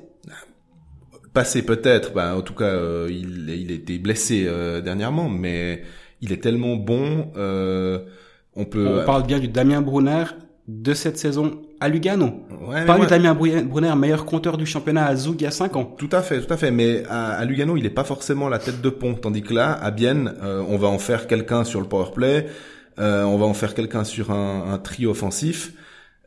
Passé 1.32 1.62
peut-être, 1.62 2.12
bah, 2.14 2.36
en 2.36 2.42
tout 2.42 2.54
cas, 2.54 2.64
euh, 2.64 3.06
il, 3.10 3.48
il 3.48 3.70
été 3.70 3.98
blessé 3.98 4.44
euh, 4.46 4.80
dernièrement, 4.80 5.28
mais 5.28 5.82
il 6.20 6.32
est 6.32 6.42
tellement 6.42 6.76
bon. 6.76 7.30
euh, 7.36 8.00
on 8.54 8.64
peut. 8.64 9.00
On 9.02 9.04
parle 9.06 9.24
bien 9.26 9.38
du 9.38 9.48
Damien 9.48 9.80
Brunner 9.80 10.24
de 10.66 10.94
cette 10.94 11.16
saison 11.18 11.62
à 11.80 11.88
Lugano. 11.88 12.42
Ouais, 12.68 12.84
moi- 12.84 13.06
Damien 13.06 13.34
Brunner, 13.34 13.94
meilleur 13.96 14.24
compteur 14.24 14.56
du 14.56 14.66
championnat 14.66 15.06
à 15.06 15.16
Zug 15.16 15.36
il 15.40 15.44
y 15.44 15.46
a 15.46 15.50
5 15.50 15.76
ans. 15.76 15.84
Tout 15.96 16.08
à 16.12 16.22
fait, 16.22 16.40
tout 16.40 16.52
à 16.52 16.56
fait. 16.56 16.70
Mais 16.70 17.02
à, 17.08 17.32
à 17.32 17.44
Lugano, 17.44 17.76
il 17.76 17.82
n'est 17.84 17.90
pas 17.90 18.04
forcément 18.04 18.48
la 18.48 18.58
tête 18.58 18.80
de 18.80 18.90
pont. 18.90 19.14
Tandis 19.14 19.42
que 19.42 19.54
là, 19.54 19.72
à 19.72 19.90
Bienne, 19.90 20.34
euh, 20.42 20.62
on 20.68 20.76
va 20.76 20.88
en 20.88 20.98
faire 20.98 21.26
quelqu'un 21.26 21.64
sur 21.64 21.80
le 21.80 21.86
power 21.86 22.10
play. 22.14 22.46
euh, 22.98 23.22
on 23.24 23.38
va 23.38 23.46
en 23.46 23.54
faire 23.54 23.74
quelqu'un 23.74 24.02
sur 24.04 24.30
un, 24.32 24.72
un 24.72 24.78
trio 24.78 25.10
offensif. 25.10 25.72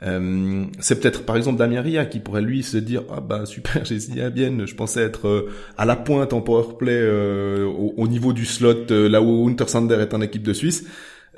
Euh, 0.03 0.63
c'est 0.79 0.99
peut-être 0.99 1.25
par 1.27 1.37
exemple 1.37 1.59
Damien 1.59 1.81
Ria 1.81 2.05
qui 2.05 2.19
pourrait 2.19 2.41
lui 2.41 2.63
se 2.63 2.77
dire 2.77 3.03
ah 3.15 3.21
bah 3.21 3.45
super 3.45 3.85
j'ai 3.85 3.99
signé 3.99 4.23
à 4.23 4.31
Bienne 4.31 4.65
je 4.65 4.73
pensais 4.73 5.01
être 5.03 5.27
euh, 5.27 5.49
à 5.77 5.85
la 5.85 5.95
pointe 5.95 6.33
en 6.33 6.41
power 6.41 6.75
play 6.79 6.91
euh, 6.99 7.65
au, 7.67 7.93
au 7.97 8.07
niveau 8.07 8.33
du 8.33 8.45
slot 8.47 8.89
euh, 8.89 9.07
là 9.07 9.21
où 9.21 9.47
Untersander 9.47 9.93
est 9.99 10.15
en 10.15 10.21
équipe 10.21 10.41
de 10.41 10.53
Suisse 10.53 10.85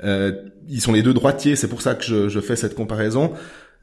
euh, 0.02 0.32
ils 0.70 0.80
sont 0.80 0.92
les 0.94 1.02
deux 1.02 1.12
droitiers 1.12 1.56
c'est 1.56 1.68
pour 1.68 1.82
ça 1.82 1.94
que 1.94 2.04
je, 2.04 2.30
je 2.30 2.40
fais 2.40 2.56
cette 2.56 2.74
comparaison 2.74 3.32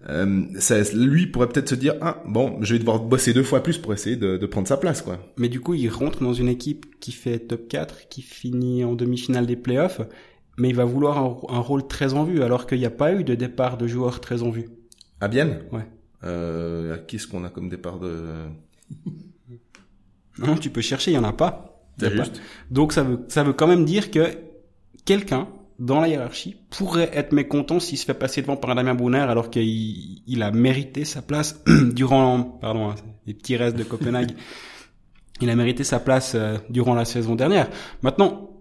euh, 0.09 0.43
ça, 0.59 0.81
lui 0.95 1.27
pourrait 1.27 1.47
peut-être 1.49 1.69
se 1.69 1.75
dire 1.75 1.93
ah 2.01 2.23
bon 2.27 2.57
je 2.61 2.73
vais 2.73 2.79
devoir 2.79 2.99
bosser 2.99 3.33
deux 3.33 3.43
fois 3.43 3.61
plus 3.61 3.77
pour 3.77 3.93
essayer 3.93 4.15
de, 4.15 4.37
de 4.37 4.45
prendre 4.47 4.67
sa 4.67 4.77
place 4.77 5.01
quoi 5.03 5.19
Mais 5.37 5.47
du 5.47 5.59
coup, 5.59 5.75
il 5.75 5.89
rentre 5.89 6.23
dans 6.23 6.33
une 6.33 6.47
équipe 6.47 6.99
qui 6.99 7.11
fait 7.11 7.37
top 7.39 7.67
4, 7.67 8.07
qui 8.09 8.21
finit 8.23 8.83
en 8.83 8.95
demi-finale 8.95 9.45
des 9.45 9.55
playoffs, 9.55 10.01
mais 10.57 10.69
il 10.69 10.75
va 10.75 10.85
vouloir 10.85 11.17
un, 11.19 11.37
un 11.55 11.59
rôle 11.59 11.87
très 11.87 12.13
en 12.13 12.23
vue, 12.23 12.41
alors 12.41 12.65
qu'il 12.65 12.79
n'y 12.79 12.85
a 12.85 12.89
pas 12.91 13.13
eu 13.13 13.23
de 13.23 13.35
départ 13.35 13.77
de 13.77 13.85
joueurs 13.87 14.21
très 14.21 14.41
en 14.41 14.49
vue. 14.49 14.69
à 15.19 15.27
Bienne? 15.27 15.59
Ouais. 15.71 15.85
euh, 16.23 16.95
à 16.95 16.97
qui 16.97 17.17
est-ce 17.17 17.27
qu'on 17.27 17.43
a 17.43 17.49
comme 17.49 17.69
départ 17.69 17.99
de 17.99 18.25
Non, 20.39 20.55
tu 20.55 20.69
peux 20.69 20.81
chercher, 20.81 21.11
il 21.11 21.15
y 21.15 21.17
en 21.17 21.23
a 21.23 21.33
pas. 21.33 21.83
Y 22.01 22.05
a 22.05 22.09
pas. 22.11 22.23
Donc 22.71 22.93
ça 22.93 23.03
veut, 23.03 23.19
ça 23.27 23.43
veut 23.43 23.53
quand 23.53 23.67
même 23.67 23.85
dire 23.85 24.09
que 24.09 24.29
quelqu'un 25.05 25.47
dans 25.81 25.99
la 25.99 26.07
hiérarchie 26.07 26.55
pourrait 26.69 27.09
être 27.11 27.31
mécontent 27.31 27.79
s'il 27.79 27.97
se 27.97 28.05
fait 28.05 28.13
passer 28.13 28.43
devant 28.43 28.55
par 28.55 28.69
un 28.69 28.75
Damien 28.75 28.93
Brunner 28.93 29.17
alors 29.17 29.49
qu'il 29.49 30.21
il 30.27 30.43
a 30.43 30.51
mérité 30.51 31.05
sa 31.05 31.23
place 31.23 31.63
durant, 31.93 32.43
pardon, 32.43 32.91
hein, 32.91 32.95
les 33.25 33.33
petits 33.33 33.57
restes 33.57 33.75
de 33.75 33.83
Copenhague. 33.83 34.31
il 35.41 35.49
a 35.49 35.55
mérité 35.55 35.83
sa 35.83 35.99
place 35.99 36.33
euh, 36.35 36.57
durant 36.69 36.93
la 36.93 37.03
saison 37.03 37.33
dernière. 37.33 37.67
Maintenant, 38.03 38.51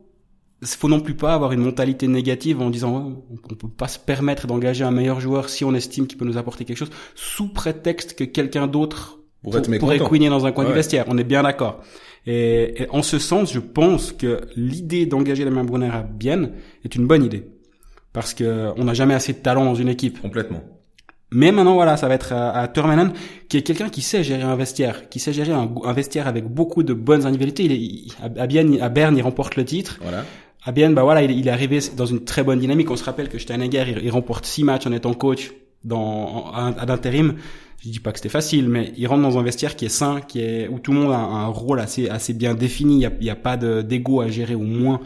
il 0.62 0.68
faut 0.68 0.88
non 0.88 1.00
plus 1.00 1.14
pas 1.14 1.34
avoir 1.34 1.52
une 1.52 1.60
mentalité 1.60 2.08
négative 2.08 2.62
en 2.62 2.70
disant 2.70 3.22
on 3.30 3.54
peut 3.54 3.68
pas 3.68 3.88
se 3.88 3.98
permettre 3.98 4.46
d'engager 4.46 4.84
un 4.84 4.90
meilleur 4.90 5.20
joueur 5.20 5.50
si 5.50 5.62
on 5.62 5.74
estime 5.74 6.06
qu'il 6.06 6.16
peut 6.16 6.24
nous 6.24 6.38
apporter 6.38 6.64
quelque 6.64 6.78
chose 6.78 6.90
sous 7.14 7.48
prétexte 7.48 8.14
que 8.14 8.24
quelqu'un 8.24 8.66
d'autre 8.66 9.18
Pour 9.42 9.60
pourrait 9.78 9.98
couiner 9.98 10.30
dans 10.30 10.46
un 10.46 10.52
coin 10.52 10.64
du 10.64 10.72
vestiaire. 10.72 11.04
On 11.08 11.18
est 11.18 11.24
bien 11.24 11.42
d'accord. 11.42 11.82
Et, 12.26 12.82
et 12.82 12.86
en 12.90 13.02
ce 13.02 13.18
sens, 13.18 13.52
je 13.52 13.60
pense 13.60 14.12
que 14.12 14.40
l'idée 14.56 15.06
d'engager 15.06 15.44
la 15.44 15.50
main 15.50 15.64
Brunner 15.64 15.90
à 15.92 16.02
Bienne 16.02 16.52
est 16.84 16.94
une 16.94 17.06
bonne 17.06 17.24
idée. 17.24 17.46
Parce 18.12 18.34
que 18.34 18.70
on 18.76 18.84
n'a 18.84 18.94
jamais 18.94 19.14
assez 19.14 19.32
de 19.32 19.38
talent 19.38 19.64
dans 19.64 19.74
une 19.76 19.88
équipe. 19.88 20.20
complètement 20.20 20.62
Mais 21.32 21.52
maintenant, 21.52 21.74
voilà, 21.74 21.96
ça 21.96 22.08
va 22.08 22.14
être 22.14 22.32
à, 22.32 22.50
à 22.50 22.66
Turmanen, 22.68 23.12
qui 23.48 23.56
est 23.56 23.62
quelqu'un 23.62 23.88
qui 23.88 24.02
sait 24.02 24.24
gérer 24.24 24.42
un 24.42 24.56
vestiaire, 24.56 25.08
qui 25.08 25.20
sait 25.20 25.32
gérer 25.32 25.52
un, 25.52 25.70
un 25.84 25.92
vestiaire 25.92 26.26
avec 26.26 26.44
beaucoup 26.44 26.82
de 26.82 26.92
bonnes 26.92 27.24
individualités. 27.24 27.64
Il 27.64 27.72
est, 27.72 27.78
il- 27.78 28.12
à, 28.22 28.46
Bienne, 28.48 28.80
à 28.80 28.88
Berne, 28.88 29.16
il 29.16 29.22
remporte 29.22 29.54
le 29.56 29.64
titre. 29.64 29.98
voilà 30.02 30.24
À 30.64 30.72
Bienne, 30.72 30.92
bah 30.92 31.04
voilà, 31.04 31.22
il, 31.22 31.30
il 31.30 31.46
est 31.46 31.50
arrivé 31.52 31.78
dans 31.96 32.06
une 32.06 32.24
très 32.24 32.42
bonne 32.42 32.58
dynamique. 32.58 32.90
On 32.90 32.96
se 32.96 33.04
rappelle 33.04 33.28
que 33.28 33.38
Steinegger, 33.38 33.84
il, 33.88 34.04
il 34.04 34.10
remporte 34.10 34.44
six 34.44 34.64
matchs 34.64 34.86
en 34.88 34.92
étant 34.92 35.14
coach 35.14 35.52
dans, 35.84 36.50
à, 36.52 36.74
à 36.76 36.84
l'intérim. 36.84 37.36
Je 37.82 37.88
dis 37.88 37.98
pas 38.00 38.12
que 38.12 38.18
c'était 38.18 38.28
facile, 38.28 38.68
mais 38.68 38.92
il 38.98 39.06
rentre 39.06 39.22
dans 39.22 39.38
un 39.38 39.42
vestiaire 39.42 39.74
qui 39.74 39.86
est 39.86 39.88
sain, 39.90 40.20
qui 40.20 40.40
est, 40.40 40.68
où 40.68 40.78
tout 40.78 40.92
le 40.92 40.98
monde 40.98 41.12
a 41.12 41.16
un 41.16 41.46
rôle 41.46 41.80
assez, 41.80 42.08
assez 42.10 42.34
bien 42.34 42.54
défini. 42.54 42.96
Il 42.96 43.00
y 43.00 43.06
a, 43.06 43.12
y 43.22 43.30
a 43.30 43.36
pas 43.36 43.56
de- 43.56 43.80
d'ego 43.82 44.20
à 44.20 44.28
gérer 44.28 44.54
au 44.54 44.60
moins. 44.60 45.00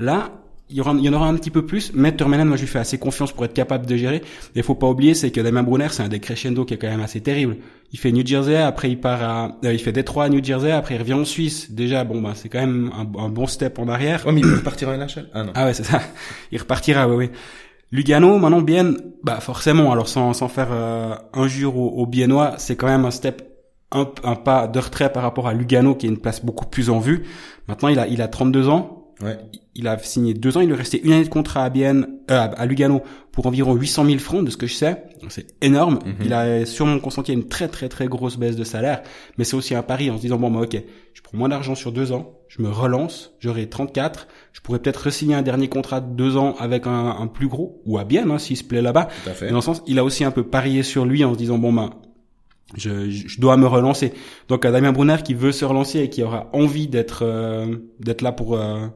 Là, 0.00 0.32
il 0.70 0.76
y, 0.76 0.80
aura, 0.80 0.92
il 0.92 1.04
y 1.04 1.08
en 1.08 1.12
aura 1.12 1.28
un 1.28 1.34
petit 1.36 1.50
peu 1.50 1.64
plus. 1.66 1.92
Mais 1.94 2.14
Turmenen, 2.16 2.48
moi, 2.48 2.56
je 2.56 2.62
lui 2.62 2.68
fais 2.68 2.80
assez 2.80 2.98
confiance 2.98 3.32
pour 3.32 3.44
être 3.44 3.54
capable 3.54 3.86
de 3.86 3.96
gérer. 3.96 4.22
Et 4.56 4.62
faut 4.62 4.74
pas 4.74 4.88
oublier, 4.88 5.14
c'est 5.14 5.30
que 5.30 5.40
Damien 5.40 5.62
Brunner, 5.62 5.86
c'est 5.90 6.02
un 6.02 6.08
décrescendo 6.08 6.64
qui 6.64 6.74
est 6.74 6.78
quand 6.78 6.88
même 6.88 7.00
assez 7.00 7.20
terrible. 7.20 7.56
Il 7.92 7.98
fait 8.00 8.10
New 8.12 8.26
Jersey, 8.26 8.56
après 8.56 8.90
il 8.90 8.98
part 9.00 9.22
à, 9.22 9.58
euh, 9.64 9.72
il 9.72 9.78
fait 9.80 9.92
Détroit 9.92 10.24
à 10.24 10.28
New 10.28 10.42
Jersey, 10.42 10.70
après 10.72 10.94
il 10.96 10.98
revient 10.98 11.14
en 11.14 11.24
Suisse. 11.24 11.70
Déjà, 11.70 12.02
bon, 12.02 12.20
bah, 12.20 12.32
c'est 12.34 12.48
quand 12.48 12.60
même 12.60 12.90
un, 12.96 13.20
un 13.20 13.28
bon 13.28 13.46
step 13.46 13.78
en 13.78 13.86
arrière. 13.88 14.24
oh 14.26 14.32
mais 14.32 14.40
il 14.40 14.46
peut 14.48 14.56
repartir 14.56 14.88
en 14.88 14.96
NHL 14.96 15.28
ah 15.32 15.44
non 15.44 15.52
Ah 15.54 15.66
ouais, 15.66 15.74
c'est 15.74 15.84
ça. 15.84 16.00
Il 16.52 16.58
repartira, 16.58 17.08
oui, 17.08 17.16
oui. 17.16 17.30
Lugano, 17.92 18.38
maintenant 18.38 18.62
Bienne, 18.62 18.96
bah 19.24 19.40
forcément, 19.40 19.90
alors 19.92 20.08
sans, 20.08 20.32
sans 20.32 20.48
faire 20.48 20.68
euh, 20.70 21.14
injure 21.32 21.76
aux, 21.76 21.88
aux 21.88 22.06
Biennois, 22.06 22.54
c'est 22.58 22.76
quand 22.76 22.86
même 22.86 23.04
un 23.04 23.10
step, 23.10 23.42
un, 23.90 24.08
un 24.22 24.36
pas 24.36 24.68
de 24.68 24.78
retrait 24.78 25.12
par 25.12 25.22
rapport 25.24 25.48
à 25.48 25.54
Lugano, 25.54 25.96
qui 25.96 26.06
est 26.06 26.08
une 26.08 26.18
place 26.18 26.44
beaucoup 26.44 26.66
plus 26.66 26.88
en 26.88 27.00
vue. 27.00 27.24
Maintenant, 27.66 27.88
il 27.88 27.98
a, 27.98 28.06
il 28.06 28.22
a 28.22 28.28
32 28.28 28.68
ans. 28.68 29.12
ouais 29.22 29.38
Il 29.74 29.88
a 29.88 29.98
signé 29.98 30.34
deux 30.34 30.56
ans. 30.56 30.60
Il 30.60 30.68
lui 30.68 30.76
restait 30.76 30.98
une 31.02 31.12
année 31.12 31.24
de 31.24 31.28
contrat 31.28 31.64
à 31.64 31.70
Bienne, 31.70 32.06
euh, 32.30 32.48
à 32.56 32.64
Lugano, 32.66 33.02
pour 33.32 33.46
environ 33.46 33.74
800 33.74 34.04
000 34.04 34.18
francs, 34.18 34.44
de 34.44 34.50
ce 34.50 34.56
que 34.56 34.68
je 34.68 34.74
sais. 34.74 35.04
C'est 35.28 35.48
énorme. 35.60 35.98
Mhm. 36.06 36.14
Il 36.24 36.32
a 36.32 36.66
sûrement 36.66 37.00
consenti 37.00 37.32
à 37.32 37.34
une 37.34 37.48
très 37.48 37.66
très 37.66 37.88
très 37.88 38.06
grosse 38.06 38.36
baisse 38.36 38.54
de 38.56 38.64
salaire, 38.64 39.02
mais 39.36 39.42
c'est 39.44 39.56
aussi 39.56 39.74
un 39.74 39.82
pari 39.82 40.10
en 40.10 40.16
se 40.16 40.22
disant 40.22 40.36
bon 40.36 40.50
bah 40.50 40.60
ok, 40.60 40.80
je 41.12 41.22
prends 41.22 41.36
moins 41.36 41.48
d'argent 41.48 41.74
sur 41.74 41.90
deux 41.92 42.12
ans, 42.12 42.39
je 42.50 42.62
me 42.62 42.68
relance, 42.68 43.32
j'aurai 43.38 43.68
34, 43.68 44.26
je 44.52 44.60
pourrais 44.60 44.80
peut-être 44.80 45.06
re-signer 45.08 45.36
un 45.36 45.42
dernier 45.42 45.68
contrat 45.68 46.00
de 46.00 46.12
deux 46.12 46.36
ans 46.36 46.56
avec 46.58 46.88
un, 46.88 47.06
un 47.10 47.28
plus 47.28 47.46
gros 47.46 47.80
ou 47.86 47.96
à 47.96 48.04
Bienne 48.04 48.32
hein, 48.32 48.38
s'il 48.38 48.56
se 48.56 48.64
plaît 48.64 48.82
là-bas. 48.82 49.08
tout 49.24 49.30
à 49.30 49.34
fait 49.34 49.46
Et 49.46 49.50
dans 49.50 49.58
le 49.58 49.62
sens, 49.62 49.82
il 49.86 50.00
a 50.00 50.04
aussi 50.04 50.24
un 50.24 50.32
peu 50.32 50.42
parié 50.42 50.82
sur 50.82 51.06
lui 51.06 51.24
en 51.24 51.32
se 51.32 51.38
disant 51.38 51.58
bon 51.58 51.72
ben 51.72 51.90
je, 52.76 53.08
je 53.08 53.40
dois 53.40 53.56
me 53.56 53.68
relancer. 53.68 54.12
Donc 54.48 54.64
à 54.64 54.72
Damien 54.72 54.90
Brunner 54.90 55.18
qui 55.24 55.32
veut 55.32 55.52
se 55.52 55.64
relancer 55.64 56.00
et 56.00 56.10
qui 56.10 56.24
aura 56.24 56.50
envie 56.52 56.88
d'être 56.88 57.20
euh, 57.24 57.76
d'être 58.00 58.20
là 58.20 58.32
pour 58.32 58.56
euh, 58.56 58.88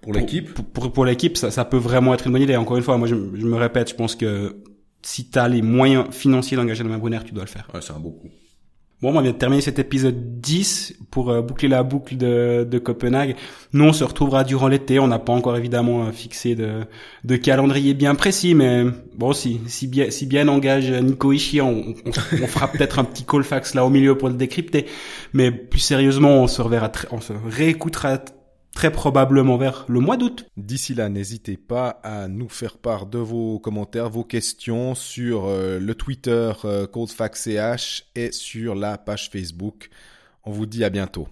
pour 0.00 0.12
l'équipe 0.12 0.54
pour, 0.54 0.64
pour, 0.64 0.92
pour 0.92 1.04
l'équipe, 1.04 1.36
ça, 1.36 1.50
ça 1.50 1.64
peut 1.64 1.76
vraiment 1.76 2.14
être 2.14 2.28
une 2.28 2.32
bonne 2.32 2.42
idée. 2.42 2.54
Encore 2.54 2.76
une 2.76 2.84
fois, 2.84 2.98
moi 2.98 3.08
je, 3.08 3.16
je 3.34 3.46
me 3.46 3.56
répète, 3.56 3.90
je 3.90 3.96
pense 3.96 4.14
que 4.14 4.62
si 5.02 5.28
tu 5.28 5.38
as 5.40 5.48
les 5.48 5.60
moyens 5.60 6.06
financiers 6.12 6.56
d'engager 6.56 6.84
Damien 6.84 6.98
Brunner, 6.98 7.20
tu 7.24 7.32
dois 7.32 7.44
le 7.44 7.50
faire. 7.50 7.68
ouais, 7.74 7.80
c'est 7.82 7.92
un 7.92 7.98
beau 7.98 8.10
coup 8.12 8.28
Bon, 9.02 9.14
on 9.14 9.20
vient 9.20 9.32
de 9.32 9.36
terminer 9.36 9.60
cet 9.60 9.78
épisode 9.78 10.40
10 10.40 10.94
pour 11.10 11.28
euh, 11.28 11.42
boucler 11.42 11.68
la 11.68 11.82
boucle 11.82 12.16
de, 12.16 12.66
de 12.68 12.78
Copenhague. 12.78 13.36
Nous, 13.74 13.84
on 13.84 13.92
se 13.92 14.02
retrouvera 14.04 14.42
durant 14.42 14.68
l'été. 14.68 14.98
On 14.98 15.06
n'a 15.06 15.18
pas 15.18 15.34
encore 15.34 15.54
évidemment 15.54 16.06
euh, 16.06 16.12
fixé 16.12 16.54
de, 16.54 16.80
de 17.22 17.36
calendrier 17.36 17.92
bien 17.92 18.14
précis, 18.14 18.54
mais 18.54 18.84
bon, 19.14 19.34
si, 19.34 19.60
si 19.66 19.86
bien, 19.86 20.10
si 20.10 20.24
bien 20.24 20.48
engage 20.48 20.90
Nico 20.90 21.30
Ishii, 21.30 21.60
on, 21.60 21.94
on, 22.06 22.10
on 22.42 22.46
fera 22.46 22.68
peut-être 22.68 22.98
un 22.98 23.04
petit 23.04 23.24
Colfax 23.24 23.74
là 23.74 23.84
au 23.84 23.90
milieu 23.90 24.16
pour 24.16 24.30
le 24.30 24.34
décrypter. 24.34 24.86
Mais 25.34 25.50
plus 25.50 25.80
sérieusement, 25.80 26.30
on 26.30 26.46
se 26.46 26.62
reverra, 26.62 26.90
on 27.10 27.20
se 27.20 27.34
réécoutera 27.34 28.16
très 28.76 28.92
probablement 28.92 29.56
vers 29.56 29.86
le 29.88 30.00
mois 30.00 30.18
d'août. 30.18 30.44
D'ici 30.58 30.92
là, 30.92 31.08
n'hésitez 31.08 31.56
pas 31.56 31.98
à 32.04 32.28
nous 32.28 32.50
faire 32.50 32.76
part 32.76 33.06
de 33.06 33.18
vos 33.18 33.58
commentaires, 33.58 34.10
vos 34.10 34.22
questions 34.22 34.94
sur 34.94 35.46
euh, 35.46 35.78
le 35.80 35.94
Twitter 35.94 36.52
euh, 36.66 36.86
ColdFactCH 36.86 38.04
et 38.14 38.32
sur 38.32 38.74
la 38.74 38.98
page 38.98 39.30
Facebook. 39.30 39.88
On 40.44 40.50
vous 40.50 40.66
dit 40.66 40.84
à 40.84 40.90
bientôt. 40.90 41.26